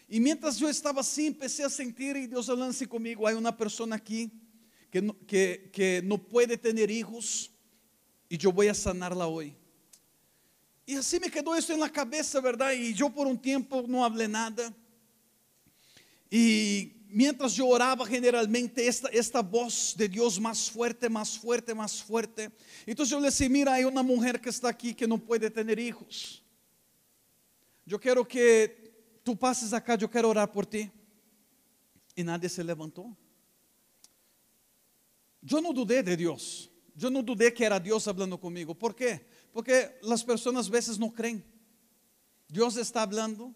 Y 0.07 0.21
mientras 0.21 0.59
yo 0.59 0.69
estaba 0.69 1.01
así, 1.01 1.29
empecé 1.29 1.65
a 1.65 1.71
sentir 1.71 2.15
y 2.19 2.27
Dios 2.27 2.51
hablando 2.51 2.77
conmigo. 2.87 3.27
Hay 3.27 3.35
una 3.35 3.57
persona 3.57 3.97
aquí 3.97 4.31
que 4.91 5.01
no, 5.01 5.17
que, 5.27 5.71
que 5.73 6.03
no 6.05 6.19
puede 6.19 6.59
tener 6.59 6.91
hijos 6.91 7.51
y 8.29 8.37
yo 8.37 8.53
voy 8.53 8.69
a 8.69 8.75
sanarla 8.75 9.27
hoy. 9.27 9.57
Y 10.85 10.97
así 10.97 11.19
me 11.19 11.31
quedó 11.31 11.55
eso 11.55 11.73
en 11.73 11.81
la 11.81 11.91
cabeza, 11.91 12.43
¿verdad? 12.43 12.73
Y 12.73 12.93
yo 12.93 13.09
por 13.09 13.27
un 13.27 13.41
tiempo 13.41 13.87
no 13.89 14.05
hablé 14.05 14.29
nada. 14.29 14.71
Y 16.31 16.96
mientras 17.09 17.55
yo 17.55 17.69
oraba 17.69 18.07
generalmente, 18.07 18.87
esta, 18.87 19.09
esta 19.09 19.43
voz 19.43 19.95
de 19.97 20.09
Dios 20.09 20.41
más 20.41 20.71
fuerte, 20.71 21.09
más 21.09 21.39
fuerte, 21.39 21.75
más 21.75 22.03
fuerte. 22.03 22.51
Entonces 22.85 23.11
yo 23.11 23.21
le 23.21 23.27
decía, 23.27 23.49
mira, 23.49 23.75
hay 23.75 23.85
una 23.85 24.03
mujer 24.03 24.41
que 24.41 24.51
está 24.51 24.69
aquí 24.69 24.95
que 24.95 25.07
no 25.07 25.19
puede 25.19 25.51
tener 25.51 25.79
hijos. 25.79 26.43
Yo 27.85 28.01
quiero 28.01 28.27
que 28.27 29.21
tú 29.23 29.37
pases 29.37 29.73
acá, 29.73 29.97
yo 29.97 30.11
quiero 30.11 30.31
orar 30.31 30.51
por 30.51 30.67
ti. 30.67 30.91
Y 32.15 32.25
nadie 32.25 32.49
se 32.49 32.65
levantó. 32.65 33.17
Yo 35.41 35.61
no 35.61 35.73
dudé 35.73 36.03
de 36.03 36.17
Dios. 36.17 36.71
Yo 36.95 37.11
no 37.11 37.23
dudé 37.23 37.53
que 37.53 37.65
era 37.65 37.79
Dios 37.79 38.09
hablando 38.09 38.41
conmigo. 38.41 38.75
¿Por 38.75 38.95
qué? 38.97 39.27
Porque 39.53 39.99
las 40.03 40.25
personas 40.25 40.67
a 40.69 40.71
veces 40.71 40.99
no 40.99 41.13
creen. 41.13 41.45
Dios 42.49 42.77
está 42.77 43.03
hablando 43.03 43.55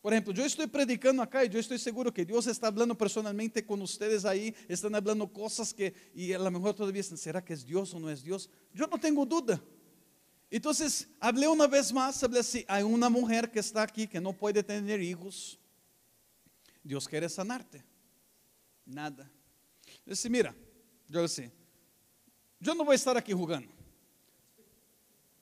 por 0.00 0.14
ejemplo, 0.14 0.32
yo 0.32 0.44
estoy 0.44 0.66
predicando 0.66 1.22
acá 1.22 1.44
y 1.44 1.50
yo 1.50 1.58
estoy 1.58 1.78
seguro 1.78 2.12
que 2.12 2.24
Dios 2.24 2.46
está 2.46 2.68
hablando 2.68 2.96
personalmente 2.96 3.64
con 3.64 3.82
ustedes 3.82 4.24
ahí, 4.24 4.54
están 4.66 4.94
hablando 4.94 5.30
cosas 5.30 5.74
que, 5.74 5.92
y 6.14 6.32
a 6.32 6.38
lo 6.38 6.50
mejor 6.50 6.74
todavía 6.74 7.02
dicen, 7.02 7.18
¿será 7.18 7.44
que 7.44 7.52
es 7.52 7.66
Dios 7.66 7.92
o 7.92 8.00
no 8.00 8.08
es 8.08 8.22
Dios? 8.22 8.48
Yo 8.72 8.86
no 8.86 8.98
tengo 8.98 9.26
duda. 9.26 9.60
Entonces, 10.50 11.06
hablé 11.20 11.46
una 11.46 11.66
vez 11.66 11.92
más, 11.92 12.22
hablé 12.24 12.40
así, 12.40 12.64
hay 12.66 12.82
una 12.82 13.10
mujer 13.10 13.50
que 13.50 13.60
está 13.60 13.82
aquí 13.82 14.06
que 14.06 14.20
no 14.20 14.32
puede 14.32 14.62
tener 14.62 15.02
hijos. 15.02 15.58
Dios 16.82 17.06
quiere 17.06 17.28
sanarte. 17.28 17.84
Nada. 18.86 19.30
Yo 20.06 20.30
mira, 20.30 20.54
yo 21.08 21.22
decía, 21.22 21.52
yo 22.58 22.74
no 22.74 22.84
voy 22.84 22.94
a 22.94 22.96
estar 22.96 23.16
aquí 23.18 23.32
jugando. 23.32 23.70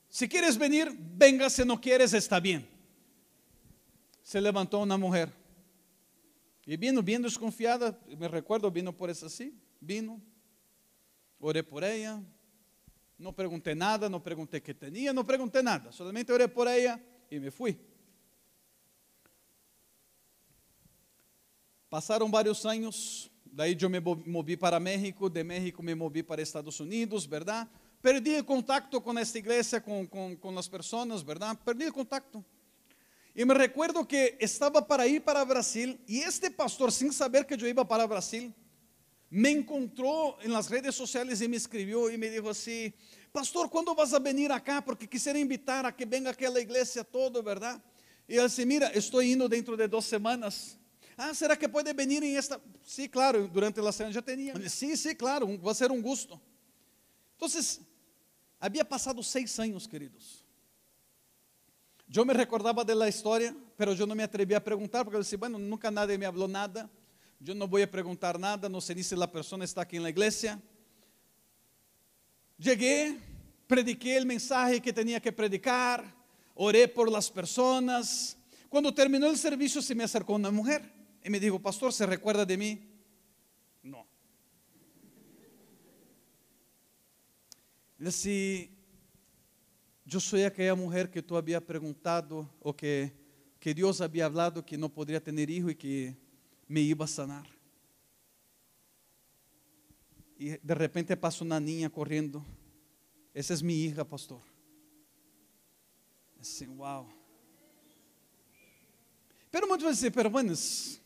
Si 0.09 0.29
quieres 0.29 0.59
venir, 0.59 0.93
venga, 0.99 1.49
si 1.49 1.65
no 1.65 1.81
quieres, 1.81 2.13
está 2.13 2.41
bien. 2.41 2.78
Se 4.29 4.43
levantó 4.43 4.81
una 4.81 4.99
mujer. 4.99 5.33
Y 6.67 6.77
vino 6.77 7.03
bien 7.03 7.23
desconfiada, 7.23 7.99
me 8.19 8.29
recuerdo, 8.29 8.71
vino 8.71 8.95
por 8.95 9.09
eso 9.09 9.25
así, 9.25 9.59
vino, 9.81 10.21
oré 11.41 11.63
por 11.63 11.83
ella, 11.83 12.23
no 13.17 13.35
pregunté 13.35 13.75
nada, 13.75 14.07
no 14.07 14.23
pregunté 14.23 14.63
qué 14.63 14.75
tenía, 14.75 15.15
no 15.15 15.25
pregunté 15.25 15.63
nada, 15.63 15.91
solamente 15.93 16.31
oré 16.31 16.47
por 16.47 16.69
ella 16.69 17.03
y 17.31 17.41
me 17.41 17.51
fui. 17.51 17.81
Pasaron 21.89 22.31
varios 22.31 22.67
años, 22.67 23.31
daí 23.47 23.75
yo 23.75 23.89
me 23.89 23.99
moví 23.99 24.59
para 24.59 24.79
México, 24.79 25.31
de 25.31 25.43
México 25.43 25.83
me 25.83 25.95
moví 25.95 26.23
para 26.23 26.43
Estados 26.43 26.79
Unidos, 26.81 27.27
¿verdad? 27.27 27.67
Perdí 28.03 28.35
el 28.35 28.45
contacto 28.45 29.03
con 29.03 29.17
esta 29.17 29.39
iglesia, 29.39 29.83
con, 29.83 30.07
con, 30.07 30.37
con 30.37 30.55
las 30.55 30.69
personas, 30.69 31.25
¿verdad? 31.25 31.59
Perdí 31.65 31.85
el 31.85 31.95
contacto. 31.95 32.45
Y 33.39 33.45
me 33.45 33.55
recuerdo 33.55 34.05
que 34.05 34.37
estaba 34.41 34.85
para 34.85 35.07
ir 35.07 35.23
para 35.23 35.45
Brasil 35.45 36.03
y 36.09 36.19
este 36.19 36.51
pastor, 36.51 36.91
sin 36.91 37.13
saber 37.13 37.47
que 37.47 37.57
yo 37.57 37.69
iba 37.69 37.87
para 37.87 38.05
Brasil, 38.05 38.53
me 39.31 39.51
encontró 39.51 40.37
en 40.43 40.53
las 40.53 40.69
redes 40.69 40.97
sociales 40.97 41.41
y 41.41 41.47
me 41.47 41.57
escribió 41.57 42.11
y 42.11 42.19
me 42.19 42.31
dijo 42.31 42.51
así, 42.51 42.93
pastor, 43.31 43.71
¿cuándo 43.71 43.95
vas 43.95 44.13
a 44.13 44.19
venir 44.19 44.51
acá? 44.51 44.85
Porque 44.85 45.09
quisiera 45.09 45.39
invitar 45.39 45.87
a 45.87 45.95
que 45.95 46.05
venga 46.05 46.33
aquí 46.33 46.47
a 46.47 46.51
la 46.51 46.59
iglesia 46.59 47.05
todo, 47.05 47.41
¿verdad? 47.41 47.81
Y 48.27 48.35
él 48.35 48.43
dice, 48.43 48.67
mira, 48.67 48.89
estoy 48.89 49.29
yendo 49.29 49.49
dentro 49.49 49.77
de 49.77 49.87
dos 49.87 50.05
semanas. 50.05 50.77
Ah, 51.17 51.33
¿será 51.33 51.57
que 51.57 51.69
puede 51.69 51.93
venir 51.93 52.25
en 52.25 52.37
esta? 52.37 52.61
Sí, 52.85 53.09
claro, 53.09 53.47
durante 53.47 53.81
la 53.81 53.93
semana 53.93 54.17
ya 54.17 54.23
tenía. 54.23 54.53
Sí, 54.69 54.97
sí, 54.97 55.15
claro, 55.15 55.47
va 55.63 55.71
a 55.71 55.77
ser 55.77 55.93
un 55.93 56.03
gusto. 56.03 56.43
Entonces, 57.35 57.83
había 58.59 58.83
pasado 58.83 59.23
seis 59.23 59.57
años, 59.61 59.87
queridos. 59.87 60.38
Yo 62.11 62.25
me 62.25 62.33
recordaba 62.33 62.85
de 62.85 62.95
la 62.95 63.07
historia, 63.07 63.55
pero 63.77 63.93
yo 63.93 64.07
no 64.07 64.15
me 64.15 64.23
atreví 64.23 64.55
a 64.55 64.65
preguntar, 64.65 65.05
porque 65.05 65.17
yo 65.17 65.23
decía, 65.23 65.39
bueno, 65.39 65.59
nunca 65.59 65.91
nadie 65.91 66.17
me 66.17 66.25
habló 66.25 66.49
nada. 66.49 66.91
Yo 67.39 67.55
no 67.55 67.69
voy 67.69 67.83
a 67.83 67.91
preguntar 67.91 68.41
nada, 68.41 68.67
no 68.67 68.81
sé 68.81 68.95
ni 68.95 69.03
si 69.03 69.15
la 69.15 69.31
persona 69.31 69.65
está 69.65 69.83
aquí 69.83 69.97
en 69.97 70.03
la 70.03 70.11
iglesia. 70.11 70.59
Llegué, 72.57 73.19
prediqué 73.67 74.17
el 74.17 74.25
mensaje 74.25 74.81
que 74.81 74.93
tenía 74.93 75.21
que 75.21 75.31
predicar, 75.31 76.03
oré 76.55 76.89
por 76.89 77.11
las 77.11 77.31
personas. 77.31 78.37
Cuando 78.71 78.93
terminó 78.93 79.29
el 79.29 79.37
servicio 79.37 79.83
se 79.83 79.95
me 79.95 80.03
acercó 80.03 80.35
una 80.35 80.51
mujer 80.51 80.91
y 81.23 81.29
me 81.29 81.39
dijo, 81.39 81.61
pastor, 81.61 81.93
¿se 81.93 82.07
recuerda 82.07 82.47
de 82.47 82.57
mí? 82.57 82.81
No. 83.83 84.07
Le 87.99 88.07
decía, 88.07 88.78
yo 90.09 90.21
soy 90.21 90.45
aquella 90.45 90.75
mujer 90.75 91.11
que 91.11 91.23
tú 91.23 91.37
había 91.37 91.61
preguntado 91.61 92.49
o 92.61 92.75
que, 92.75 93.13
que 93.61 93.75
Dios 93.75 94.01
había 94.01 94.25
hablado 94.25 94.65
que 94.65 94.79
no 94.79 94.89
podría 94.89 95.23
tener 95.23 95.51
hijo 95.51 95.69
y 95.69 95.75
que 95.75 96.17
me 96.67 96.81
iba 96.81 97.05
a 97.05 97.09
sanar. 97.09 97.47
Y 100.39 100.49
de 100.49 100.75
repente 100.75 101.15
pasa 101.15 101.45
una 101.45 101.61
niña 101.61 101.91
corriendo. 101.91 102.43
Esa 103.35 103.53
es 103.53 103.63
mi 103.63 103.85
hija, 103.85 104.03
pastor. 104.03 104.41
Así, 106.41 106.65
wow. 106.65 107.07
Pero 109.51 109.67
muchas 109.67 109.91
veces, 109.91 110.11
pero 110.15 110.31
bueno, 110.31 110.55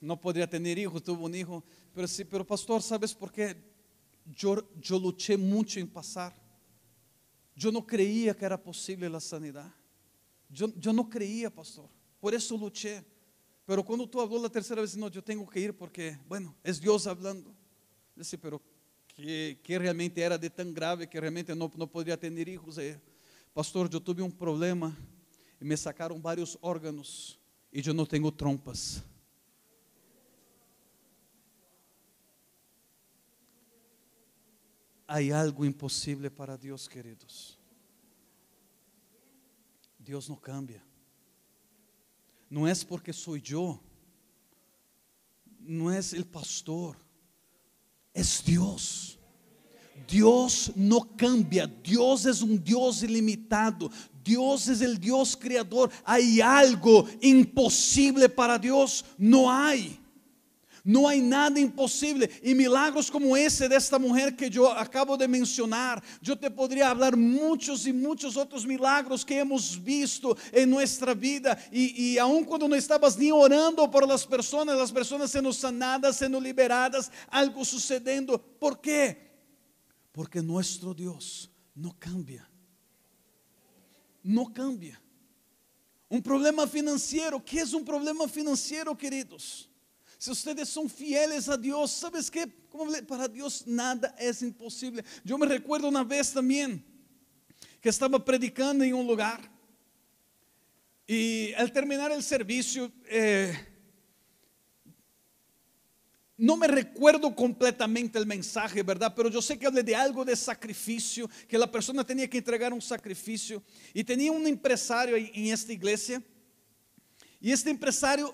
no 0.00 0.20
podría 0.20 0.48
tener 0.48 0.78
hijos, 0.78 1.02
tuvo 1.02 1.26
un 1.26 1.34
hijo. 1.34 1.64
Pero 1.92 2.06
sí, 2.06 2.24
pero 2.24 2.46
pastor, 2.46 2.80
¿sabes 2.80 3.12
por 3.12 3.32
qué? 3.32 3.56
Yo 4.26 4.64
luché 5.00 5.36
mucho 5.36 5.80
en 5.80 5.88
pasar. 5.88 6.41
Yo 7.54 7.70
no 7.70 7.86
creía 7.86 8.34
que 8.34 8.44
era 8.44 8.60
posible 8.60 9.08
la 9.08 9.20
sanidad. 9.20 9.72
Yo, 10.48 10.68
yo 10.76 10.92
no 10.92 11.08
creía, 11.08 11.50
pastor. 11.50 11.88
Por 12.20 12.34
eso 12.34 12.56
luché. 12.56 13.04
Pero 13.64 13.84
cuando 13.84 14.08
tú 14.08 14.20
habló 14.20 14.40
la 14.40 14.48
tercera 14.48 14.80
vez, 14.80 14.96
no, 14.96 15.08
yo 15.08 15.22
tengo 15.22 15.48
que 15.48 15.60
ir 15.60 15.76
porque, 15.76 16.18
bueno, 16.28 16.54
es 16.62 16.80
Dios 16.80 17.06
hablando. 17.06 17.54
Dice, 18.14 18.36
pero 18.36 18.60
que, 19.14 19.60
que 19.62 19.78
realmente 19.78 20.20
era 20.20 20.36
de 20.36 20.50
tan 20.50 20.72
grave 20.72 21.08
que 21.08 21.20
realmente 21.20 21.54
no, 21.54 21.70
no 21.76 21.86
podría 21.86 22.18
tener 22.18 22.48
hijos. 22.48 22.78
Eh, 22.78 23.00
pastor, 23.52 23.88
yo 23.88 24.00
tuve 24.00 24.22
un 24.22 24.32
problema 24.32 24.96
y 25.60 25.64
me 25.64 25.76
sacaron 25.76 26.20
varios 26.20 26.58
órganos 26.60 27.38
y 27.70 27.80
yo 27.80 27.94
no 27.94 28.06
tengo 28.06 28.32
trompas. 28.32 29.02
Hay 35.14 35.30
algo 35.30 35.66
imposible 35.66 36.30
para 36.30 36.56
Dios, 36.56 36.88
queridos. 36.88 37.58
Dios 39.98 40.26
no 40.26 40.40
cambia. 40.40 40.82
No 42.48 42.66
es 42.66 42.82
porque 42.82 43.12
soy 43.12 43.42
yo. 43.42 43.78
No 45.58 45.92
es 45.92 46.14
el 46.14 46.24
pastor. 46.24 46.96
Es 48.14 48.42
Dios. 48.42 49.18
Dios 50.08 50.72
no 50.74 51.14
cambia, 51.14 51.66
Dios 51.66 52.24
es 52.24 52.40
un 52.40 52.62
Dios 52.64 53.02
ilimitado, 53.02 53.90
Dios 54.24 54.66
es 54.68 54.80
el 54.80 54.98
Dios 54.98 55.36
creador. 55.36 55.90
¿Hay 56.04 56.40
algo 56.40 57.06
imposible 57.20 58.30
para 58.30 58.58
Dios? 58.58 59.04
No 59.18 59.50
hay. 59.50 60.01
No 60.84 61.06
hay 61.06 61.20
nada 61.20 61.60
imposible. 61.60 62.28
Y 62.42 62.54
milagros 62.54 63.10
como 63.10 63.36
ese 63.36 63.68
de 63.68 63.76
esta 63.76 63.98
mujer 63.98 64.34
que 64.34 64.50
yo 64.50 64.70
acabo 64.72 65.16
de 65.16 65.28
mencionar, 65.28 66.02
yo 66.20 66.36
te 66.36 66.50
podría 66.50 66.90
hablar 66.90 67.16
muchos 67.16 67.86
y 67.86 67.92
muchos 67.92 68.36
otros 68.36 68.66
milagros 68.66 69.24
que 69.24 69.38
hemos 69.38 69.82
visto 69.82 70.36
en 70.50 70.68
nuestra 70.68 71.14
vida. 71.14 71.56
Y, 71.70 72.14
y 72.14 72.18
aun 72.18 72.44
cuando 72.44 72.66
no 72.66 72.74
estabas 72.74 73.16
ni 73.16 73.30
orando 73.30 73.88
por 73.88 74.06
las 74.08 74.26
personas, 74.26 74.76
las 74.76 74.90
personas 74.90 75.30
siendo 75.30 75.52
sanadas, 75.52 76.16
siendo 76.16 76.40
liberadas, 76.40 77.10
algo 77.28 77.64
sucediendo. 77.64 78.36
¿Por 78.38 78.80
qué? 78.80 79.30
Porque 80.10 80.42
nuestro 80.42 80.92
Dios 80.92 81.48
no 81.74 81.96
cambia. 81.98 82.48
No 84.22 84.52
cambia. 84.52 85.00
Um 86.10 86.20
problema 86.20 86.66
financeiro, 86.66 87.40
que 87.40 87.60
é 87.60 87.64
um 87.64 87.82
problema 87.82 88.28
financeiro, 88.28 88.94
queridos? 88.94 89.71
Se 90.22 90.30
vocês 90.30 90.68
são 90.68 90.88
fieles 90.88 91.48
a 91.48 91.56
Deus, 91.56 91.90
sabes 91.90 92.30
que 92.30 92.46
para 93.08 93.26
Deus 93.26 93.64
nada 93.66 94.14
é 94.16 94.30
impossível. 94.44 95.02
Eu 95.28 95.36
me 95.36 95.48
recuerdo 95.48 95.88
uma 95.88 96.04
vez 96.04 96.30
também 96.30 96.80
que 97.80 97.88
estava 97.88 98.20
predicando 98.20 98.84
em 98.84 98.94
um 98.94 99.02
lugar 99.02 99.40
e 101.08 101.52
al 101.58 101.68
terminar 101.70 102.12
o 102.12 102.22
serviço 102.22 102.92
eh, 103.06 103.66
no 106.38 106.56
me 106.56 106.68
recuerdo 106.68 107.34
completamente 107.34 108.16
el 108.16 108.24
mensaje, 108.24 108.80
¿verdad? 108.84 109.12
Pero 109.16 109.28
yo 109.28 109.42
sé 109.42 109.58
que 109.58 109.66
hablé 109.66 109.82
de 109.82 109.96
algo 109.96 110.24
de 110.24 110.36
sacrificio, 110.36 111.28
que 111.48 111.58
la 111.58 111.68
persona 111.68 112.04
tenía 112.04 112.30
que 112.30 112.38
entregar 112.38 112.72
un 112.72 112.80
sacrificio. 112.80 113.60
Y 113.92 114.04
tenía 114.04 114.30
un 114.30 114.46
empresario 114.46 115.16
en 115.16 115.46
esta 115.46 115.72
iglesia. 115.72 116.22
Y 117.40 117.50
este 117.50 117.70
empresario 117.70 118.32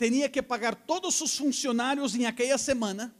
tenía 0.00 0.32
que 0.32 0.42
pagar 0.42 0.74
todos 0.74 1.14
sus 1.14 1.36
funcionarios 1.36 2.14
en 2.14 2.24
aquella 2.24 2.56
semana. 2.56 3.14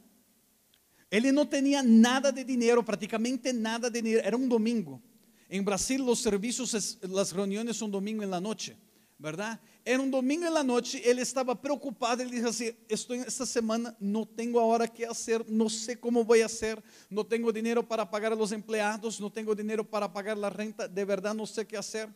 Él 1.11 1.31
no 1.31 1.47
tenía 1.47 1.83
nada 1.83 2.31
de 2.31 2.43
dinero, 2.43 2.83
prácticamente 2.83 3.53
nada 3.53 3.87
de 3.87 4.01
dinero. 4.01 4.23
Era 4.25 4.35
un 4.35 4.49
domingo. 4.49 4.99
En 5.47 5.63
Brasil 5.63 6.03
los 6.03 6.19
servicios, 6.19 6.97
las 7.03 7.33
reuniones 7.33 7.77
son 7.77 7.91
domingo 7.91 8.23
en 8.23 8.31
la 8.31 8.41
noche, 8.41 8.75
¿verdad? 9.19 9.59
Era 9.85 10.01
um 10.01 10.09
domingo 10.09 10.49
na 10.49 10.63
noite, 10.63 10.99
ele 11.05 11.21
estava 11.21 11.55
preocupado, 11.55 12.23
ele 12.23 12.31
disse 12.31 12.47
assim, 12.47 12.71
estou 12.89 13.15
esta 13.15 13.45
semana, 13.45 13.95
não 13.99 14.25
tenho 14.25 14.57
a 14.57 14.63
hora 14.63 14.87
que 14.87 15.05
fazer, 15.05 15.45
não 15.47 15.69
sei 15.69 15.95
como 15.95 16.23
vou 16.23 16.37
fazer, 16.37 16.81
não 17.11 17.23
tenho 17.23 17.51
dinheiro 17.51 17.83
para 17.83 18.07
pagar 18.07 18.31
a 18.31 18.35
los 18.35 18.51
empregados, 18.51 19.19
não 19.19 19.29
tenho 19.29 19.53
dinheiro 19.53 19.85
para 19.85 20.09
pagar 20.09 20.35
a 20.43 20.49
renta, 20.49 20.87
de 20.87 21.05
verdade 21.05 21.37
não 21.37 21.45
sei 21.45 21.63
o 21.63 21.67
que 21.67 21.75
fazer. 21.75 22.09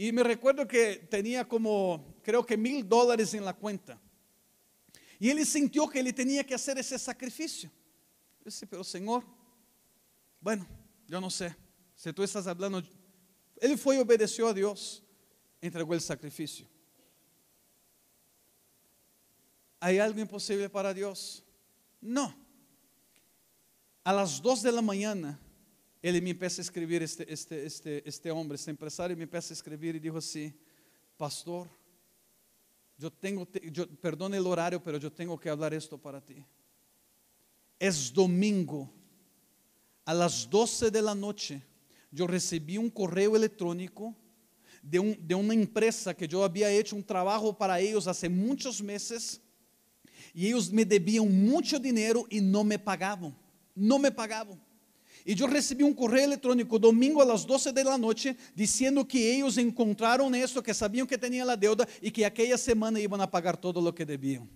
E 0.00 0.12
me 0.12 0.22
recuerdo 0.22 0.64
que 0.64 1.08
tinha 1.10 1.44
como, 1.44 2.14
creo 2.22 2.44
que 2.44 2.56
mil 2.56 2.84
dólares 2.84 3.34
em 3.34 3.40
la 3.40 3.52
conta. 3.52 4.00
E 5.20 5.28
ele 5.28 5.44
sentiu 5.44 5.88
que 5.88 5.98
ele 5.98 6.12
tinha 6.12 6.44
que 6.44 6.56
fazer 6.56 6.78
esse 6.78 6.96
sacrifício. 7.00 7.68
Eu 8.38 8.48
disse, 8.48 8.64
pero 8.64 8.84
Senhor, 8.84 9.24
bueno, 10.40 10.64
eu 11.10 11.20
não 11.20 11.28
sei, 11.28 11.52
se 11.96 12.12
tu 12.12 12.22
estás 12.22 12.44
falando, 12.44 12.86
ele 13.60 13.76
foi 13.76 13.96
e 13.96 13.98
obedeceu 13.98 14.46
a 14.46 14.52
Deus, 14.52 15.02
entregou 15.60 15.96
o 15.96 16.00
sacrifício. 16.00 16.64
¿Hay 19.80 19.98
algo 19.98 20.20
imposible 20.20 20.68
para 20.68 20.94
Dios? 20.94 21.42
No. 22.00 22.32
A 24.04 24.12
las 24.12 24.40
dos 24.40 24.62
de 24.62 24.70
la 24.70 24.80
mañana, 24.80 25.40
él 26.00 26.22
me 26.22 26.30
empieza 26.30 26.60
a 26.60 26.64
escribir, 26.64 27.02
este, 27.02 27.30
este, 27.32 27.66
este, 27.66 28.08
este 28.08 28.30
hombre, 28.30 28.56
este 28.56 28.70
empresario, 28.70 29.16
me 29.16 29.24
empieza 29.24 29.52
a 29.52 29.56
escribir 29.56 29.96
y 29.96 30.00
dijo 30.00 30.18
así, 30.18 30.52
pastor, 31.16 31.68
yo 32.96 33.12
tengo, 33.12 33.46
el 34.34 34.46
horario, 34.46 34.82
pero 34.82 34.98
yo 34.98 35.12
tengo 35.12 35.38
que 35.38 35.48
hablar 35.48 35.72
esto 35.74 35.98
para 35.98 36.20
ti. 36.20 36.44
Es 37.78 38.12
domingo, 38.12 38.92
a 40.04 40.14
las 40.14 40.48
12 40.48 40.90
de 40.90 41.02
la 41.02 41.14
noche, 41.14 41.62
yo 42.10 42.26
recibí 42.26 42.78
un 42.78 42.90
correo 42.90 43.36
electrónico 43.36 44.16
de, 44.82 44.98
un- 44.98 45.18
de 45.26 45.34
una 45.34 45.54
empresa 45.54 46.14
que 46.14 46.26
yo 46.26 46.42
había 46.42 46.70
hecho 46.70 46.96
un 46.96 47.04
trabajo 47.04 47.56
para 47.56 47.78
ellos 47.78 48.06
hace 48.06 48.28
muchos 48.28 48.82
meses 48.82 49.40
y 50.32 50.46
ellos 50.46 50.72
me 50.72 50.84
debían 50.84 51.30
mucho 51.46 51.78
dinero 51.78 52.26
y 52.30 52.40
no 52.40 52.64
me 52.64 52.78
pagaban, 52.78 53.36
no 53.74 53.98
me 53.98 54.10
pagaban. 54.10 54.60
Y 55.28 55.34
yo 55.34 55.46
recibí 55.46 55.84
un 55.84 55.92
correo 55.92 56.24
electrónico 56.24 56.78
domingo 56.78 57.20
a 57.20 57.24
las 57.26 57.46
12 57.46 57.70
de 57.70 57.84
la 57.84 57.98
noche 57.98 58.34
diciendo 58.54 59.06
que 59.06 59.36
ellos 59.36 59.58
encontraron 59.58 60.34
eso, 60.34 60.62
que 60.62 60.72
sabían 60.72 61.06
que 61.06 61.18
tenía 61.18 61.44
la 61.44 61.54
deuda 61.54 61.86
y 62.00 62.10
que 62.10 62.24
aquella 62.24 62.56
semana 62.56 62.98
iban 62.98 63.20
a 63.20 63.30
pagar 63.30 63.54
todo 63.54 63.78
lo 63.78 63.94
que 63.94 64.06
debían. 64.06 64.48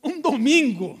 Un 0.00 0.22
domingo. 0.22 0.96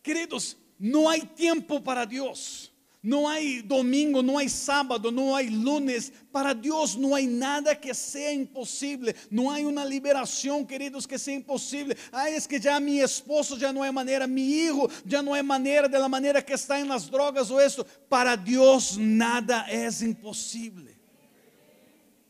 Queridos, 0.00 0.56
no 0.78 1.10
hay 1.10 1.20
tiempo 1.20 1.84
para 1.84 2.06
Dios. 2.06 2.72
No 3.08 3.26
hay 3.26 3.62
domingo, 3.62 4.22
no 4.22 4.36
hay 4.36 4.50
sábado, 4.50 5.10
no 5.10 5.34
hay 5.34 5.48
lunes. 5.48 6.12
Para 6.30 6.52
Dios 6.52 6.94
no 6.94 7.14
hay 7.14 7.26
nada 7.26 7.74
que 7.74 7.94
sea 7.94 8.30
imposible. 8.30 9.16
No 9.30 9.50
hay 9.50 9.64
una 9.64 9.82
liberación, 9.82 10.66
queridos, 10.66 11.08
que 11.08 11.18
sea 11.18 11.32
imposible. 11.34 11.96
Ay, 12.12 12.34
es 12.34 12.46
que 12.46 12.60
ya 12.60 12.78
mi 12.78 13.00
esposo 13.00 13.56
ya 13.56 13.72
no 13.72 13.82
hay 13.82 13.90
manera, 13.90 14.26
mi 14.26 14.46
hijo 14.46 14.90
ya 15.06 15.22
no 15.22 15.32
hay 15.32 15.42
manera 15.42 15.88
de 15.88 15.98
la 15.98 16.06
manera 16.06 16.44
que 16.44 16.52
está 16.52 16.78
en 16.78 16.88
las 16.88 17.10
drogas 17.10 17.50
o 17.50 17.58
esto. 17.58 17.86
Para 18.10 18.36
Dios 18.36 18.98
nada 18.98 19.66
es 19.70 20.02
imposible. 20.02 20.94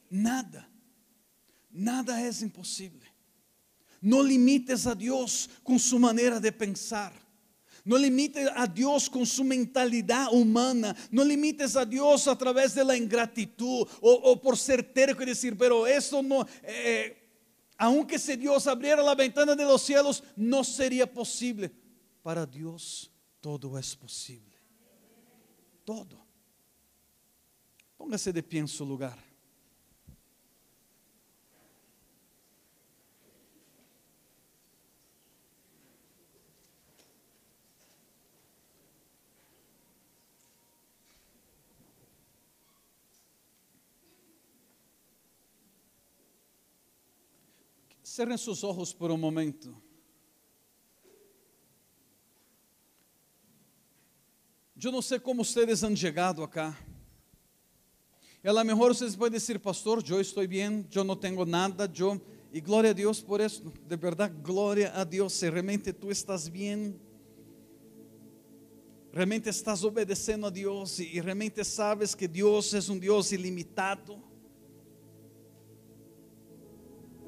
Nada. 0.08 0.70
Nada 1.72 2.24
es 2.24 2.40
imposible. 2.40 3.04
No 4.00 4.22
limites 4.22 4.86
a 4.86 4.94
Dios 4.94 5.50
con 5.64 5.76
su 5.80 5.98
manera 5.98 6.38
de 6.38 6.52
pensar. 6.52 7.27
No 7.88 7.96
limites 7.96 8.46
a 8.54 8.66
Dios 8.66 9.08
con 9.08 9.24
su 9.24 9.42
mentalidad 9.42 10.30
humana. 10.30 10.94
No 11.10 11.24
limites 11.24 11.74
a 11.74 11.86
Dios 11.86 12.28
a 12.28 12.36
través 12.36 12.74
de 12.74 12.84
la 12.84 12.94
ingratitud 12.94 13.88
o, 14.02 14.38
por 14.42 14.58
ser 14.58 14.92
terco 14.92 15.22
y 15.22 15.26
decir, 15.26 15.56
pero 15.56 15.86
eso 15.86 16.22
no, 16.22 16.46
eh, 16.64 17.16
aunque 17.78 18.18
si 18.18 18.36
Dios 18.36 18.66
abriera 18.66 19.02
la 19.02 19.14
ventana 19.14 19.56
de 19.56 19.64
los 19.64 19.80
cielos, 19.80 20.22
no 20.36 20.62
sería 20.64 21.10
posible. 21.10 21.72
Para 22.22 22.44
Dios 22.44 23.10
todo 23.40 23.78
es 23.78 23.96
posible. 23.96 24.58
Todo. 25.82 26.26
Póngase 27.96 28.34
de 28.34 28.42
pie 28.42 28.60
en 28.60 28.68
su 28.68 28.84
lugar. 28.84 29.18
Cerren 48.18 48.36
sus 48.36 48.64
ojos 48.64 48.92
por 48.92 49.12
un 49.12 49.20
momento. 49.20 49.80
Yo 54.74 54.90
no 54.90 55.00
sé 55.00 55.20
cómo 55.20 55.42
ustedes 55.42 55.84
han 55.84 55.94
llegado 55.94 56.42
acá. 56.42 56.76
Y 58.42 58.48
a 58.48 58.52
lo 58.52 58.64
mejor 58.64 58.90
ustedes 58.90 59.16
pueden 59.16 59.34
decir, 59.34 59.62
pastor, 59.62 60.02
yo 60.02 60.18
estoy 60.18 60.48
bien, 60.48 60.84
yo 60.90 61.04
no 61.04 61.16
tengo 61.16 61.46
nada, 61.46 61.86
yo... 61.92 62.20
Y 62.52 62.60
gloria 62.60 62.90
a 62.90 62.94
Dios 62.94 63.20
por 63.20 63.40
eso, 63.40 63.72
de 63.86 63.94
verdad, 63.94 64.32
gloria 64.42 64.98
a 64.98 65.04
Dios, 65.04 65.34
si 65.34 65.48
realmente 65.48 65.92
tú 65.92 66.10
estás 66.10 66.50
bien, 66.50 67.00
realmente 69.12 69.48
estás 69.48 69.84
obedeciendo 69.84 70.48
a 70.48 70.50
Dios 70.50 70.98
y, 70.98 71.04
y 71.04 71.20
realmente 71.20 71.64
sabes 71.64 72.16
que 72.16 72.26
Dios 72.26 72.74
es 72.74 72.88
un 72.88 72.98
Dios 72.98 73.30
ilimitado. 73.30 74.27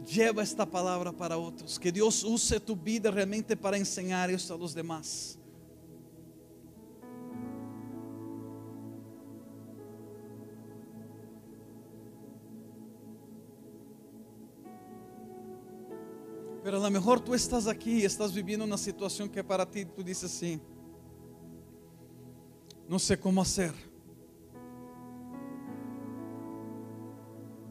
Lleva 0.07 0.43
esta 0.43 0.65
palabra 0.65 1.13
para 1.13 1.37
otros. 1.37 1.79
Que 1.79 1.93
Dios 1.93 2.25
use 2.25 2.59
tu 2.59 2.75
vida 2.75 3.11
realmente 3.11 3.57
para 3.57 3.77
enseñar 3.77 4.31
esto 4.31 4.55
a 4.55 4.59
los 4.59 4.75
demás. 4.75 5.39
Pero 16.63 16.77
a 16.77 16.81
lo 16.81 16.91
mejor 16.91 17.21
tú 17.21 17.35
estás 17.35 17.67
aquí 17.67 18.05
estás 18.05 18.33
viviendo 18.33 18.65
una 18.65 18.79
situación 18.79 19.29
que 19.29 19.43
para 19.43 19.69
ti 19.69 19.85
tú 19.85 20.05
dices 20.05 20.31
sí. 20.31 20.61
No 22.89 22.99
sé 22.99 23.19
cómo 23.19 23.41
hacer. 23.41 23.90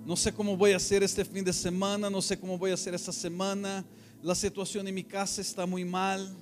No 0.10 0.16
sé 0.16 0.34
cómo 0.34 0.58
voy 0.58 0.72
a 0.72 0.78
hacer 0.78 1.04
este 1.04 1.24
fin 1.24 1.46
de 1.46 1.54
semana, 1.54 2.10
no 2.10 2.20
sé 2.20 2.36
cómo 2.36 2.58
voy 2.58 2.72
a 2.72 2.74
hacer 2.74 2.96
esta 2.96 3.12
semana. 3.12 3.86
La 4.24 4.34
situación 4.34 4.88
en 4.88 4.96
mi 4.96 5.04
casa 5.04 5.40
está 5.40 5.68
muy 5.68 5.86
mal. 5.86 6.36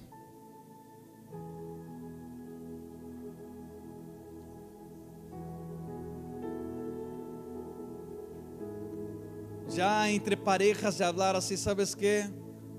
Ya 9.76 10.10
entre 10.12 10.38
parejas 10.38 10.98
de 10.98 11.04
hablar 11.04 11.36
así, 11.36 11.58
¿sabes 11.58 11.94
qué? 11.94 12.26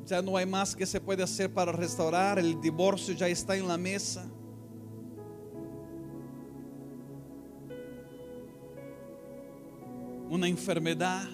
Ya 0.07 0.23
no 0.23 0.39
hay 0.39 0.47
más 0.47 0.75
que 0.75 0.87
se 0.87 0.99
puede 0.99 1.23
hacer 1.23 1.53
para 1.53 1.71
restaurar, 1.71 2.39
el 2.39 2.59
divorcio 2.63 3.13
ya 3.13 3.29
está 3.29 3.55
en 3.55 3.69
la 3.69 3.77
mesa. 3.77 4.27
Una 10.29 10.47
enfermedad. 10.47 11.27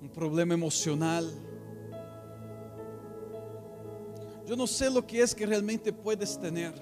Un 0.00 0.08
problema 0.10 0.54
emocional. 0.54 1.32
Yo 4.46 4.54
no 4.56 4.66
sé 4.66 4.90
lo 4.90 5.06
que 5.06 5.22
es 5.22 5.34
que 5.34 5.46
realmente 5.46 5.92
puedes 5.92 6.38
tener. 6.38 6.74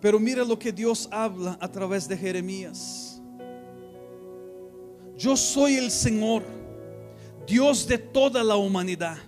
Pero 0.00 0.18
mira 0.18 0.44
lo 0.44 0.58
que 0.58 0.72
Dios 0.72 1.08
habla 1.12 1.56
a 1.60 1.70
través 1.70 2.08
de 2.08 2.16
Jeremías. 2.16 3.22
Yo 5.16 5.36
soy 5.36 5.76
el 5.76 5.92
Señor, 5.92 6.42
Dios 7.46 7.86
de 7.86 7.98
toda 7.98 8.42
la 8.42 8.56
humanidad. 8.56 9.18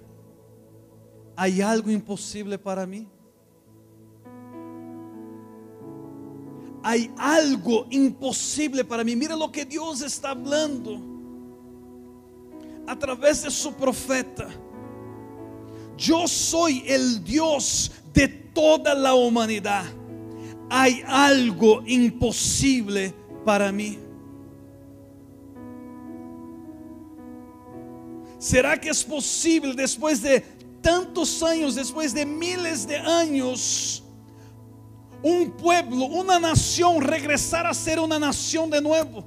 ¿Hay 1.37 1.61
algo 1.61 1.91
imposible 1.91 2.59
para 2.59 2.87
mí? 2.87 3.09
Hay 6.83 7.11
algo 7.17 7.87
imposible 7.91 8.85
para 8.85 9.03
mí. 9.03 9.17
Mira 9.17 9.35
lo 9.35 9.51
que 9.51 9.65
Dios 9.65 10.03
está 10.03 10.31
hablando 10.31 11.01
a 12.87 12.99
través 12.99 13.43
de 13.43 13.51
su 13.51 13.73
profeta. 13.73 14.49
Yo 15.97 16.29
soy 16.29 16.85
el 16.87 17.25
Dios 17.25 17.91
de 18.13 18.29
toda 18.29 18.95
la 18.95 19.15
humanidad. 19.15 19.85
Hay 20.69 21.03
algo 21.07 21.83
imposible 21.87 23.15
para 23.45 23.73
mí. 23.73 23.99
¿Será 28.39 28.79
que 28.79 28.91
es 28.91 29.03
posible 29.03 29.73
después 29.73 30.21
de 30.21 30.45
tantos 30.85 31.43
años, 31.43 31.75
después 31.75 32.13
de 32.13 32.27
miles 32.27 32.87
de 32.87 32.99
años, 32.99 34.05
un 35.23 35.51
pueblo, 35.53 36.05
una 36.05 36.39
nación 36.39 37.01
regresar 37.01 37.67
a 37.67 37.73
ser 37.73 37.99
una 37.99 38.19
nación 38.19 38.69
de 38.69 38.83
nuevo? 38.83 39.25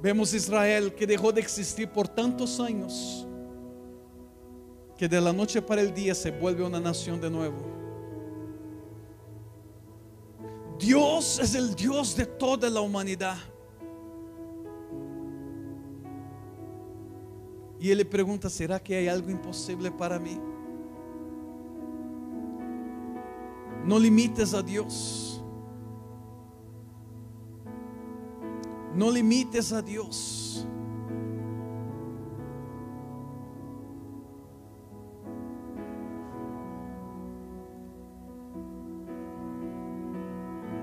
Vemos 0.00 0.32
Israel 0.32 0.94
que 0.94 1.06
dejó 1.06 1.30
de 1.30 1.42
existir 1.42 1.86
por 1.90 2.08
tantos 2.08 2.58
años, 2.58 3.26
que 4.96 5.06
de 5.06 5.20
la 5.20 5.34
noche 5.34 5.60
para 5.60 5.82
el 5.82 5.92
día 5.92 6.14
se 6.14 6.30
vuelve 6.30 6.64
una 6.64 6.80
nación 6.80 7.20
de 7.20 7.28
nuevo. 7.28 7.58
Dios 10.78 11.38
es 11.38 11.54
el 11.54 11.74
Dios 11.74 12.16
de 12.16 12.24
toda 12.24 12.70
la 12.70 12.80
humanidad. 12.80 13.36
Y 17.80 17.90
él 17.90 17.98
le 17.98 18.04
pregunta, 18.04 18.50
¿será 18.50 18.78
que 18.78 18.94
hay 18.94 19.08
algo 19.08 19.30
imposible 19.30 19.90
para 19.90 20.18
mí? 20.18 20.38
No 23.86 23.98
limites 23.98 24.52
a 24.52 24.62
Dios. 24.62 25.42
No 28.94 29.10
limites 29.10 29.72
a 29.72 29.80
Dios. 29.80 30.66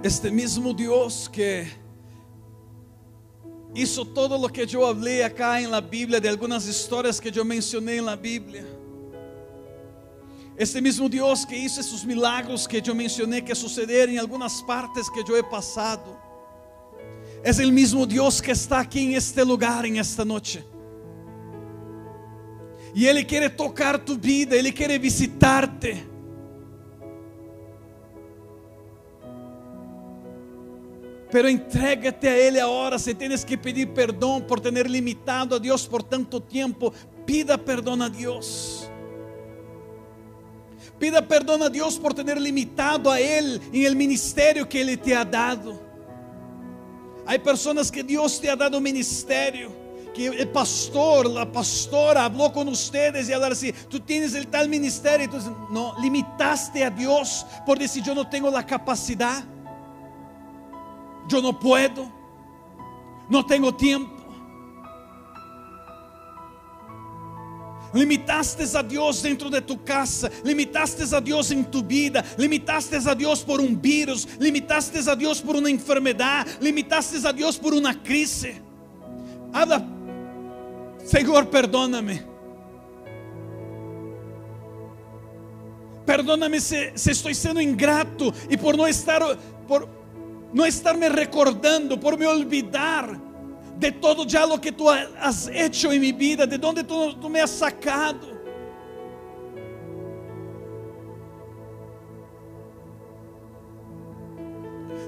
Este 0.02 0.32
mismo 0.32 0.74
Dios 0.74 1.30
que 1.32 1.68
hizo 3.78 4.04
todo 4.04 4.40
lo 4.40 4.50
que 4.50 4.66
yo 4.66 4.88
hablé 4.88 5.24
acá 5.24 5.62
en 5.62 5.70
la 5.70 5.80
Biblia, 5.80 6.20
de 6.20 6.28
algunas 6.28 6.68
historias 6.68 7.22
que 7.22 7.32
yo 7.32 7.46
mencioné 7.46 7.98
en 7.98 8.06
la 8.06 8.16
Biblia. 8.16 8.66
Este 10.58 10.82
mismo 10.82 11.08
Dios 11.08 11.46
que 11.46 11.56
hizo 11.56 11.80
esos 11.80 12.04
milagros 12.04 12.68
que 12.68 12.82
yo 12.82 12.96
mencioné 12.96 13.46
que 13.46 13.54
sucederam 13.54 14.16
en 14.16 14.20
algunas 14.20 14.64
partes 14.64 15.08
que 15.12 15.24
yo 15.24 15.38
he 15.38 15.44
pasado, 15.44 16.18
es 17.44 17.60
el 17.60 17.72
mismo 17.72 18.08
Dios 18.08 18.42
que 18.42 18.52
está 18.52 18.80
aquí 18.80 19.06
en 19.06 19.14
este 19.14 19.46
lugar, 19.46 19.86
en 19.86 19.98
esta 19.98 20.26
noche. 20.26 20.66
Y 22.96 23.06
Ele 23.06 23.24
quiere 23.28 23.48
tocar 23.48 24.04
tu 24.04 24.18
vida, 24.18 24.56
Ele 24.56 24.74
quiere 24.74 24.98
visitarte. 24.98 26.04
Pero 31.32 31.48
entrégate 31.48 32.30
a 32.30 32.38
Ele 32.38 32.60
ahora. 32.60 32.98
Si 32.98 33.14
tienes 33.14 33.44
que 33.44 33.58
pedir 33.58 33.94
perdón 33.94 34.44
por 34.48 34.62
tener 34.62 34.90
limitado 34.90 35.56
a 35.56 35.60
Dios 35.60 35.86
por 35.86 36.04
tanto 36.04 36.42
tiempo, 36.42 36.94
pida 37.26 37.58
perdón 37.58 38.02
a 38.02 38.10
Dios. 38.10 38.90
Pida 41.00 41.28
perdón 41.28 41.64
a 41.64 41.70
Dios 41.70 41.98
por 41.98 42.14
tener 42.14 42.40
limitado 42.40 43.12
a 43.12 43.20
Él 43.20 43.62
en 43.72 43.86
el 43.86 43.96
ministerio 43.96 44.68
que 44.68 44.82
Ele 44.82 44.98
te 44.98 45.16
ha 45.16 45.24
dado. 45.24 45.80
Hay 47.26 47.40
personas 47.40 47.92
que 47.92 48.04
Dios 48.04 48.40
te 48.40 48.50
ha 48.50 48.56
dado 48.56 48.80
ministerio. 48.80 49.86
Que 50.16 50.28
el 50.28 50.48
pastor, 50.48 51.30
la 51.30 51.52
pastora 51.52 52.26
habló 52.26 52.52
con 52.52 52.68
ustedes 52.70 53.30
y 53.30 53.34
hablar 53.34 53.52
así, 53.52 53.72
tú 53.88 54.00
tienes 54.00 54.34
el 54.34 54.48
tal 54.48 54.68
ministerio, 54.68 55.26
entonces 55.26 55.52
no, 55.70 55.94
limitaste 56.02 56.84
a 56.84 56.90
Dios 56.90 57.46
por 57.68 57.78
decir 57.78 58.02
yo 58.04 58.16
no 58.16 58.28
tengo 58.28 58.50
la 58.50 58.66
capacidad, 58.66 59.44
yo 61.28 61.42
no 61.42 61.58
puedo, 61.58 62.12
no 63.30 63.46
tengo 63.46 63.74
tiempo. 63.74 64.16
Limitaste 67.94 68.64
a 68.78 68.82
Deus 68.82 69.22
dentro 69.22 69.50
de 69.50 69.62
tu 69.62 69.78
casa, 69.78 70.30
limitaste 70.44 71.04
a 71.16 71.20
Deus 71.20 71.52
em 71.52 71.64
tu 71.64 71.82
vida, 71.82 72.24
limitaste 72.38 72.96
a 72.96 73.14
Deus 73.14 73.44
por 73.44 73.62
um 73.62 73.76
vírus, 73.76 74.28
limitaste 74.40 75.10
a 75.10 75.16
Deus 75.16 75.42
por 75.42 75.56
uma 75.56 75.72
enfermidade, 75.72 76.58
limitaste 76.60 77.26
a 77.26 77.32
Deus 77.32 77.58
por 77.58 77.74
uma 77.74 77.94
crise. 77.94 78.62
Habla, 79.54 79.84
Senhor, 81.06 81.46
perdóname. 81.46 82.24
Perdóname 86.06 86.60
se 86.62 86.94
estou 86.96 87.34
sendo 87.34 87.62
ingrato 87.62 88.34
e 88.50 88.58
por 88.58 88.78
não 88.78 88.88
estar, 88.88 89.22
por 89.68 89.97
não 90.58 90.66
estar 90.66 90.98
me 90.98 91.08
recordando, 91.08 92.00
por 92.00 92.18
me 92.18 92.26
olvidar 92.26 93.22
de 93.78 93.92
todo 93.92 94.26
ya 94.26 94.44
lo 94.44 94.60
que 94.60 94.72
tú 94.72 94.90
has 94.90 95.48
hecho 95.54 95.92
en 95.94 96.02
mi 96.02 96.12
vida, 96.12 96.48
de 96.48 96.58
donde 96.58 96.84
tú 96.84 97.30
me 97.30 97.40
has 97.40 97.52
sacado. 97.52 98.36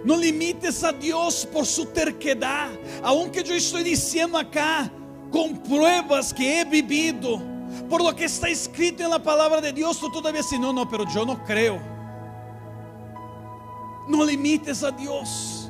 No 0.06 0.16
limites 0.16 0.84
a 0.84 0.92
Dios 0.92 1.48
por 1.52 1.66
su 1.66 1.88
terquedad, 1.88 2.70
aunque 3.02 3.44
yo 3.44 3.56
estoy 3.56 3.82
diciendo 3.84 4.38
acá 4.38 4.92
con 5.32 5.58
pruebas 5.64 6.32
que 6.32 6.62
he 6.62 6.64
vivido, 6.64 7.42
por 7.90 8.04
lo 8.04 8.16
que 8.16 8.26
está 8.26 8.48
escrito 8.48 9.04
en 9.04 9.10
la 9.10 9.22
palabra 9.22 9.60
de 9.62 9.74
Dios, 9.74 10.00
tú 10.00 10.12
todavía 10.12 10.42
dices, 10.42 10.60
no, 10.60 10.72
no, 10.72 10.88
pero 10.88 11.06
yo 11.12 11.26
no 11.26 11.44
creo. 11.44 11.99
No 14.10 14.26
limites 14.26 14.84
a 14.84 14.90
Dios. 14.90 15.70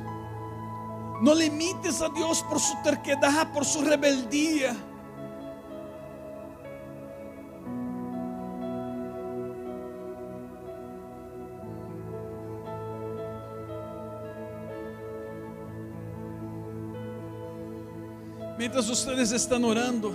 No 1.20 1.34
limites 1.34 2.00
a 2.00 2.08
Dios 2.08 2.42
por 2.48 2.58
su 2.58 2.72
terquedad, 2.82 3.52
por 3.52 3.66
su 3.66 3.82
rebeldía. 3.82 4.74
Mientras 18.56 18.88
ustedes 18.88 19.32
están 19.32 19.64
orando, 19.64 20.14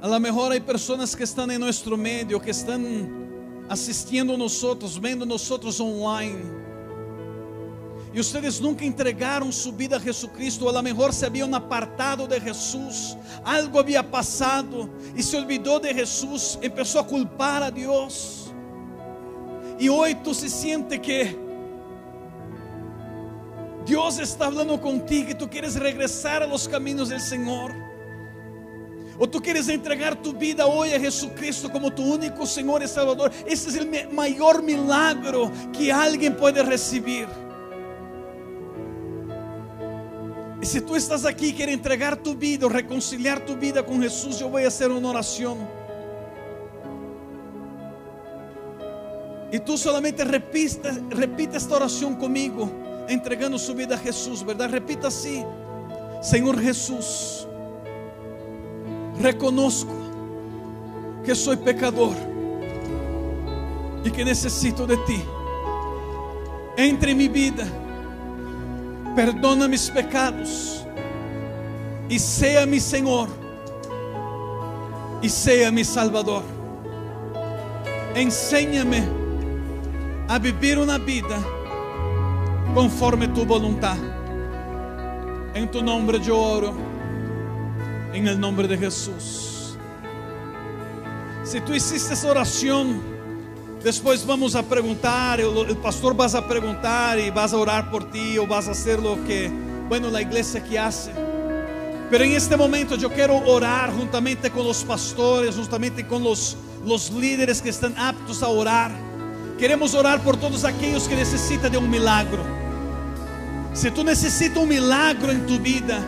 a 0.00 0.08
lo 0.08 0.18
mejor 0.18 0.52
hay 0.52 0.60
personas 0.60 1.14
que 1.14 1.24
están 1.24 1.50
en 1.50 1.60
nuestro 1.60 1.98
medio, 1.98 2.40
que 2.40 2.52
están 2.52 3.66
asistiendo 3.68 4.34
a 4.34 4.38
nosotros, 4.38 4.98
viendo 4.98 5.26
nosotros 5.26 5.78
online. 5.78 6.69
E 8.12 8.18
ustedes 8.18 8.58
nunca 8.58 8.84
entregaram 8.84 9.52
sua 9.52 9.72
vida 9.72 9.96
a 9.96 10.00
Jesucristo, 10.00 10.68
a 10.68 10.72
lo 10.72 10.82
mejor 10.82 11.12
se 11.12 11.24
habían 11.24 11.54
apartado 11.54 12.26
de 12.26 12.40
Jesus, 12.40 13.16
algo 13.44 13.78
havia 13.78 14.02
passado 14.02 14.90
e 15.14 15.22
se 15.22 15.36
olvidou 15.36 15.78
de 15.78 15.94
Jesus, 15.94 16.58
começou 16.60 17.00
a 17.02 17.04
culpar 17.04 17.62
a 17.62 17.70
Deus. 17.70 18.52
E 19.78 19.88
hoje 19.88 20.16
tu 20.16 20.34
se 20.34 20.50
siente 20.50 20.98
que 20.98 21.38
Deus 23.86 24.18
está 24.18 24.46
falando 24.46 24.76
contigo 24.78 25.30
e 25.30 25.34
tu 25.34 25.46
queres 25.48 25.76
regressar 25.76 26.42
a 26.42 26.46
los 26.46 26.66
caminos 26.66 27.10
del. 27.10 27.20
Ou 29.18 29.26
tu 29.26 29.40
queres 29.40 29.68
entregar 29.68 30.16
tu 30.16 30.32
vida 30.32 30.66
hoje 30.66 30.94
a 30.94 30.98
Jesucristo 30.98 31.68
como 31.68 31.90
tu 31.90 32.02
único 32.02 32.46
Senhor 32.46 32.82
e 32.82 32.88
Salvador. 32.88 33.30
Esse 33.46 33.78
é 33.78 34.06
o 34.06 34.14
maior 34.14 34.62
milagro 34.62 35.52
que 35.74 35.90
alguém 35.90 36.32
pode 36.32 36.62
receber. 36.62 37.28
E 40.62 40.66
se 40.66 40.80
tu 40.80 40.94
estás 40.94 41.24
aqui 41.24 41.46
e 41.46 41.52
quer 41.52 41.70
entregar 41.70 42.16
tu 42.16 42.34
vida, 42.34 42.68
reconciliar 42.68 43.40
tu 43.40 43.56
vida 43.56 43.82
com 43.82 44.00
Jesus, 44.00 44.40
eu 44.40 44.50
vou 44.50 44.60
fazer 44.60 44.90
uma 44.90 45.08
oração. 45.08 45.56
E 49.50 49.58
tu 49.58 49.78
solamente 49.78 50.22
repita, 50.22 51.02
repita 51.16 51.56
esta 51.56 51.74
oração 51.74 52.14
comigo, 52.14 52.70
entregando 53.08 53.58
sua 53.58 53.74
vida 53.74 53.94
a 53.94 53.98
Jesus, 53.98 54.42
verdade? 54.42 54.72
Repita 54.72 55.08
assim: 55.08 55.44
Senhor 56.22 56.60
Jesus, 56.60 57.48
reconozco 59.18 59.92
que 61.24 61.34
sou 61.34 61.56
pecador 61.56 62.14
e 64.04 64.10
que 64.10 64.24
necessito 64.24 64.86
de 64.86 64.96
ti. 65.06 65.24
Entre 66.76 67.12
em 67.12 67.14
minha 67.14 67.30
vida 67.30 67.79
perdona 69.14 69.68
mis 69.68 69.90
pecados 69.90 70.84
y 72.08 72.18
sea 72.18 72.66
mi 72.66 72.80
Señor 72.80 73.28
y 75.22 75.28
sea 75.28 75.70
mi 75.70 75.84
Salvador. 75.84 76.42
Enséñame 78.14 79.02
a 80.28 80.38
vivir 80.38 80.78
una 80.78 80.98
vida 80.98 81.38
conforme 82.74 83.28
tu 83.28 83.44
voluntad. 83.44 83.96
En 85.54 85.70
tu 85.70 85.82
nombre 85.82 86.20
yo 86.20 86.38
oro, 86.38 86.74
en 88.12 88.28
el 88.28 88.38
nombre 88.38 88.68
de 88.68 88.78
Jesús. 88.78 89.76
Si 91.42 91.60
tú 91.60 91.74
hiciste 91.74 92.14
esa 92.14 92.30
oración, 92.30 93.09
Después 93.82 94.26
vamos 94.26 94.54
a 94.54 94.62
preguntar, 94.62 95.40
el, 95.40 95.76
pastor 95.78 96.14
vas 96.14 96.34
a 96.34 96.46
preguntar 96.46 97.18
y 97.18 97.30
vas 97.30 97.54
a 97.54 97.56
orar 97.56 97.90
por 97.90 98.10
ti 98.10 98.36
o 98.36 98.46
vas 98.46 98.68
a 98.68 98.72
hacer 98.72 99.00
lo 99.00 99.24
que, 99.24 99.50
bueno, 99.88 100.10
la 100.10 100.20
iglesia 100.20 100.62
que 100.62 100.78
hace. 100.78 101.10
Pero 102.10 102.24
en 102.24 102.32
este 102.32 102.58
momento 102.58 102.96
yo 102.96 103.10
quiero 103.10 103.38
orar 103.46 103.90
juntamente 103.90 104.50
con 104.50 104.66
los 104.66 104.84
pastores, 104.84 105.56
juntamente 105.56 106.06
los, 106.10 106.58
los 106.84 107.10
líderes 107.10 107.62
que 107.62 107.70
están 107.70 107.96
aptos 107.96 108.42
a 108.42 108.48
orar. 108.48 108.90
Queremos 109.58 109.94
orar 109.94 110.22
por 110.22 110.36
todos 110.36 110.64
aquellos 110.64 111.08
que 111.08 111.16
necesitan 111.16 111.72
de 111.72 111.78
un 111.78 111.88
milagro. 111.88 112.42
Si 113.72 113.90
tú 113.90 114.04
necesitas 114.04 114.58
un 114.58 114.68
milagro 114.68 115.32
en 115.32 115.46
tu 115.46 115.58
vida, 115.58 116.00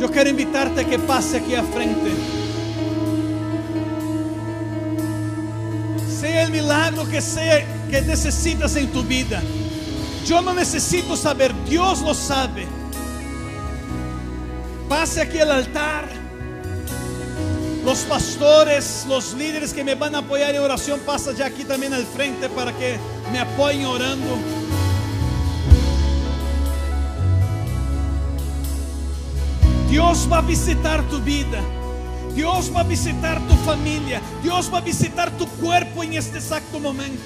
yo 0.00 0.10
quiero 0.10 0.30
invitarte 0.30 0.80
a 0.80 0.84
que 0.84 0.98
pase 0.98 1.36
aquí 1.36 1.54
a 1.54 1.62
frente. 1.62 2.41
Milagro 6.52 7.08
que 7.08 7.20
sea 7.20 7.66
que 7.90 8.00
necesitas 8.02 8.76
en 8.76 8.92
tu 8.92 9.02
vida. 9.02 9.42
Yo 10.26 10.40
no 10.40 10.54
necesito 10.54 11.16
saber, 11.16 11.52
Dios 11.64 12.00
lo 12.02 12.14
sabe. 12.14 12.68
Pase 14.88 15.22
aquí 15.22 15.40
al 15.40 15.50
altar. 15.50 16.08
Los 17.84 18.00
pastores, 18.00 19.04
los 19.08 19.34
líderes 19.34 19.74
que 19.74 19.82
me 19.82 19.96
van 19.96 20.14
a 20.14 20.18
apoyar 20.18 20.54
en 20.54 20.60
oración, 20.60 21.00
pasa 21.00 21.32
ya 21.32 21.46
aquí 21.46 21.64
también 21.64 21.92
al 21.92 22.04
frente 22.04 22.48
para 22.48 22.72
que 22.72 22.96
me 23.32 23.40
apoyen 23.40 23.86
orando. 23.86 24.38
Dios 29.90 30.28
va 30.30 30.38
a 30.38 30.42
visitar 30.42 31.02
tu 31.08 31.18
vida. 31.20 31.60
Dios 32.34 32.72
va 32.74 32.80
a 32.80 32.84
visitar 32.84 33.40
tu 33.46 33.54
familia. 33.56 34.20
Dios 34.42 34.72
va 34.72 34.78
a 34.78 34.80
visitar 34.80 35.30
tu 35.32 35.46
cuerpo 35.46 36.02
en 36.02 36.14
este 36.14 36.38
exacto 36.38 36.80
momento. 36.80 37.22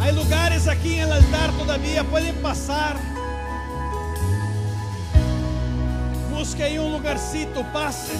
Hay 0.00 0.14
lugares 0.14 0.68
aquí 0.68 0.94
en 0.94 1.02
el 1.02 1.12
altar 1.12 1.50
todavía, 1.52 2.04
pueden 2.04 2.34
pasar. 2.36 2.96
Busque 6.30 6.62
ahí 6.62 6.78
un 6.78 6.92
lugarcito, 6.92 7.64
pase. 7.72 8.12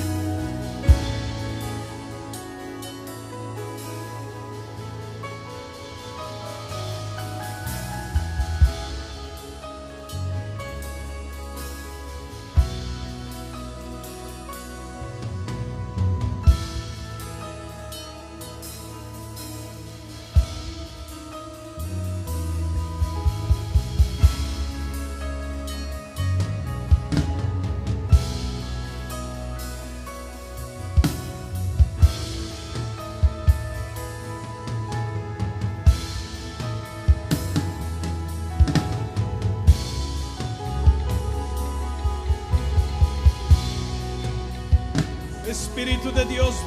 De 46.14 46.24
Dios, 46.26 46.63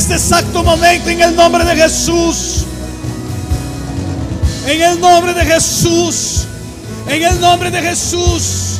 este 0.00 0.14
exacto 0.14 0.62
momento 0.62 1.10
en 1.10 1.20
el 1.20 1.36
nombre 1.36 1.62
de 1.62 1.76
Jesús. 1.76 2.64
En 4.66 4.80
el 4.80 4.98
nombre 4.98 5.34
de 5.34 5.44
Jesús. 5.44 6.46
En 7.06 7.22
el 7.22 7.38
nombre 7.38 7.70
de 7.70 7.82
Jesús. 7.82 8.78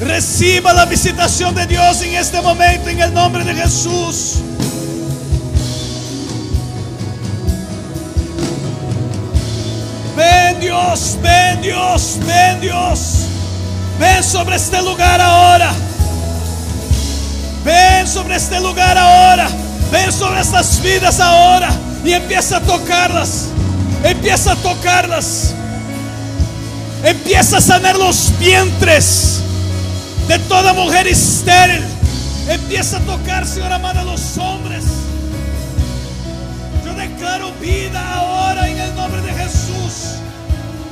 Reciba 0.00 0.72
la 0.72 0.84
visitación 0.84 1.56
de 1.56 1.66
Dios 1.66 2.00
en 2.02 2.14
este 2.14 2.40
momento 2.40 2.88
en 2.88 3.00
el 3.00 3.12
nombre 3.12 3.42
de 3.42 3.52
Jesús. 3.52 4.36
Ven 10.16 10.60
Dios, 10.60 11.18
ven 11.20 11.60
Dios, 11.62 12.18
ven 12.24 12.60
Dios. 12.60 13.00
Ven 13.98 14.22
sobre 14.22 14.54
este 14.54 14.80
lugar 14.82 15.20
ahora. 15.20 15.72
Ven 17.68 18.08
sobre 18.08 18.36
este 18.36 18.58
lugar 18.60 18.96
ahora. 18.96 19.46
Ven 19.92 20.10
sobre 20.10 20.40
estas 20.40 20.82
vidas 20.82 21.20
ahora. 21.20 21.68
Y 22.02 22.12
empieza 22.12 22.56
a 22.56 22.60
tocarlas. 22.60 23.48
Empieza 24.02 24.52
a 24.52 24.56
tocarlas. 24.56 25.54
Empieza 27.04 27.58
a 27.58 27.60
sanar 27.60 27.96
los 27.98 28.32
vientres 28.38 29.40
de 30.28 30.38
toda 30.38 30.72
mujer 30.72 31.08
estéril. 31.08 31.84
Empieza 32.48 32.96
a 32.96 33.00
tocar, 33.00 33.46
Señor 33.46 33.70
amado, 33.70 34.00
a 34.00 34.04
los 34.04 34.38
hombres. 34.38 34.84
Yo 36.86 36.94
declaro 36.94 37.52
vida 37.60 38.14
ahora 38.14 38.66
en 38.66 38.78
el 38.78 38.94
nombre 38.94 39.20
de 39.20 39.32
Jesús. 39.34 40.16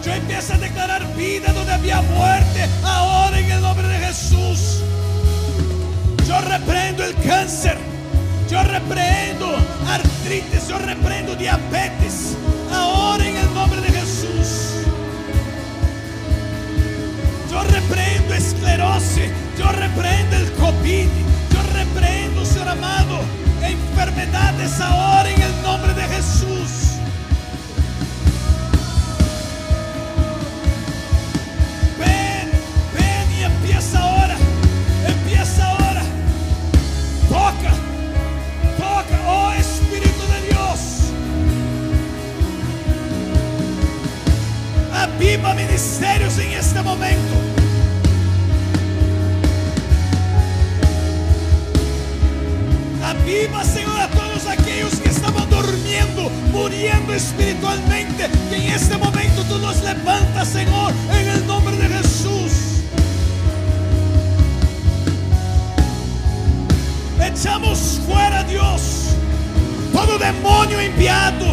Yo 0.04 0.12
empiezo 0.12 0.52
a 0.52 0.58
declarar 0.58 1.06
vida 1.16 1.54
donde 1.54 1.72
había 1.72 2.02
muerte. 2.02 2.68
Ahora 2.84 3.38
en 3.38 3.50
el 3.50 3.62
nombre 3.62 3.88
de 3.88 3.98
Jesús. 3.98 4.82
Yo 6.26 6.40
reprendo 6.40 7.04
el 7.04 7.14
cáncer. 7.22 7.78
Yo 8.50 8.62
reprendo 8.64 9.56
artritis. 9.88 10.68
Yo 10.68 10.78
reprendo 10.78 11.36
diabetes. 11.36 12.36
Ahora 12.72 13.24
en 13.24 13.36
el 13.36 13.54
nombre 13.54 13.80
de 13.80 13.88
Jesús. 13.88 14.82
Yo 17.50 17.62
reprendo 17.62 18.34
esclerosis. 18.34 19.30
Yo 19.56 19.70
reprendo 19.70 20.36
el 20.36 20.52
COVID. 20.52 21.08
Yo 21.52 21.62
reprendo, 21.72 22.44
Señor 22.44 22.68
amado, 22.68 23.20
enfermedades 23.62 24.80
ahora 24.80 25.30
en 25.30 25.40
el 25.40 25.62
nombre 25.62 25.94
de 25.94 26.02
Jesús. 26.02 26.98
Ven, 31.98 32.50
ven 32.94 33.38
y 33.38 33.44
empieza 33.44 34.00
ahora. 34.00 34.36
Empieza 35.06 35.66
ahora. 35.66 35.85
Toca, 37.36 37.74
toca, 38.78 39.16
oh 39.28 39.52
Espíritu 39.52 40.22
de 40.32 40.40
Dios. 40.48 40.80
Aviva 44.90 45.52
ministerios 45.52 46.38
en 46.38 46.52
este 46.52 46.80
momento. 46.80 47.34
Aviva, 53.04 53.64
Señor, 53.64 54.00
a 54.00 54.08
todos 54.08 54.46
aquellos 54.46 54.94
que 54.94 55.10
estaban 55.10 55.50
durmiendo, 55.50 56.30
muriendo 56.52 57.12
espiritualmente. 57.12 58.30
Que 58.48 58.56
en 58.56 58.72
este 58.72 58.96
momento 58.96 59.44
tú 59.44 59.58
los 59.58 59.82
levantas, 59.82 60.48
Señor, 60.48 60.94
en 61.12 61.28
el 61.28 61.46
nombre 61.46 61.76
de 61.76 61.88
Jesús. 61.98 62.55
Echamos 67.26 68.00
fuera, 68.06 68.44
Dios, 68.44 69.16
todo 69.92 70.18
demonio 70.18 70.80
enviado, 70.80 71.46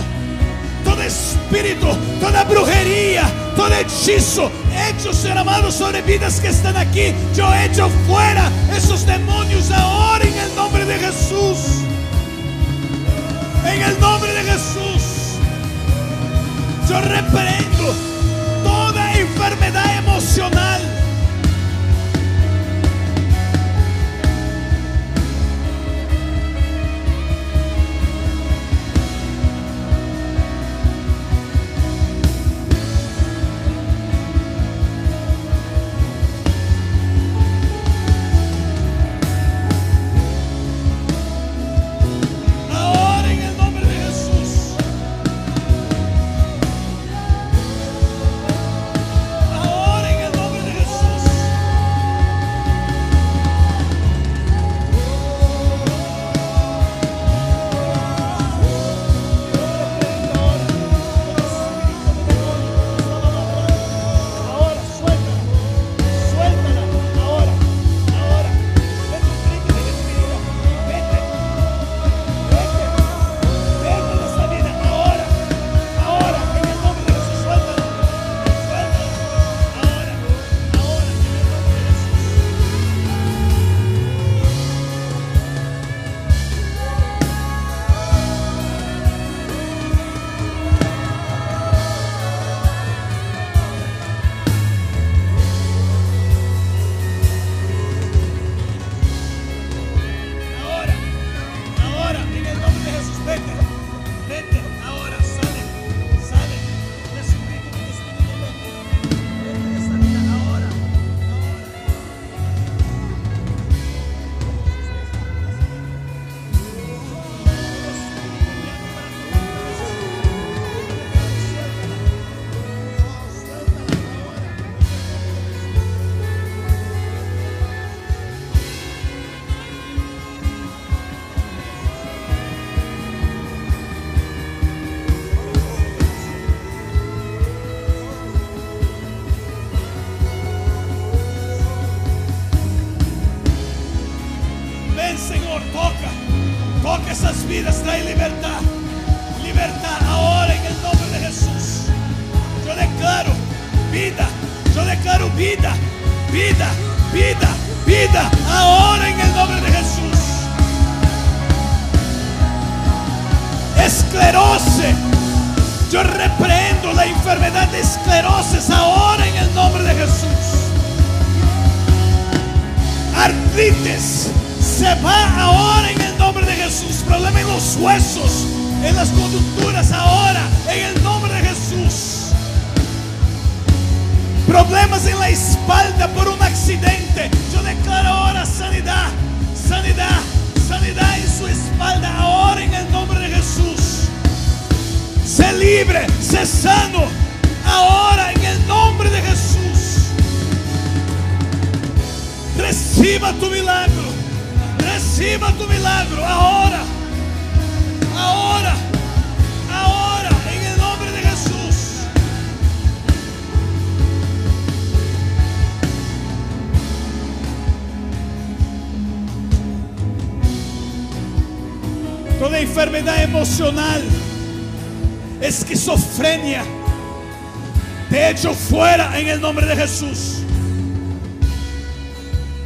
todo 0.84 1.02
espíritu, 1.02 1.88
toda 2.22 2.44
brujería, 2.44 3.24
todo 3.56 3.74
hechizo 3.74 4.52
hecho, 4.90 5.14
ser 5.14 5.38
sobre 5.72 6.02
vidas 6.02 6.40
que 6.40 6.50
están 6.50 6.76
aquí. 6.78 7.14
Yo 7.36 7.52
echo 7.54 7.90
fuera 8.08 8.50
esos 8.76 9.06
demonios 9.06 9.72
ahora 9.72 10.24
en 10.26 10.38
el 10.38 10.56
nombre 10.56 10.86
de 10.86 11.00
Jesús. 11.00 11.82
En 13.66 13.82
el 13.82 14.00
nombre 14.00 14.32
de 14.32 14.44
Jesús. 14.44 15.38
Yo 16.90 17.02
reprendo 17.02 17.96
toda 18.64 19.18
enfermedad 19.18 19.98
emocional. 19.98 20.93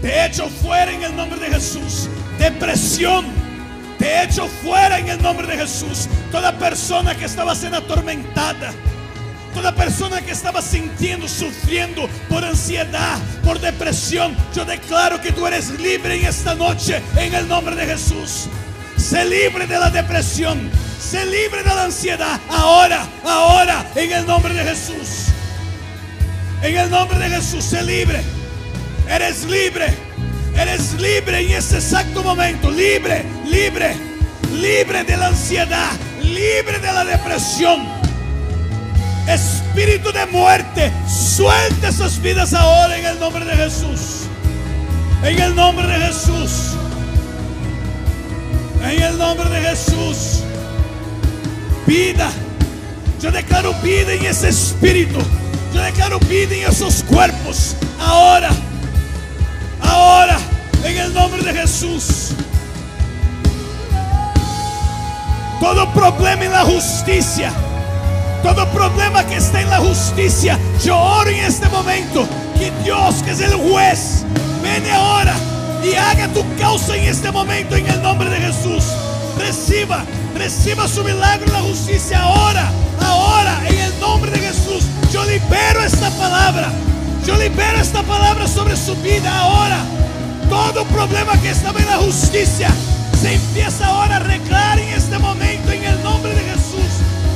Te 0.01 0.25
echo 0.25 0.47
fuera 0.47 0.91
en 0.91 1.03
el 1.03 1.15
nombre 1.15 1.39
de 1.39 1.47
Jesús. 1.47 2.09
Depresión. 2.37 3.25
Te 3.97 4.23
echo 4.23 4.47
fuera 4.47 4.99
en 4.99 5.09
el 5.09 5.21
nombre 5.21 5.47
de 5.47 5.57
Jesús. 5.57 6.07
Toda 6.31 6.57
persona 6.57 7.15
que 7.15 7.25
estaba 7.25 7.55
siendo 7.55 7.79
atormentada. 7.79 8.73
Toda 9.53 9.73
persona 9.73 10.21
que 10.21 10.31
estaba 10.31 10.61
sintiendo, 10.61 11.27
sufriendo 11.27 12.07
por 12.29 12.45
ansiedad, 12.45 13.17
por 13.43 13.59
depresión. 13.59 14.37
Yo 14.53 14.65
declaro 14.65 15.19
que 15.19 15.31
tú 15.31 15.47
eres 15.47 15.71
libre 15.79 16.19
en 16.19 16.27
esta 16.27 16.53
noche 16.53 17.01
en 17.15 17.33
el 17.33 17.47
nombre 17.47 17.75
de 17.75 17.87
Jesús. 17.87 18.47
Sé 18.97 19.25
libre 19.25 19.65
de 19.65 19.79
la 19.79 19.89
depresión. 19.89 20.69
Sé 20.99 21.25
libre 21.25 21.63
de 21.63 21.73
la 21.73 21.85
ansiedad. 21.85 22.39
Ahora, 22.49 23.07
ahora, 23.25 23.83
en 23.95 24.11
el 24.11 24.27
nombre 24.27 24.53
de 24.53 24.63
Jesús. 24.63 25.29
En 26.61 26.77
el 26.77 26.89
nombre 26.91 27.17
de 27.17 27.29
Jesús, 27.29 27.63
sé 27.63 27.81
libre. 27.83 28.36
Eres 29.09 29.45
libre. 29.45 29.93
Eres 30.55 30.93
libre 30.93 31.39
en 31.39 31.51
ese 31.51 31.75
exacto 31.75 32.23
momento. 32.23 32.71
Libre, 32.71 33.23
libre, 33.45 33.95
libre 34.53 35.03
de 35.03 35.17
la 35.17 35.27
ansiedad. 35.27 35.91
Libre 36.21 36.79
de 36.79 36.91
la 36.91 37.05
depresión. 37.05 37.87
Espíritu 39.27 40.11
de 40.11 40.25
muerte, 40.27 40.91
suelta 41.07 41.89
esas 41.89 42.21
vidas 42.21 42.53
ahora 42.53 42.97
en 42.97 43.05
el 43.05 43.19
nombre 43.19 43.43
de 43.43 43.55
Jesús. 43.55 44.23
En 45.23 45.39
el 45.39 45.55
nombre 45.55 45.85
de 45.85 46.05
Jesús. 46.05 46.73
En 48.81 49.01
el 49.01 49.17
nombre 49.17 49.49
de 49.49 49.61
Jesús. 49.61 50.43
Vida. 51.85 52.31
Yo 53.21 53.31
declaro 53.31 53.73
vida 53.83 54.13
en 54.13 54.25
ese 54.25 54.49
espíritu. 54.49 55.19
Yo 55.73 55.81
declaro 55.81 56.19
vida 56.19 56.55
en 56.55 56.69
esos 56.69 57.03
cuerpos. 57.03 57.75
Ahora. 57.99 58.49
Ahora. 59.87 60.37
En 60.83 60.97
el 60.97 61.13
nombre 61.13 61.41
de 61.41 61.53
Jesús. 61.53 62.33
Todo 65.59 65.91
problema 65.93 66.45
en 66.45 66.51
la 66.51 66.63
justicia. 66.63 67.51
Todo 68.43 68.67
problema 68.69 69.25
que 69.25 69.37
está 69.37 69.61
en 69.61 69.69
la 69.69 69.79
justicia. 69.79 70.57
Yo 70.83 70.97
oro 70.97 71.29
en 71.29 71.43
este 71.43 71.67
momento. 71.69 72.27
Que 72.57 72.71
Dios, 72.83 73.15
que 73.23 73.31
es 73.31 73.41
el 73.41 73.53
juez, 73.55 74.23
viene 74.63 74.91
ahora 74.91 75.33
y 75.83 75.95
haga 75.95 76.27
tu 76.29 76.43
causa 76.57 76.95
en 76.95 77.05
este 77.05 77.31
momento 77.31 77.75
en 77.75 77.87
el 77.87 78.01
nombre 78.01 78.29
de 78.29 78.37
Jesús. 78.37 78.83
Reciba, 79.37 80.03
reciba 80.35 80.87
su 80.87 81.03
milagro 81.03 81.45
en 81.45 81.53
la 81.53 81.61
justicia 81.61 82.19
ahora, 82.19 82.71
ahora, 83.05 83.61
en 83.67 83.79
el 83.79 83.99
nombre 83.99 84.31
de 84.31 84.39
Jesús. 84.39 84.83
Yo 85.11 85.23
libero 85.25 85.83
esta 85.83 86.09
palabra. 86.11 86.71
Yo 87.25 87.37
libero 87.37 87.79
esta 87.79 88.03
palabra 88.03 88.47
sobre 88.47 88.75
su 88.75 88.95
vida 88.97 89.37
ahora. 89.39 89.83
Todo 90.49 90.85
problema 90.85 91.33
que 91.41 91.49
estaba 91.49 91.79
en 91.79 91.87
la 91.87 91.97
justicia 91.97 92.69
se 93.19 93.33
empieza 93.33 93.87
ahora 93.87 94.15
a 94.15 94.17
arreglar 94.17 94.79
en 94.79 94.89
este 94.89 95.17
momento 95.17 95.71
en 95.71 95.83
el 95.83 96.03
nombre 96.03 96.33
de 96.33 96.41
Jesús. 96.41 96.91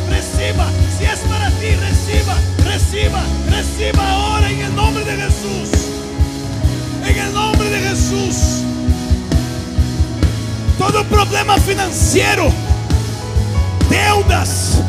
Reciba, 0.10 0.68
si 0.98 1.06
es 1.06 1.20
para 1.20 1.50
ti, 1.52 1.76
reciba, 1.76 2.36
reciba, 2.66 3.22
reciba 3.50 4.12
ahora 4.12 4.50
en 4.50 4.60
el 4.62 4.76
nombre 4.76 5.04
de 5.04 5.18
Jesús. 5.18 5.70
En 7.06 7.18
el 7.18 7.34
nombre 7.34 7.70
de 7.70 7.80
Jesús. 7.80 8.64
Todo 10.78 11.04
problema 11.06 11.58
financiero, 11.58 12.52
deudas. 13.90 14.82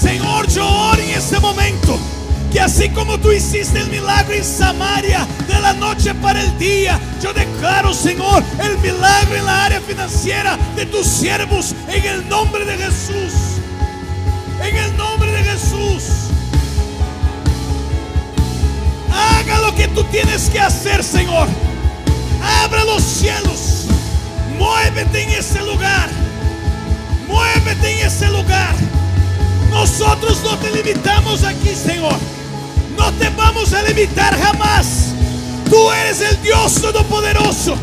Señor, 0.00 0.48
yo 0.48 0.66
oro 0.66 1.02
este 1.20 1.38
momento. 1.38 1.98
Que 2.52 2.60
así 2.60 2.88
como 2.90 3.18
tú 3.18 3.30
hiciste 3.30 3.78
el 3.78 3.88
milagro 3.88 4.34
en 4.34 4.44
Samaria 4.44 5.26
de 5.46 5.60
la 5.60 5.72
noche 5.74 6.12
para 6.14 6.42
el 6.42 6.58
día, 6.58 6.98
yo 7.22 7.32
declaro, 7.32 7.94
Señor, 7.94 8.42
el 8.58 8.76
milagro 8.78 9.36
en 9.36 9.46
la 9.46 9.64
área 9.66 9.80
financiera 9.80 10.58
de 10.74 10.84
tus 10.86 11.06
siervos 11.06 11.74
en 11.88 12.04
el 12.04 12.28
nombre 12.28 12.64
de 12.64 12.76
Jesús. 12.76 13.32
En 14.62 14.76
el 14.76 14.96
nombre 14.96 15.30
de 15.30 15.44
Jesús. 15.44 16.30
Haga 19.12 19.60
lo 19.60 19.74
que 19.74 19.86
tú 19.88 20.02
tienes 20.04 20.50
que 20.50 20.60
hacer, 20.60 21.04
Señor. 21.04 21.48
Abra 22.64 22.84
los 22.84 23.02
cielos. 23.02 23.86
Muévete 24.58 25.22
en 25.22 25.30
ese 25.30 25.62
lugar. 25.62 26.10
Muévete 27.28 27.92
en 28.00 28.06
ese 28.06 28.28
lugar. 28.28 28.74
Nosotros 29.70 30.42
no 30.42 30.58
te 30.58 30.70
limitamos 30.72 31.44
aquí, 31.44 31.74
Señor. 31.74 32.18
No 33.00 33.10
te 33.14 33.30
vamos 33.30 33.72
a 33.72 33.82
limitar 33.82 34.38
jamás. 34.38 35.14
Tú 35.70 35.90
eres 35.90 36.20
el 36.20 36.42
Dios 36.42 36.74
Todopoderoso. 36.82 37.74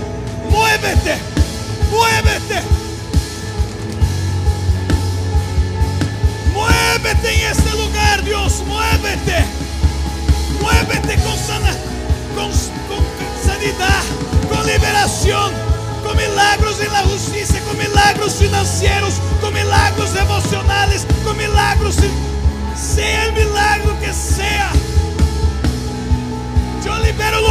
Muévete. 0.48 1.18
Muévete. 1.90 2.62
Muévete 6.54 7.34
en 7.34 7.52
este 7.52 7.72
lugar, 7.72 8.24
Dios. 8.24 8.62
Muévete. 8.68 9.44
Muévete 10.62 11.16
con, 11.24 11.36
sana, 11.36 11.74
con, 12.36 12.52
con 12.88 13.04
sanidad, 13.44 14.04
con 14.50 14.68
liberación, 14.68 15.52
con 16.04 16.16
milagros 16.16 16.80
en 16.80 16.94
la 16.94 17.02
justicia, 17.02 17.60
con 17.62 17.76
milagros 17.76 18.36
financieros, 18.36 19.16
con 19.42 19.52
milagros 19.52 20.16
emocionales, 20.16 21.08
con 21.24 21.36
milagros, 21.36 21.96
sea 22.76 23.26
el 23.26 23.34
milagro 23.34 24.00
que 24.00 24.14
sea. 24.14 24.72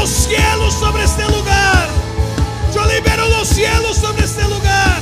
Los 0.07 0.15
cielos 0.15 0.73
sobre 0.75 1.03
este 1.03 1.25
lugar. 1.25 1.89
Yo 2.73 2.85
libero 2.85 3.29
los 3.29 3.49
cielos 3.49 3.97
sobre 3.97 4.25
este 4.25 4.45
lugar. 4.45 4.96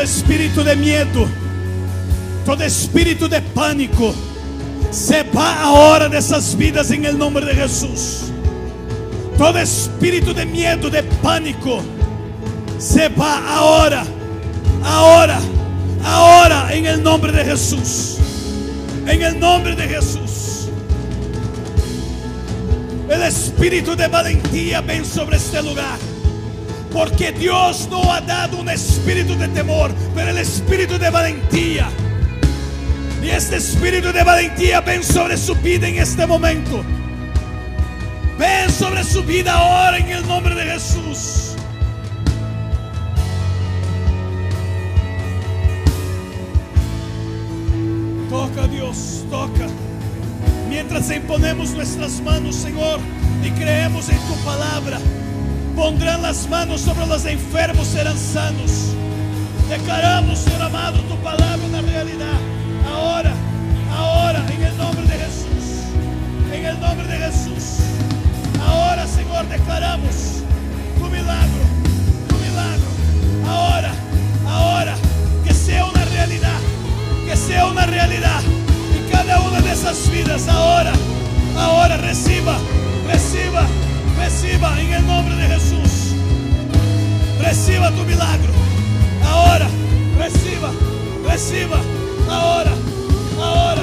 Todo 0.00 0.08
espíritu 0.08 0.64
de 0.64 0.76
miedo, 0.76 1.28
Todo 2.46 2.64
espíritu 2.64 3.28
de 3.28 3.42
pánico 3.42 4.14
se 4.90 5.24
va 5.24 5.60
ahora 5.60 6.08
de 6.08 6.16
esas 6.16 6.56
vidas 6.56 6.90
en 6.90 7.04
el 7.04 7.18
nombre 7.18 7.44
de 7.44 7.54
Jesús. 7.54 8.32
Todo 9.36 9.58
espíritu 9.58 10.32
de 10.32 10.46
miedo, 10.46 10.88
de 10.88 11.02
pánico, 11.02 11.82
se 12.78 13.10
va 13.10 13.46
ahora, 13.54 14.06
ahora, 14.82 15.38
ahora 16.02 16.72
en 16.72 16.86
el 16.86 17.02
nombre 17.02 17.30
de 17.30 17.44
Jesús. 17.44 18.16
En 19.06 19.20
el 19.20 19.38
nombre 19.38 19.76
de 19.76 19.86
Jesús. 19.86 20.70
El 23.06 23.22
espíritu 23.22 23.94
de 23.94 24.08
valentía 24.08 24.80
ven 24.80 25.04
sobre 25.04 25.36
este 25.36 25.62
lugar. 25.62 25.98
Porque 26.92 27.32
Dios 27.32 27.88
no 27.90 28.12
ha 28.12 28.20
dado 28.20 28.58
un 28.58 28.68
espíritu 28.68 29.36
de 29.36 29.48
temor, 29.48 29.92
pero 30.14 30.30
el 30.30 30.38
espíritu 30.38 30.98
de 30.98 31.10
valentía. 31.10 31.88
Y 33.22 33.28
este 33.28 33.56
espíritu 33.56 34.12
de 34.12 34.24
valentía 34.24 34.80
ven 34.80 35.04
sobre 35.04 35.36
su 35.36 35.54
vida 35.54 35.86
en 35.88 35.98
este 35.98 36.26
momento. 36.26 36.82
Ven 38.38 38.70
sobre 38.70 39.04
su 39.04 39.22
vida 39.22 39.52
ahora 39.52 39.98
en 39.98 40.08
el 40.08 40.26
nombre 40.26 40.54
de 40.54 40.64
Jesús. 40.64 41.54
Toca 48.30 48.66
Dios, 48.68 49.24
toca. 49.28 49.66
Mientras 50.68 51.10
imponemos 51.10 51.72
nuestras 51.72 52.20
manos, 52.22 52.56
Señor, 52.56 53.00
y 53.44 53.50
creemos 53.50 54.08
en 54.08 54.18
tu 54.18 54.34
palabra, 54.44 54.98
pondrán 55.80 56.20
las 56.20 56.46
manos 56.46 56.82
sobre 56.82 57.06
los 57.06 57.24
enfermos, 57.24 57.86
serán 57.88 58.18
sanos. 58.18 58.92
Declaramos, 59.70 60.38
Señor 60.40 60.60
amado, 60.60 60.98
tu 61.08 61.16
palabra 61.22 61.56
una 61.66 61.80
realidad. 61.80 62.38
Ahora, 62.86 63.32
ahora, 63.90 64.44
en 64.52 64.62
el 64.62 64.76
nombre 64.76 65.06
de 65.06 65.16
Jesús. 65.24 65.64
En 66.52 66.66
el 66.66 66.78
nombre 66.78 67.06
de 67.08 67.16
Jesús. 67.16 67.78
Ahora, 68.62 69.06
Señor, 69.06 69.48
declaramos 69.48 70.42
tu 70.98 71.06
milagro, 71.08 71.64
tu 72.28 72.36
milagro. 72.36 72.90
Ahora, 73.48 73.92
ahora, 74.46 74.94
que 75.46 75.54
sea 75.54 75.86
una 75.86 76.04
realidad, 76.04 76.60
que 77.26 77.36
sea 77.38 77.66
una 77.68 77.86
realidad. 77.86 78.42
Y 78.98 79.10
cada 79.10 79.40
una 79.40 79.62
de 79.62 79.72
esas 79.72 80.10
vidas, 80.10 80.46
ahora, 80.46 80.92
ahora, 81.56 81.96
reciba, 81.96 82.58
reciba, 83.10 83.64
reciba 84.20 84.78
en 84.78 84.92
el 84.92 85.06
nombre 85.06 85.34
de 85.34 85.46
Jesús. 85.48 86.14
Reciba 87.40 87.90
tu 87.92 88.04
milagro. 88.04 88.52
Ahora, 89.24 89.66
reciba, 90.18 90.70
reciba. 91.26 91.78
Ahora, 92.28 92.72
ahora, 93.38 93.82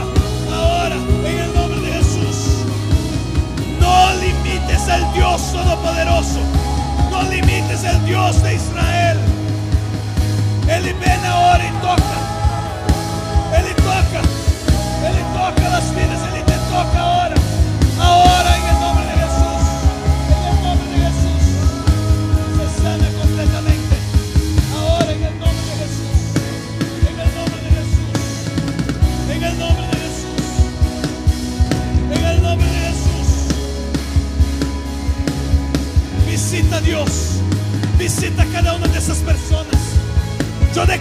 ahora, 0.54 0.96
en 1.26 1.38
el 1.40 1.54
nombre 1.54 1.80
de 1.82 1.92
Jesús. 1.94 2.38
No 3.82 4.14
limites 4.22 4.88
al 4.88 5.12
Dios 5.14 5.42
Todopoderoso. 5.52 6.42
No 7.12 7.24
limites 7.24 7.84
al 7.84 8.06
Dios 8.06 8.42
de 8.44 8.56
Israel. 8.56 9.18
Él 10.70 10.84
viene 10.84 11.28
ahora 11.28 11.64
y 11.66 11.72
toca. 11.82 12.18
Él 13.58 13.76
toca. 13.76 14.22
Él 15.08 15.18
toca 15.34 15.70
las 15.70 15.90
vidas. 15.96 16.20
Él 16.36 16.44
te 16.46 16.58
toca 16.72 17.08
en 17.30 17.34
el 17.34 18.37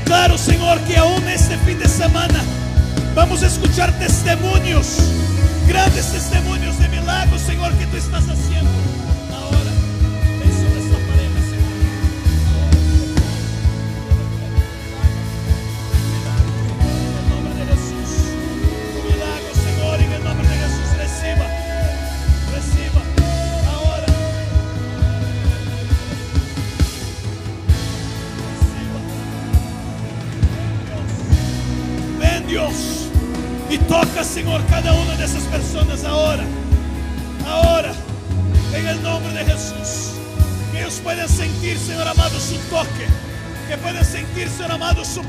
declaro, 0.06 0.38
Señor, 0.38 0.78
que 0.82 0.96
aún 0.96 1.28
este 1.28 1.56
fin 1.58 1.80
de 1.80 1.88
semana 1.88 2.40
vamos 3.16 3.42
a 3.42 3.48
escuchar 3.48 3.90
testimonios, 3.98 4.98
grandes 5.66 6.12
testimonios 6.12 6.35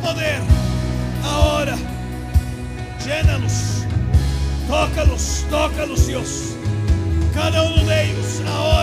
poder. 0.07 0.41
Ahora, 1.23 1.75
llénalos, 3.03 3.85
tócalos, 4.67 5.45
tócalos, 5.49 6.07
Dios. 6.07 6.55
Cada 7.34 7.61
uno 7.63 7.84
de 7.84 8.05
ellos, 8.05 8.41
ahora, 8.47 8.76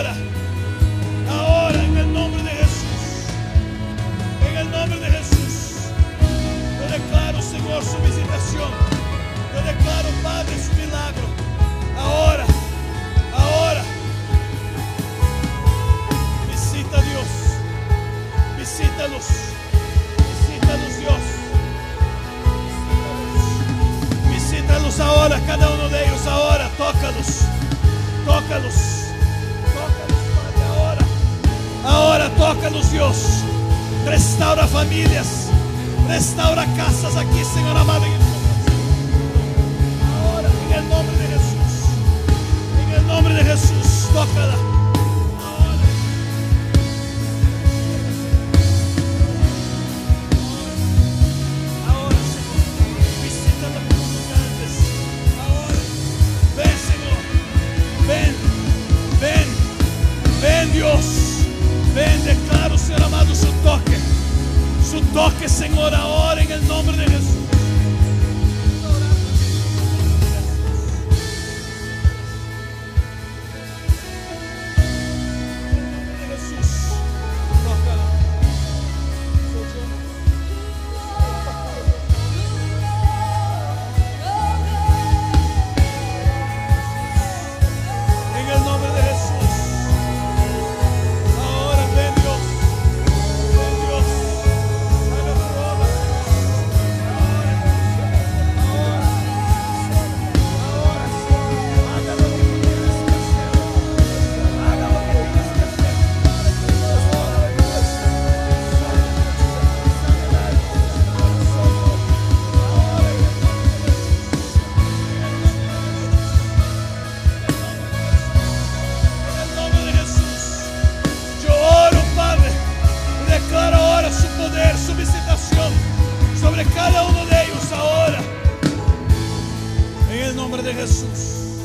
de 130.65 130.73
Jesús. 130.73 131.61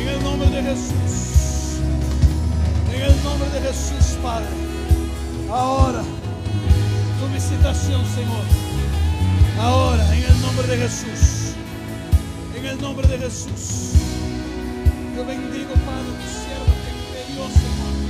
En 0.00 0.08
el 0.08 0.22
nombre 0.22 0.48
de 0.50 0.62
Jesús. 0.62 1.80
En 2.94 3.02
el 3.02 3.24
nombre 3.24 3.50
de 3.50 3.60
Jesús, 3.60 4.16
Padre. 4.22 4.46
Ahora, 5.50 6.02
tu 7.18 7.26
visitación, 7.34 8.06
Señor. 8.14 8.44
Ahora, 9.58 10.16
en 10.16 10.22
el 10.22 10.40
nombre 10.42 10.66
de 10.68 10.76
Jesús. 10.76 11.54
En 12.56 12.66
el 12.66 12.80
nombre 12.80 13.08
de 13.08 13.18
Jesús. 13.18 13.94
Yo 15.16 15.26
bendigo, 15.26 15.74
Padre, 15.86 16.10
tu 16.20 16.28
siervo 16.30 16.72
que 16.84 16.92
te 17.10 17.32
dio, 17.32 17.48
Señor. 17.48 18.09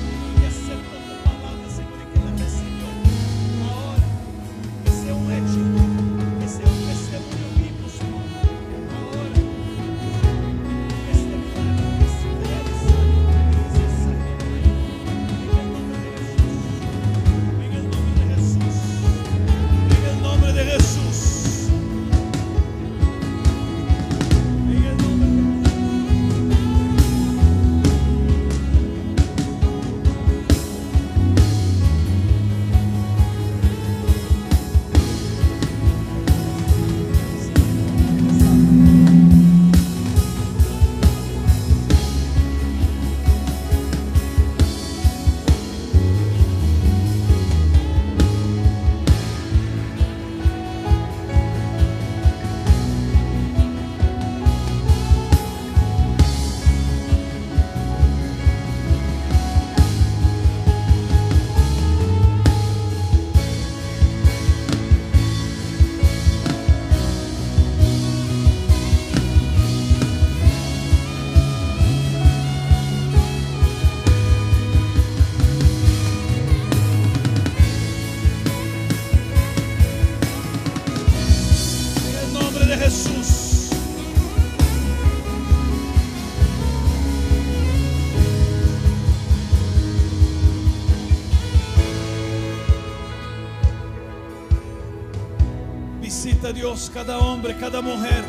Dios 96.61 96.91
cada 96.93 97.17
hombre, 97.17 97.57
cada 97.57 97.81
mujer, 97.81 98.23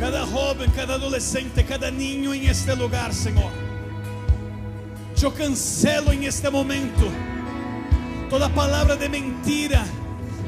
cada 0.00 0.24
joven, 0.24 0.70
cada 0.70 0.94
adolescente, 0.94 1.66
cada 1.66 1.90
niño 1.90 2.32
en 2.32 2.48
este 2.48 2.74
lugar, 2.74 3.12
Señor. 3.12 3.52
Yo 5.14 5.34
cancelo 5.34 6.12
en 6.12 6.24
este 6.24 6.48
momento 6.48 7.06
toda 8.30 8.48
palabra 8.48 8.96
de 8.96 9.10
mentira, 9.10 9.84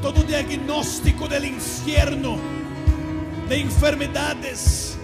todo 0.01 0.23
diagnóstico 0.23 1.27
del 1.27 1.45
infierno, 1.45 2.39
de 3.47 3.59
enfermedades. 3.59 4.97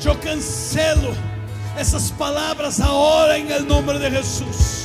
Yo 0.00 0.18
cancelo 0.18 1.10
esas 1.78 2.10
palabras 2.12 2.80
ahora 2.80 3.36
en 3.36 3.50
el 3.50 3.68
nombre 3.68 3.98
de 3.98 4.10
Jesús. 4.12 4.77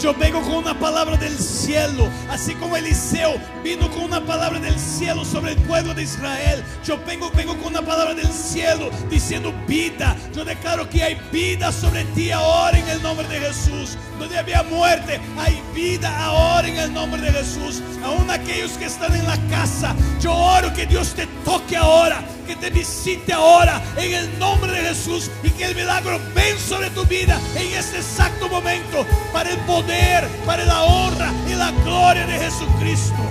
Yo 0.00 0.14
vengo 0.14 0.40
con 0.40 0.54
una 0.54 0.78
palabra 0.78 1.18
del 1.18 1.38
cielo, 1.38 2.08
así 2.30 2.54
como 2.54 2.74
Eliseo 2.74 3.34
vino 3.62 3.90
con 3.90 4.04
una 4.04 4.24
palabra 4.24 4.58
del 4.58 4.78
cielo 4.78 5.26
sobre 5.26 5.52
el 5.52 5.58
pueblo 5.58 5.92
de 5.92 6.04
Israel. 6.04 6.64
Yo 6.82 6.98
vengo, 7.04 7.30
vengo 7.32 7.54
con 7.58 7.66
una 7.66 7.82
palabra 7.82 8.14
del 8.14 8.32
cielo 8.32 8.88
diciendo 9.10 9.52
vida. 9.68 10.16
Yo 10.34 10.42
declaro 10.42 10.88
que 10.88 11.02
hay 11.02 11.20
vida 11.30 11.70
sobre 11.70 12.04
ti 12.14 12.30
ahora 12.30 12.78
en 12.78 12.88
el 12.88 13.02
nombre 13.02 13.28
de 13.28 13.40
Jesús. 13.40 13.98
Donde 14.18 14.38
había 14.38 14.62
muerte, 14.62 15.20
hay 15.36 15.62
vida 15.74 16.24
ahora 16.24 16.66
en 16.66 16.78
el 16.78 16.94
nombre 16.94 17.20
de 17.20 17.32
Jesús. 17.32 17.82
Aún 18.10 18.28
aquellos 18.28 18.72
que 18.72 18.86
están 18.86 19.14
en 19.14 19.24
la 19.24 19.36
casa, 19.48 19.94
yo 20.20 20.34
oro 20.34 20.74
que 20.74 20.84
Dios 20.84 21.14
te 21.14 21.28
toque 21.44 21.76
ahora, 21.76 22.24
que 22.44 22.56
te 22.56 22.68
visite 22.68 23.32
ahora 23.32 23.80
en 23.96 24.12
el 24.12 24.36
nombre 24.36 24.72
de 24.72 24.88
Jesús 24.88 25.30
y 25.44 25.50
que 25.50 25.66
el 25.66 25.76
milagro 25.76 26.18
ven 26.34 26.58
sobre 26.58 26.90
tu 26.90 27.04
vida 27.04 27.38
en 27.54 27.72
este 27.72 27.98
exacto 27.98 28.48
momento 28.48 29.06
para 29.32 29.50
el 29.50 29.58
poder, 29.58 30.26
para 30.44 30.64
la 30.64 30.82
honra 30.82 31.32
y 31.48 31.54
la 31.54 31.70
gloria 31.84 32.26
de 32.26 32.36
Jesucristo. 32.36 33.22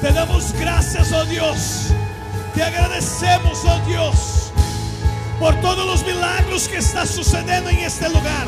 Te 0.00 0.10
damos 0.10 0.54
gracias, 0.54 1.12
oh 1.12 1.26
Dios. 1.26 1.88
Te 2.54 2.62
agradecemos, 2.62 3.62
oh 3.66 3.78
Dios, 3.86 4.52
por 5.38 5.54
todos 5.60 5.84
los 5.86 6.02
milagros 6.06 6.66
que 6.66 6.78
está 6.78 7.04
sucediendo 7.04 7.68
en 7.68 7.80
este 7.80 8.08
lugar. 8.08 8.46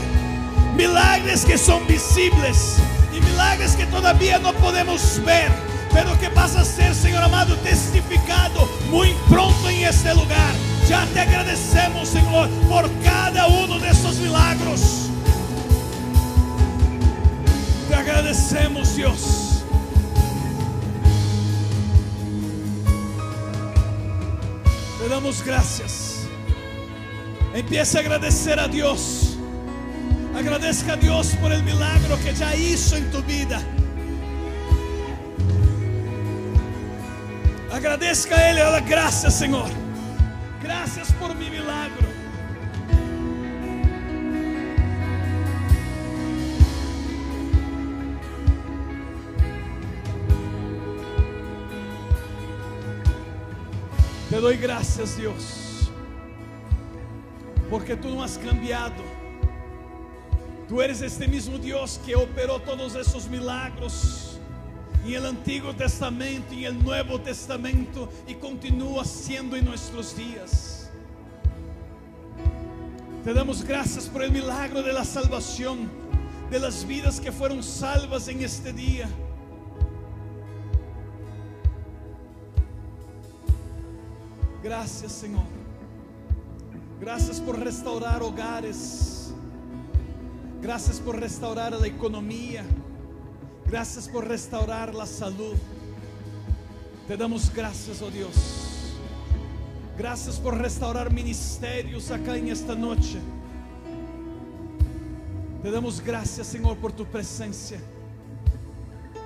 Milagres 0.77 1.47
que 1.47 1.57
son 1.57 1.87
visibles 1.87 2.77
y 3.17 3.21
milagres 3.21 3.75
que 3.77 3.87
todavía 3.87 4.39
no 4.39 4.53
podemos 4.53 5.23
ver, 5.25 5.51
pero 5.91 6.19
que 6.21 6.29
vas 6.29 6.55
a 6.55 6.65
ser, 6.67 6.95
Señor 6.95 7.23
amado, 7.23 7.57
testificado 7.57 8.69
muy 8.91 9.15
pronto 9.31 9.71
en 9.71 9.85
este 9.87 10.15
lugar. 10.15 10.53
Ya 10.87 11.07
te 11.15 11.21
agradecemos, 11.21 12.11
Señor, 12.11 12.51
por 12.69 12.91
cada 13.03 13.47
uno 13.47 13.79
de 13.79 13.89
estos 13.89 14.17
milagros. 14.17 15.09
Te 17.89 17.95
agradecemos, 17.95 18.95
Dios. 18.95 19.65
Te 25.01 25.09
damos 25.09 25.43
gracias. 25.43 26.27
Empieza 27.55 27.99
a 27.99 28.01
agradecer 28.03 28.61
a 28.61 28.69
Dios. 28.69 29.26
Agradezca 30.37 30.93
a 30.93 30.97
Dios 30.97 31.35
por 31.41 31.51
el 31.51 31.63
milagro 31.63 32.19
que 32.23 32.35
ya 32.35 32.55
hizo 32.55 32.95
en 32.95 33.11
tu 33.11 33.23
vida. 33.23 33.59
Agradezca 37.73 38.37
a 38.37 38.51
Ele, 38.51 38.61
a 38.61 38.81
gracias, 38.81 39.39
Señor. 39.39 39.71
Gracias 40.63 41.11
por 41.13 41.35
mi 41.35 41.49
milagro. 41.49 42.07
Te 54.29 54.37
doy 54.37 54.59
gracias, 54.59 55.17
Dios, 55.17 55.91
porque 57.71 57.97
tú 57.97 58.11
no 58.11 58.23
has 58.23 58.37
cambiado. 58.37 59.26
Tú 60.69 60.83
eres 60.83 61.01
este 61.01 61.29
mismo 61.29 61.59
Dios 61.59 62.01
que 62.05 62.17
operó 62.17 62.59
todos 62.61 62.97
esos 62.97 63.29
milagros 63.29 64.41
en 65.05 65.15
el 65.15 65.27
Antiguo 65.27 65.73
Testamento 65.73 66.53
y 66.53 66.67
en 66.67 66.77
el 66.77 66.85
Nuevo 66.85 67.21
Testamento 67.21 68.13
y 68.27 68.35
continúa 68.35 69.05
siendo 69.05 69.55
en 69.55 69.65
nuestros 69.65 70.17
días. 70.17 70.91
Te 73.23 73.33
damos 73.33 73.63
gracias 73.63 74.07
por 74.07 74.25
el 74.25 74.33
milagro 74.33 74.83
de 74.83 74.93
la 74.93 75.05
salvación, 75.05 75.89
de 76.51 76.59
las 76.59 76.85
vidas 76.85 77.21
que 77.21 77.31
fueron 77.31 77.63
salvas 77.63 78.27
en 78.27 78.43
este 78.43 78.73
día. 78.73 79.09
Gracias, 84.65 85.13
Señor. 85.13 85.45
Gracias 87.01 87.41
por 87.41 87.57
restaurar 87.57 88.21
hogares. 88.21 89.26
Gracias 90.63 91.01
por 91.01 91.19
restaurar 91.19 91.73
la 91.73 91.87
economía. 91.87 92.65
Gracias 93.67 94.09
por 94.09 94.27
restaurar 94.27 94.95
la 94.95 95.07
salud. 95.07 95.55
Te 97.07 97.17
damos 97.17 97.53
gracias, 97.53 98.03
oh 98.03 98.11
Dios. 98.11 98.95
Gracias 99.97 100.39
por 100.39 100.57
restaurar 100.57 101.13
ministerios 101.13 102.11
acá 102.11 102.37
en 102.37 102.49
esta 102.49 102.75
noche. 102.75 103.19
Te 105.63 105.71
damos 105.71 106.01
gracias, 106.01 106.47
Señor, 106.47 106.77
por 106.77 106.93
tu 106.93 107.05
presencia. 107.05 107.79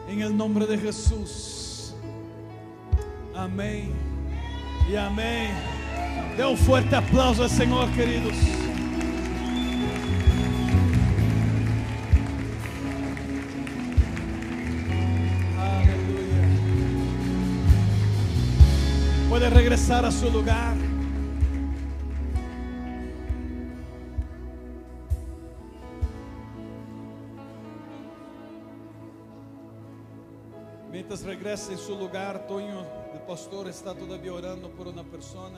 En 0.08 0.20
el 0.20 0.36
nombre 0.36 0.66
de 0.66 0.78
Jesús. 0.78 1.94
Amén 3.34 4.10
Y 4.90 4.96
amén. 4.96 5.54
Dê 6.36 6.44
um 6.44 6.56
forte 6.56 6.94
aplauso 6.96 7.44
ao 7.44 7.48
Senhor, 7.48 7.88
queridos. 7.92 8.34
Puede 19.40 19.54
regresar 19.54 20.04
a 20.04 20.10
su 20.10 20.28
lugar. 20.28 20.76
Mientras 30.90 31.22
regresa 31.22 31.72
em 31.72 31.78
seu 31.78 31.94
lugar, 31.94 32.46
Tonho, 32.46 32.84
o 33.14 33.18
pastor 33.26 33.66
está 33.68 33.94
todavía 33.94 34.34
orando 34.34 34.68
por 34.68 34.86
uma 34.86 35.04
pessoa. 35.04 35.50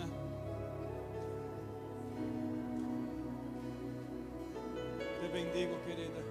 Te 5.21 5.27
bendigo, 5.33 5.75
querida. 5.85 6.23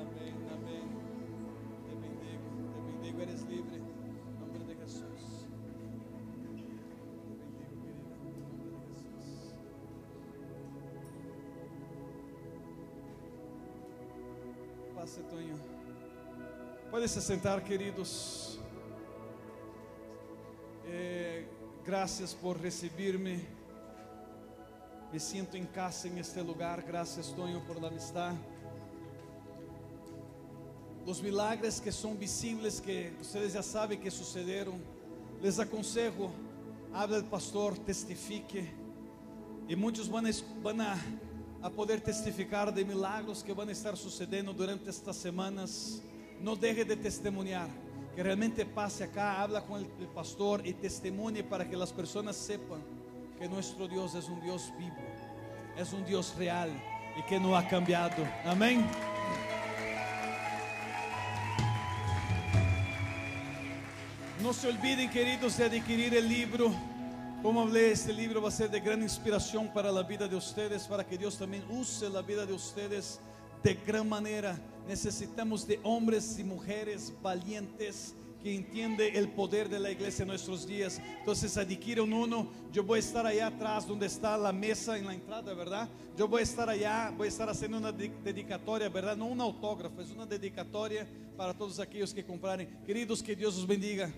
Amém, 0.00 0.34
amém. 0.50 0.88
Te 1.86 1.94
bendigo, 1.94 2.46
te 2.72 2.80
bendigo. 2.90 3.20
Eres 3.20 3.42
livre. 3.42 3.53
Passe, 15.04 15.20
Tonho. 15.24 15.54
Pode 16.90 17.06
se 17.08 17.20
sentar, 17.20 17.62
queridos. 17.62 18.58
Eh, 20.86 21.46
gracias 21.84 22.32
por 22.32 22.58
recibirme. 22.58 23.46
Me 25.12 25.20
siento 25.20 25.58
em 25.58 25.66
casa 25.66 26.08
en 26.08 26.16
este 26.16 26.42
lugar. 26.42 26.82
Gracias, 26.82 27.34
Toño, 27.36 27.62
por 27.66 27.78
la 27.82 27.88
amistad. 27.88 28.32
Los 31.04 31.20
milagres 31.20 31.82
que 31.82 31.92
son 31.92 32.18
visibles, 32.18 32.80
que 32.80 33.14
ustedes 33.20 33.52
ya 33.52 33.62
saben 33.62 34.00
que 34.00 34.10
sucederam, 34.10 34.80
les 35.42 35.58
aconsejo, 35.58 36.32
habla 36.94 37.18
el 37.18 37.24
pastor, 37.24 37.76
testifique. 37.76 38.72
E 39.68 39.76
muitos 39.76 40.08
vão, 40.08 40.22
vão 40.62 40.80
a, 40.80 40.96
a 41.64 41.70
poder 41.70 41.98
testificar 41.98 42.70
de 42.70 42.84
milagros 42.84 43.42
que 43.42 43.50
vão 43.54 43.70
estar 43.70 43.96
sucedendo 43.96 44.52
durante 44.52 44.86
estas 44.86 45.16
semanas. 45.16 46.02
Não 46.38 46.54
deje 46.54 46.84
de 46.84 46.94
testemunhar. 46.94 47.70
Que 48.14 48.22
realmente 48.22 48.62
passe 48.66 49.02
acá, 49.02 49.40
habla 49.40 49.62
com 49.62 49.78
el, 49.78 49.86
pastor 50.14 50.60
e 50.62 50.74
testemunhe 50.74 51.42
para 51.42 51.64
que 51.64 51.74
as 51.74 51.90
pessoas 51.90 52.36
sepan 52.36 52.82
que 53.38 53.48
nuestro 53.48 53.88
Dios 53.88 54.14
es 54.14 54.28
un 54.28 54.40
Dios 54.40 54.70
vivo, 54.76 55.02
es 55.76 55.92
un 55.94 56.04
Dios 56.04 56.34
real 56.36 56.70
y 57.16 57.22
que 57.22 57.40
no 57.40 57.56
ha 57.56 57.66
cambiado. 57.66 58.22
Amén. 58.44 58.84
No 64.42 64.52
se 64.52 64.68
olviden, 64.68 65.08
queridos, 65.08 65.56
de 65.56 65.64
adquirir 65.64 66.14
el 66.14 66.28
libro. 66.28 66.93
Como 67.44 67.60
hablé, 67.60 67.90
este 67.90 68.10
libro 68.10 68.40
va 68.40 68.48
a 68.48 68.50
ser 68.50 68.70
de 68.70 68.80
gran 68.80 69.02
inspiración 69.02 69.70
para 69.70 69.92
la 69.92 70.02
vida 70.02 70.26
de 70.26 70.34
ustedes, 70.34 70.84
para 70.84 71.06
que 71.06 71.18
Dios 71.18 71.36
también 71.36 71.62
use 71.70 72.08
la 72.08 72.22
vida 72.22 72.46
de 72.46 72.54
ustedes 72.54 73.20
de 73.62 73.74
gran 73.86 74.08
manera. 74.08 74.58
Necesitamos 74.88 75.66
de 75.66 75.78
hombres 75.82 76.38
y 76.38 76.42
mujeres 76.42 77.12
valientes 77.22 78.14
que 78.42 78.54
entiende 78.54 79.10
el 79.18 79.28
poder 79.28 79.68
de 79.68 79.78
la 79.78 79.90
iglesia 79.90 80.22
en 80.22 80.28
nuestros 80.28 80.66
días. 80.66 80.98
Entonces 81.18 81.54
adquieren 81.58 82.14
uno. 82.14 82.48
Yo 82.72 82.82
voy 82.82 82.96
a 82.96 83.00
estar 83.00 83.26
allá 83.26 83.48
atrás 83.48 83.86
donde 83.86 84.06
está 84.06 84.38
la 84.38 84.50
mesa 84.50 84.96
en 84.96 85.04
la 85.04 85.12
entrada, 85.12 85.52
¿verdad? 85.52 85.86
Yo 86.16 86.26
voy 86.26 86.40
a 86.40 86.44
estar 86.44 86.70
allá, 86.70 87.12
voy 87.14 87.26
a 87.26 87.28
estar 87.28 87.50
haciendo 87.50 87.76
una 87.76 87.92
de- 87.92 88.08
dedicatoria, 88.24 88.88
¿verdad? 88.88 89.18
No 89.18 89.26
un 89.26 89.42
autógrafo, 89.42 90.00
es 90.00 90.10
una 90.12 90.24
dedicatoria 90.24 91.06
para 91.36 91.52
todos 91.52 91.78
aquellos 91.78 92.14
que 92.14 92.24
compraren. 92.24 92.82
Queridos, 92.86 93.22
que 93.22 93.36
Dios 93.36 93.54
os 93.58 93.66
bendiga. 93.66 94.10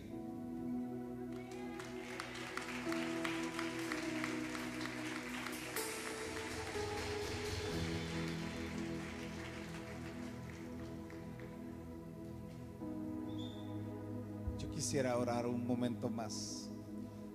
Quisiera 14.97 15.18
orar 15.18 15.47
un 15.47 15.66
momento 15.66 16.09
más. 16.09 16.70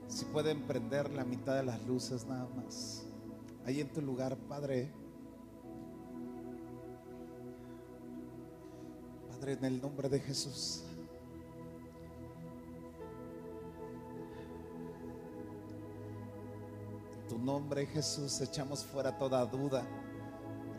Si 0.08 0.26
pueden 0.26 0.64
prender 0.64 1.12
la 1.12 1.24
mitad 1.24 1.58
de 1.58 1.62
las 1.62 1.80
luces 1.86 2.26
nada 2.26 2.48
más. 2.56 3.06
Ahí 3.68 3.80
en 3.80 3.94
tu 3.94 4.02
lugar, 4.02 4.36
Padre. 4.36 4.92
Padre, 9.30 9.54
en 9.54 9.66
el 9.66 9.80
nombre 9.80 10.10
de 10.10 10.20
Jesús. 10.20 10.84
En 17.14 17.28
tu 17.28 17.38
nombre, 17.38 17.86
Jesús, 17.86 18.42
echamos 18.42 18.84
fuera 18.84 19.16
toda 19.16 19.46
duda. 19.46 19.86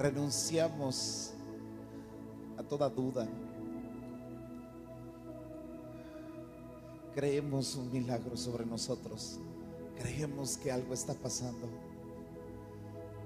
Renunciamos 0.01 1.33
a 2.59 2.65
toda 2.65 2.89
duda. 2.89 3.29
Creemos 7.15 7.75
un 7.77 7.93
milagro 7.93 8.37
sobre 8.37 8.65
nosotros. 8.65 9.39
Creemos 9.99 10.57
que 10.57 10.73
algo 10.73 10.95
está 10.95 11.13
pasando. 11.15 11.69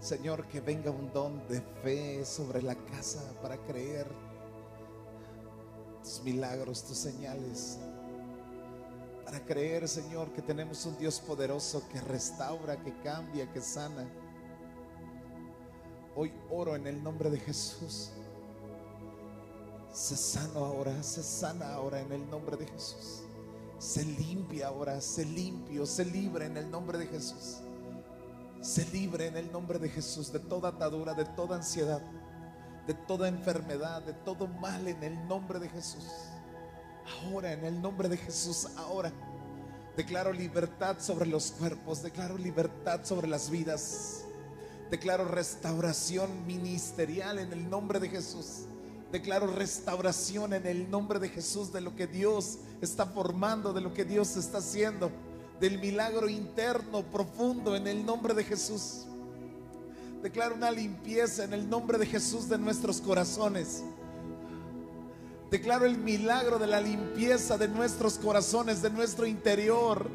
Señor, 0.01 0.47
que 0.49 0.61
venga 0.61 0.91
un 0.91 1.13
don 1.13 1.47
de 1.49 1.61
fe 1.83 2.25
sobre 2.25 2.63
la 2.63 2.75
casa 2.75 3.23
para 3.41 3.57
creer 3.59 4.07
tus 6.03 6.23
milagros, 6.23 6.85
tus 6.85 6.99
señales. 6.99 7.79
Para 9.25 9.45
creer, 9.45 9.89
Señor, 9.89 10.33
que 10.33 10.43
tenemos 10.43 10.85
un 10.87 10.97
Dios 10.99 11.21
poderoso 11.21 11.83
que 11.89 12.01
restaura, 12.01 12.81
que 12.83 12.97
cambia, 13.01 13.51
que 13.53 13.61
sana. 13.61 14.09
Hoy 16.15 16.33
oro 16.51 16.77
en 16.77 16.87
el 16.87 17.03
nombre 17.03 17.31
de 17.31 17.39
Jesús. 17.39 18.11
Se 19.93 20.17
sana 20.17 20.61
ahora, 20.61 21.03
se 21.03 21.23
sana 21.23 21.75
ahora 21.75 22.01
en 22.01 22.13
el 22.13 22.29
nombre 22.31 22.57
de 22.57 22.67
Jesús. 22.67 23.26
Se 23.78 24.05
limpia 24.05 24.69
ahora, 24.69 25.01
se 25.01 25.24
limpio, 25.24 25.85
se 25.85 26.05
libre 26.05 26.47
en 26.47 26.57
el 26.57 26.70
nombre 26.70 26.98
de 26.98 27.07
Jesús. 27.07 27.59
Se 28.62 28.85
libre 28.86 29.27
en 29.27 29.36
el 29.36 29.53
nombre 29.53 29.78
de 29.78 29.89
Jesús 29.89 30.32
de 30.32 30.40
toda 30.40 30.70
atadura, 30.70 31.12
de 31.15 31.24
toda 31.24 31.57
ansiedad, 31.57 32.01
de 32.86 32.94
toda 32.94 33.28
enfermedad, 33.28 34.03
de 34.03 34.15
todo 34.15 34.47
mal 34.47 34.89
en 34.89 35.03
el 35.03 35.28
nombre 35.28 35.59
de 35.59 35.69
Jesús. 35.69 36.05
Ahora, 37.23 37.53
en 37.53 37.65
el 37.65 37.81
nombre 37.81 38.09
de 38.09 38.16
Jesús, 38.16 38.69
ahora. 38.77 39.12
Declaro 39.97 40.32
libertad 40.32 40.97
sobre 41.01 41.27
los 41.27 41.53
cuerpos, 41.53 42.03
declaro 42.03 42.36
libertad 42.36 43.01
sobre 43.05 43.28
las 43.28 43.48
vidas. 43.51 44.24
Declaro 44.90 45.24
restauración 45.24 46.47
ministerial 46.47 47.39
en 47.39 47.53
el 47.53 47.69
nombre 47.69 47.98
de 47.98 48.09
Jesús. 48.09 48.66
Declaro 49.11 49.47
restauración 49.47 50.53
en 50.53 50.66
el 50.66 50.90
nombre 50.90 51.19
de 51.19 51.28
Jesús 51.28 51.73
de 51.73 51.81
lo 51.81 51.94
que 51.94 52.07
Dios 52.07 52.59
está 52.81 53.07
formando, 53.07 53.73
de 53.73 53.81
lo 53.81 53.93
que 53.93 54.05
Dios 54.05 54.36
está 54.36 54.59
haciendo, 54.59 55.11
del 55.61 55.78
milagro 55.78 56.28
interno 56.28 57.03
profundo 57.03 57.77
en 57.77 57.86
el 57.86 58.05
nombre 58.05 58.35
de 58.35 58.44
Jesús. 58.44 59.07
Declaro 60.23 60.55
una 60.55 60.70
limpieza 60.70 61.44
en 61.44 61.53
el 61.53 61.69
nombre 61.69 61.98
de 61.98 62.07
Jesús 62.07 62.48
de 62.48 62.59
nuestros 62.59 63.01
corazones. 63.01 63.82
Declaro 65.51 65.86
el 65.86 65.97
milagro 65.97 66.59
de 66.59 66.66
la 66.66 66.81
limpieza 66.81 67.57
de 67.57 67.69
nuestros 67.69 68.19
corazones, 68.19 68.82
de 68.82 68.90
nuestro 68.90 69.27
interior. 69.27 70.11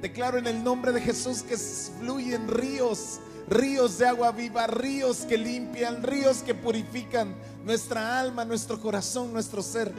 Declaro 0.00 0.38
en 0.38 0.46
el 0.46 0.62
nombre 0.62 0.92
de 0.92 1.00
Jesús 1.00 1.42
que 1.42 1.56
fluyen 1.56 2.48
ríos, 2.48 3.20
ríos 3.48 3.98
de 3.98 4.06
agua 4.06 4.30
viva, 4.30 4.66
ríos 4.66 5.18
que 5.18 5.36
limpian, 5.36 6.02
ríos 6.02 6.38
que 6.38 6.54
purifican 6.54 7.34
nuestra 7.64 8.20
alma, 8.20 8.44
nuestro 8.44 8.80
corazón, 8.80 9.32
nuestro 9.32 9.62
ser. 9.62 9.92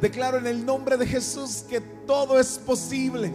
Declaro 0.00 0.38
en 0.38 0.46
el 0.46 0.64
nombre 0.64 0.96
de 0.96 1.06
Jesús 1.06 1.64
que 1.68 1.80
todo 1.80 2.38
es 2.38 2.58
posible. 2.58 3.32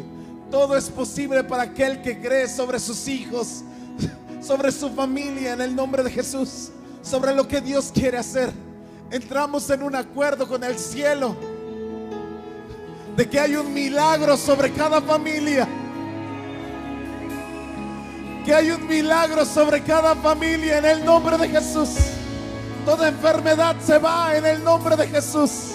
Todo 0.51 0.75
es 0.75 0.89
posible 0.89 1.43
para 1.43 1.63
aquel 1.63 2.01
que 2.01 2.19
cree 2.19 2.47
sobre 2.47 2.79
sus 2.79 3.07
hijos, 3.07 3.63
sobre 4.41 4.71
su 4.71 4.89
familia, 4.89 5.53
en 5.53 5.61
el 5.61 5.75
nombre 5.75 6.03
de 6.03 6.11
Jesús, 6.11 6.69
sobre 7.01 7.33
lo 7.33 7.47
que 7.47 7.61
Dios 7.61 7.91
quiere 7.93 8.17
hacer. 8.17 8.51
Entramos 9.09 9.69
en 9.69 9.81
un 9.81 9.95
acuerdo 9.95 10.47
con 10.47 10.63
el 10.63 10.77
cielo 10.77 11.35
de 13.15 13.29
que 13.29 13.39
hay 13.39 13.55
un 13.55 13.73
milagro 13.73 14.38
sobre 14.38 14.71
cada 14.71 15.01
familia. 15.01 15.67
Que 18.45 18.53
hay 18.53 18.71
un 18.71 18.88
milagro 18.88 19.45
sobre 19.45 19.81
cada 19.81 20.15
familia 20.15 20.79
en 20.79 20.85
el 20.85 21.05
nombre 21.05 21.38
de 21.38 21.47
Jesús. 21.47 21.89
Toda 22.85 23.07
enfermedad 23.07 23.75
se 23.85 23.97
va 23.99 24.35
en 24.35 24.45
el 24.45 24.63
nombre 24.63 24.95
de 24.95 25.07
Jesús. 25.07 25.73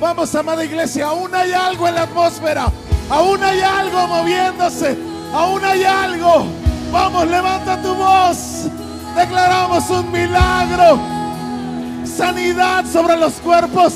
Vamos, 0.00 0.34
amada 0.34 0.64
iglesia, 0.64 1.06
aún 1.06 1.34
hay 1.34 1.52
algo 1.52 1.88
en 1.88 1.94
la 1.94 2.02
atmósfera. 2.02 2.70
Aún 3.10 3.42
hay 3.42 3.60
algo 3.60 4.06
moviéndose. 4.06 4.96
Aún 5.32 5.64
hay 5.64 5.84
algo. 5.84 6.46
Vamos, 6.92 7.26
levanta 7.26 7.80
tu 7.80 7.94
voz. 7.94 8.68
Declaramos 9.16 9.88
un 9.90 10.10
milagro. 10.10 10.98
Sanidad 12.04 12.84
sobre 12.86 13.16
los 13.16 13.34
cuerpos. 13.34 13.92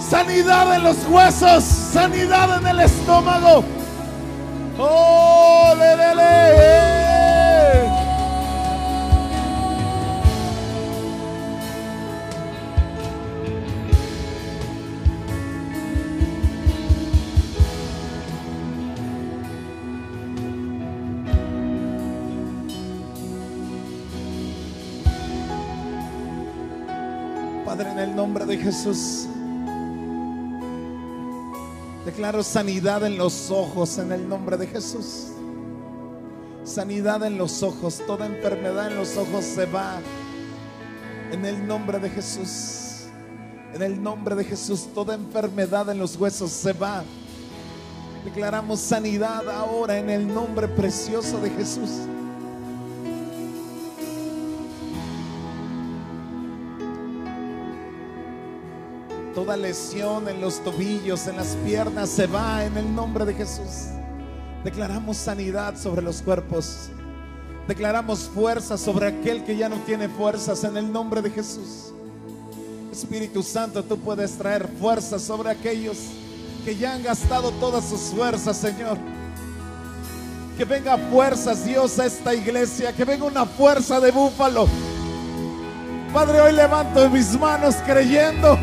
Sanidad 0.00 0.74
en 0.76 0.82
los 0.84 0.96
huesos. 1.08 1.64
Sanidad 1.64 2.58
en 2.58 2.66
el 2.66 2.80
estómago. 2.80 3.64
Oh, 4.78 5.74
le, 5.78 5.96
le, 5.96 6.14
le. 6.14 7.13
En 27.90 27.98
el 27.98 28.16
nombre 28.16 28.44
de 28.44 28.56
Jesús. 28.56 29.26
Declaro 32.04 32.42
sanidad 32.42 33.04
en 33.06 33.16
los 33.16 33.50
ojos 33.50 33.98
en 33.98 34.12
el 34.12 34.28
nombre 34.28 34.56
de 34.56 34.66
Jesús. 34.66 35.28
Sanidad 36.64 37.24
en 37.24 37.38
los 37.38 37.62
ojos. 37.62 38.02
Toda 38.06 38.26
enfermedad 38.26 38.88
en 38.90 38.96
los 38.96 39.16
ojos 39.16 39.44
se 39.44 39.66
va. 39.66 40.00
En 41.30 41.44
el 41.44 41.66
nombre 41.66 41.98
de 41.98 42.10
Jesús. 42.10 43.06
En 43.74 43.82
el 43.82 44.02
nombre 44.02 44.34
de 44.34 44.44
Jesús. 44.44 44.88
Toda 44.94 45.14
enfermedad 45.14 45.88
en 45.90 45.98
los 45.98 46.16
huesos 46.16 46.50
se 46.50 46.72
va. 46.72 47.04
Declaramos 48.24 48.80
sanidad 48.80 49.48
ahora 49.50 49.98
en 49.98 50.08
el 50.08 50.26
nombre 50.26 50.66
precioso 50.68 51.38
de 51.40 51.50
Jesús. 51.50 51.90
Toda 59.44 59.58
lesión 59.58 60.26
en 60.26 60.40
los 60.40 60.64
tobillos, 60.64 61.26
en 61.26 61.36
las 61.36 61.48
piernas, 61.66 62.08
se 62.08 62.26
va 62.26 62.64
en 62.64 62.78
el 62.78 62.94
nombre 62.94 63.26
de 63.26 63.34
Jesús. 63.34 63.90
Declaramos 64.64 65.18
sanidad 65.18 65.76
sobre 65.76 66.00
los 66.00 66.22
cuerpos. 66.22 66.88
Declaramos 67.68 68.20
fuerza 68.20 68.78
sobre 68.78 69.08
aquel 69.08 69.44
que 69.44 69.54
ya 69.54 69.68
no 69.68 69.76
tiene 69.80 70.08
fuerzas 70.08 70.64
en 70.64 70.78
el 70.78 70.90
nombre 70.90 71.20
de 71.20 71.28
Jesús. 71.28 71.92
Espíritu 72.90 73.42
Santo, 73.42 73.84
tú 73.84 73.98
puedes 73.98 74.32
traer 74.32 74.66
fuerza 74.80 75.18
sobre 75.18 75.50
aquellos 75.50 75.98
que 76.64 76.74
ya 76.74 76.94
han 76.94 77.02
gastado 77.02 77.50
todas 77.50 77.84
sus 77.84 78.00
fuerzas, 78.00 78.56
Señor. 78.56 78.96
Que 80.56 80.64
venga 80.64 80.96
fuerzas, 80.96 81.66
Dios, 81.66 81.98
a 81.98 82.06
esta 82.06 82.34
iglesia. 82.34 82.94
Que 82.94 83.04
venga 83.04 83.26
una 83.26 83.44
fuerza 83.44 84.00
de 84.00 84.10
búfalo. 84.10 84.66
Padre, 86.14 86.40
hoy 86.40 86.52
levanto 86.52 87.10
mis 87.10 87.38
manos 87.38 87.74
creyendo 87.84 88.58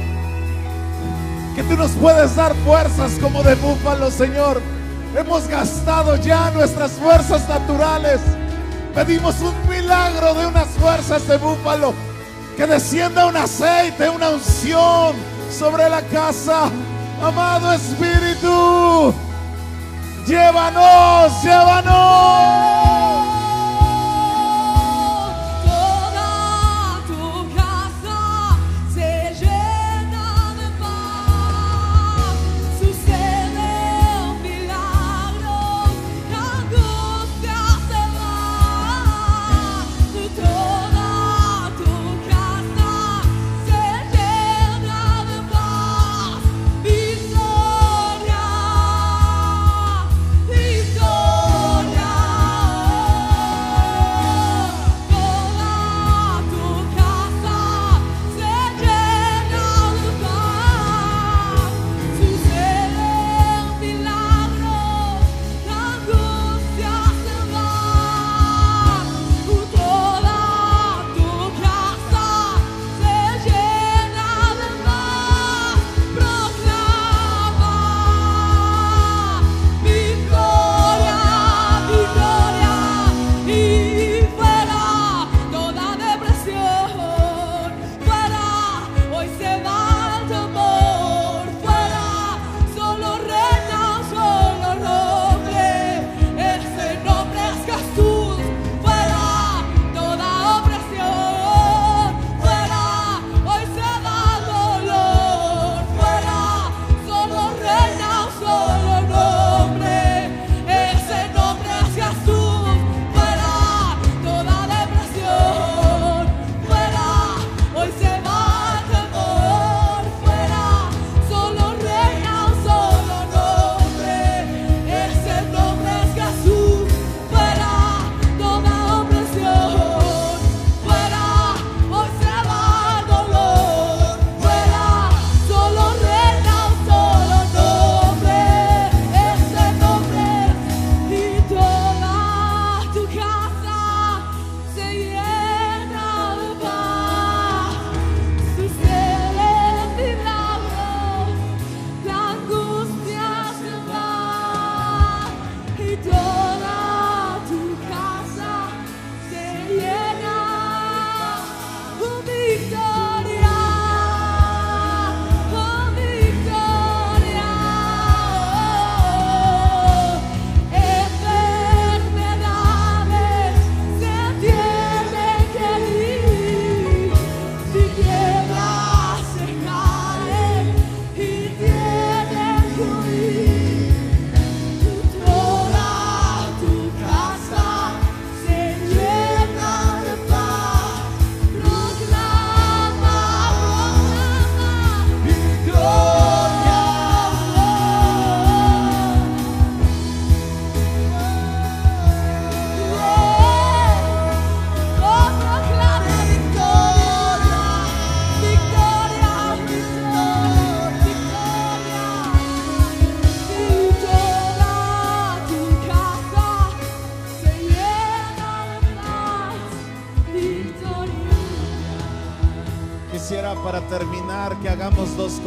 que 1.55 1.63
tú 1.63 1.75
nos 1.75 1.91
puedes 1.91 2.35
dar 2.35 2.55
fuerzas 2.65 3.13
como 3.21 3.43
de 3.43 3.55
búfalo, 3.55 4.09
Señor. 4.09 4.61
Hemos 5.15 5.47
gastado 5.47 6.15
ya 6.15 6.51
nuestras 6.51 6.91
fuerzas 6.93 7.47
naturales. 7.49 8.21
Pedimos 8.95 9.35
un 9.41 9.53
milagro 9.69 10.33
de 10.33 10.47
unas 10.47 10.67
fuerzas 10.69 11.27
de 11.27 11.37
búfalo. 11.37 11.93
Que 12.55 12.65
descienda 12.65 13.25
un 13.25 13.35
aceite, 13.35 14.09
una 14.09 14.29
unción 14.29 15.15
sobre 15.51 15.89
la 15.89 16.01
casa. 16.03 16.69
Amado 17.21 17.73
Espíritu, 17.73 19.13
llévanos, 20.25 21.43
llévanos. 21.43 22.80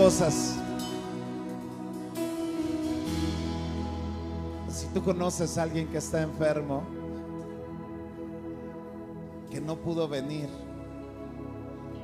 Cosas. 0.05 0.53
Si 4.71 4.87
tú 4.89 5.03
conoces 5.03 5.57
a 5.57 5.63
alguien 5.63 5.89
que 5.89 5.97
está 5.97 6.21
enfermo, 6.21 6.83
que 9.51 9.63
no 9.63 9.77
pudo 9.77 10.07
venir, 10.07 10.51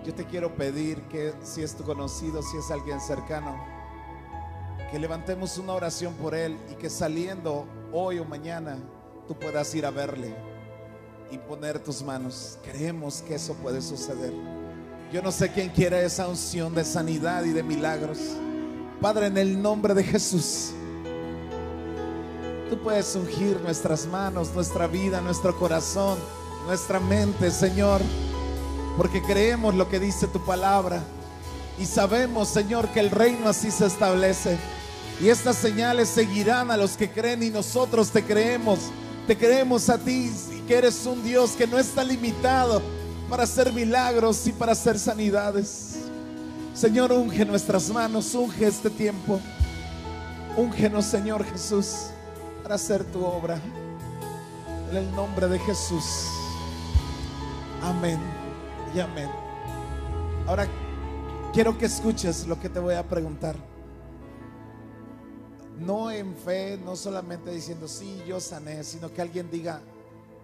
yo 0.03 0.15
te 0.15 0.25
quiero 0.25 0.55
pedir 0.55 1.03
que 1.09 1.35
si 1.43 1.63
es 1.63 1.77
tu 1.77 1.85
conocido, 1.85 2.41
si 2.43 2.57
es 2.57 2.71
alguien 2.71 3.03
cercano, 3.03 3.55
que 4.91 4.99
levantemos 4.99 5.59
una 5.59 5.75
oración 5.75 6.15
por 6.15 6.35
él 6.35 6.57
y 6.73 6.77
que 6.77 6.89
saliendo 6.89 7.67
hoy 7.93 8.19
o 8.19 8.25
mañana 8.25 8.79
tú 9.29 9.35
puedas 9.39 9.75
ir 9.75 9.85
a 9.85 9.91
verle 9.91 10.35
y 11.31 11.37
poner 11.37 11.79
tus 11.79 12.03
manos. 12.03 12.59
Creemos 12.65 13.21
que 13.21 13.35
eso 13.35 13.53
puede 13.57 13.83
suceder. 13.83 14.60
Yo 15.13 15.21
no 15.23 15.33
sé 15.33 15.51
quién 15.51 15.71
quiere 15.71 16.05
esa 16.05 16.29
unción 16.29 16.73
de 16.73 16.85
sanidad 16.85 17.43
y 17.43 17.51
de 17.51 17.65
milagros. 17.65 18.19
Padre, 19.01 19.27
en 19.27 19.39
el 19.39 19.61
nombre 19.61 19.93
de 19.93 20.05
Jesús, 20.05 20.71
tú 22.69 22.79
puedes 22.79 23.17
ungir 23.17 23.61
nuestras 23.61 24.07
manos, 24.07 24.55
nuestra 24.55 24.87
vida, 24.87 25.21
nuestro 25.21 25.59
corazón, 25.59 26.17
nuestra 26.65 27.01
mente, 27.01 27.51
Señor, 27.51 28.01
porque 28.97 29.21
creemos 29.21 29.75
lo 29.75 29.89
que 29.89 29.99
dice 29.99 30.29
tu 30.29 30.45
palabra 30.45 31.03
y 31.77 31.87
sabemos, 31.87 32.49
Señor, 32.49 32.87
que 32.91 33.01
el 33.01 33.11
reino 33.11 33.49
así 33.49 33.73
se 33.73 33.87
establece. 33.87 34.59
Y 35.21 35.29
estas 35.29 35.57
señales 35.57 36.09
seguirán 36.09 36.71
a 36.71 36.77
los 36.77 36.97
que 36.97 37.11
creen 37.11 37.43
y 37.43 37.51
nosotros 37.51 38.11
te 38.11 38.23
creemos. 38.23 38.79
Te 39.27 39.37
creemos 39.37 39.89
a 39.91 39.99
ti 39.99 40.33
y 40.57 40.61
que 40.69 40.79
eres 40.79 41.05
un 41.05 41.25
Dios 41.25 41.53
que 41.59 41.67
no 41.67 41.81
está 41.81 42.05
limitado 42.05 42.81
para 43.31 43.45
hacer 43.45 43.73
milagros 43.73 44.45
y 44.49 44.53
para 44.53 44.73
hacer 44.73 44.99
sanidades. 44.99 46.01
Señor, 46.75 47.13
unge 47.13 47.45
nuestras 47.45 47.89
manos, 47.89 48.35
unge 48.35 48.67
este 48.67 48.91
tiempo. 48.91 49.41
Úngenos, 50.57 51.05
Señor 51.05 51.45
Jesús, 51.45 52.09
para 52.65 52.75
hacer 52.75 53.05
tu 53.05 53.25
obra. 53.25 53.61
En 54.91 54.97
el 54.97 55.15
nombre 55.15 55.47
de 55.47 55.61
Jesús. 55.61 56.27
Amén 57.83 58.19
y 58.93 58.99
amén. 58.99 59.31
Ahora 60.49 60.67
quiero 61.53 61.79
que 61.79 61.87
escuches 61.87 62.49
lo 62.49 62.59
que 62.59 62.69
te 62.69 62.81
voy 62.81 62.97
a 62.97 63.07
preguntar. 63.07 63.55
No 65.79 66.11
en 66.11 66.35
fe, 66.35 66.79
no 66.85 66.97
solamente 66.97 67.53
diciendo, 67.53 67.87
sí, 67.87 68.21
yo 68.27 68.41
sané, 68.41 68.83
sino 68.83 69.15
que 69.15 69.23
alguien 69.23 69.49
diga, 69.51 69.81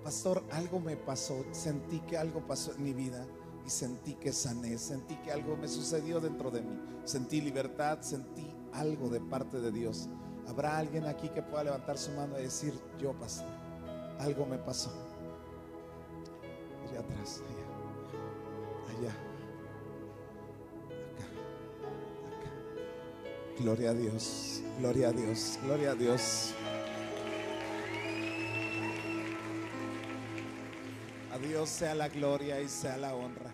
pastor, 0.06 0.44
algo 0.52 0.78
me 0.78 0.96
pasó, 0.96 1.44
sentí 1.50 1.98
que 1.98 2.16
algo 2.16 2.38
pasó 2.46 2.72
en 2.72 2.84
mi 2.84 2.92
vida 2.92 3.26
y 3.66 3.70
sentí 3.70 4.14
que 4.14 4.32
sané, 4.32 4.78
sentí 4.78 5.16
que 5.16 5.32
algo 5.32 5.56
me 5.56 5.66
sucedió 5.66 6.20
dentro 6.20 6.48
de 6.48 6.62
mí, 6.62 6.78
sentí 7.02 7.40
libertad, 7.40 7.98
sentí 8.02 8.46
algo 8.72 9.08
de 9.08 9.18
parte 9.18 9.58
de 9.58 9.72
Dios. 9.72 10.08
¿Habrá 10.46 10.78
alguien 10.78 11.06
aquí 11.06 11.28
que 11.30 11.42
pueda 11.42 11.64
levantar 11.64 11.98
su 11.98 12.12
mano 12.12 12.38
y 12.38 12.42
decir, 12.44 12.72
yo 13.00 13.14
pastor, 13.14 13.48
algo 14.20 14.46
me 14.46 14.58
pasó? 14.58 14.92
Allá 16.88 17.00
atrás, 17.00 17.42
allá, 18.92 19.08
allá, 19.08 19.10
acá, 21.16 21.26
acá. 22.38 23.60
Gloria 23.60 23.90
a 23.90 23.94
Dios, 23.94 24.62
gloria 24.78 25.08
a 25.08 25.12
Dios, 25.12 25.58
gloria 25.64 25.90
a 25.90 25.94
Dios. 25.96 26.54
A 31.32 31.38
Dios 31.38 31.68
sea 31.68 31.94
la 31.94 32.08
gloria 32.08 32.60
y 32.60 32.68
sea 32.68 32.96
la 32.96 33.14
honra. 33.14 33.52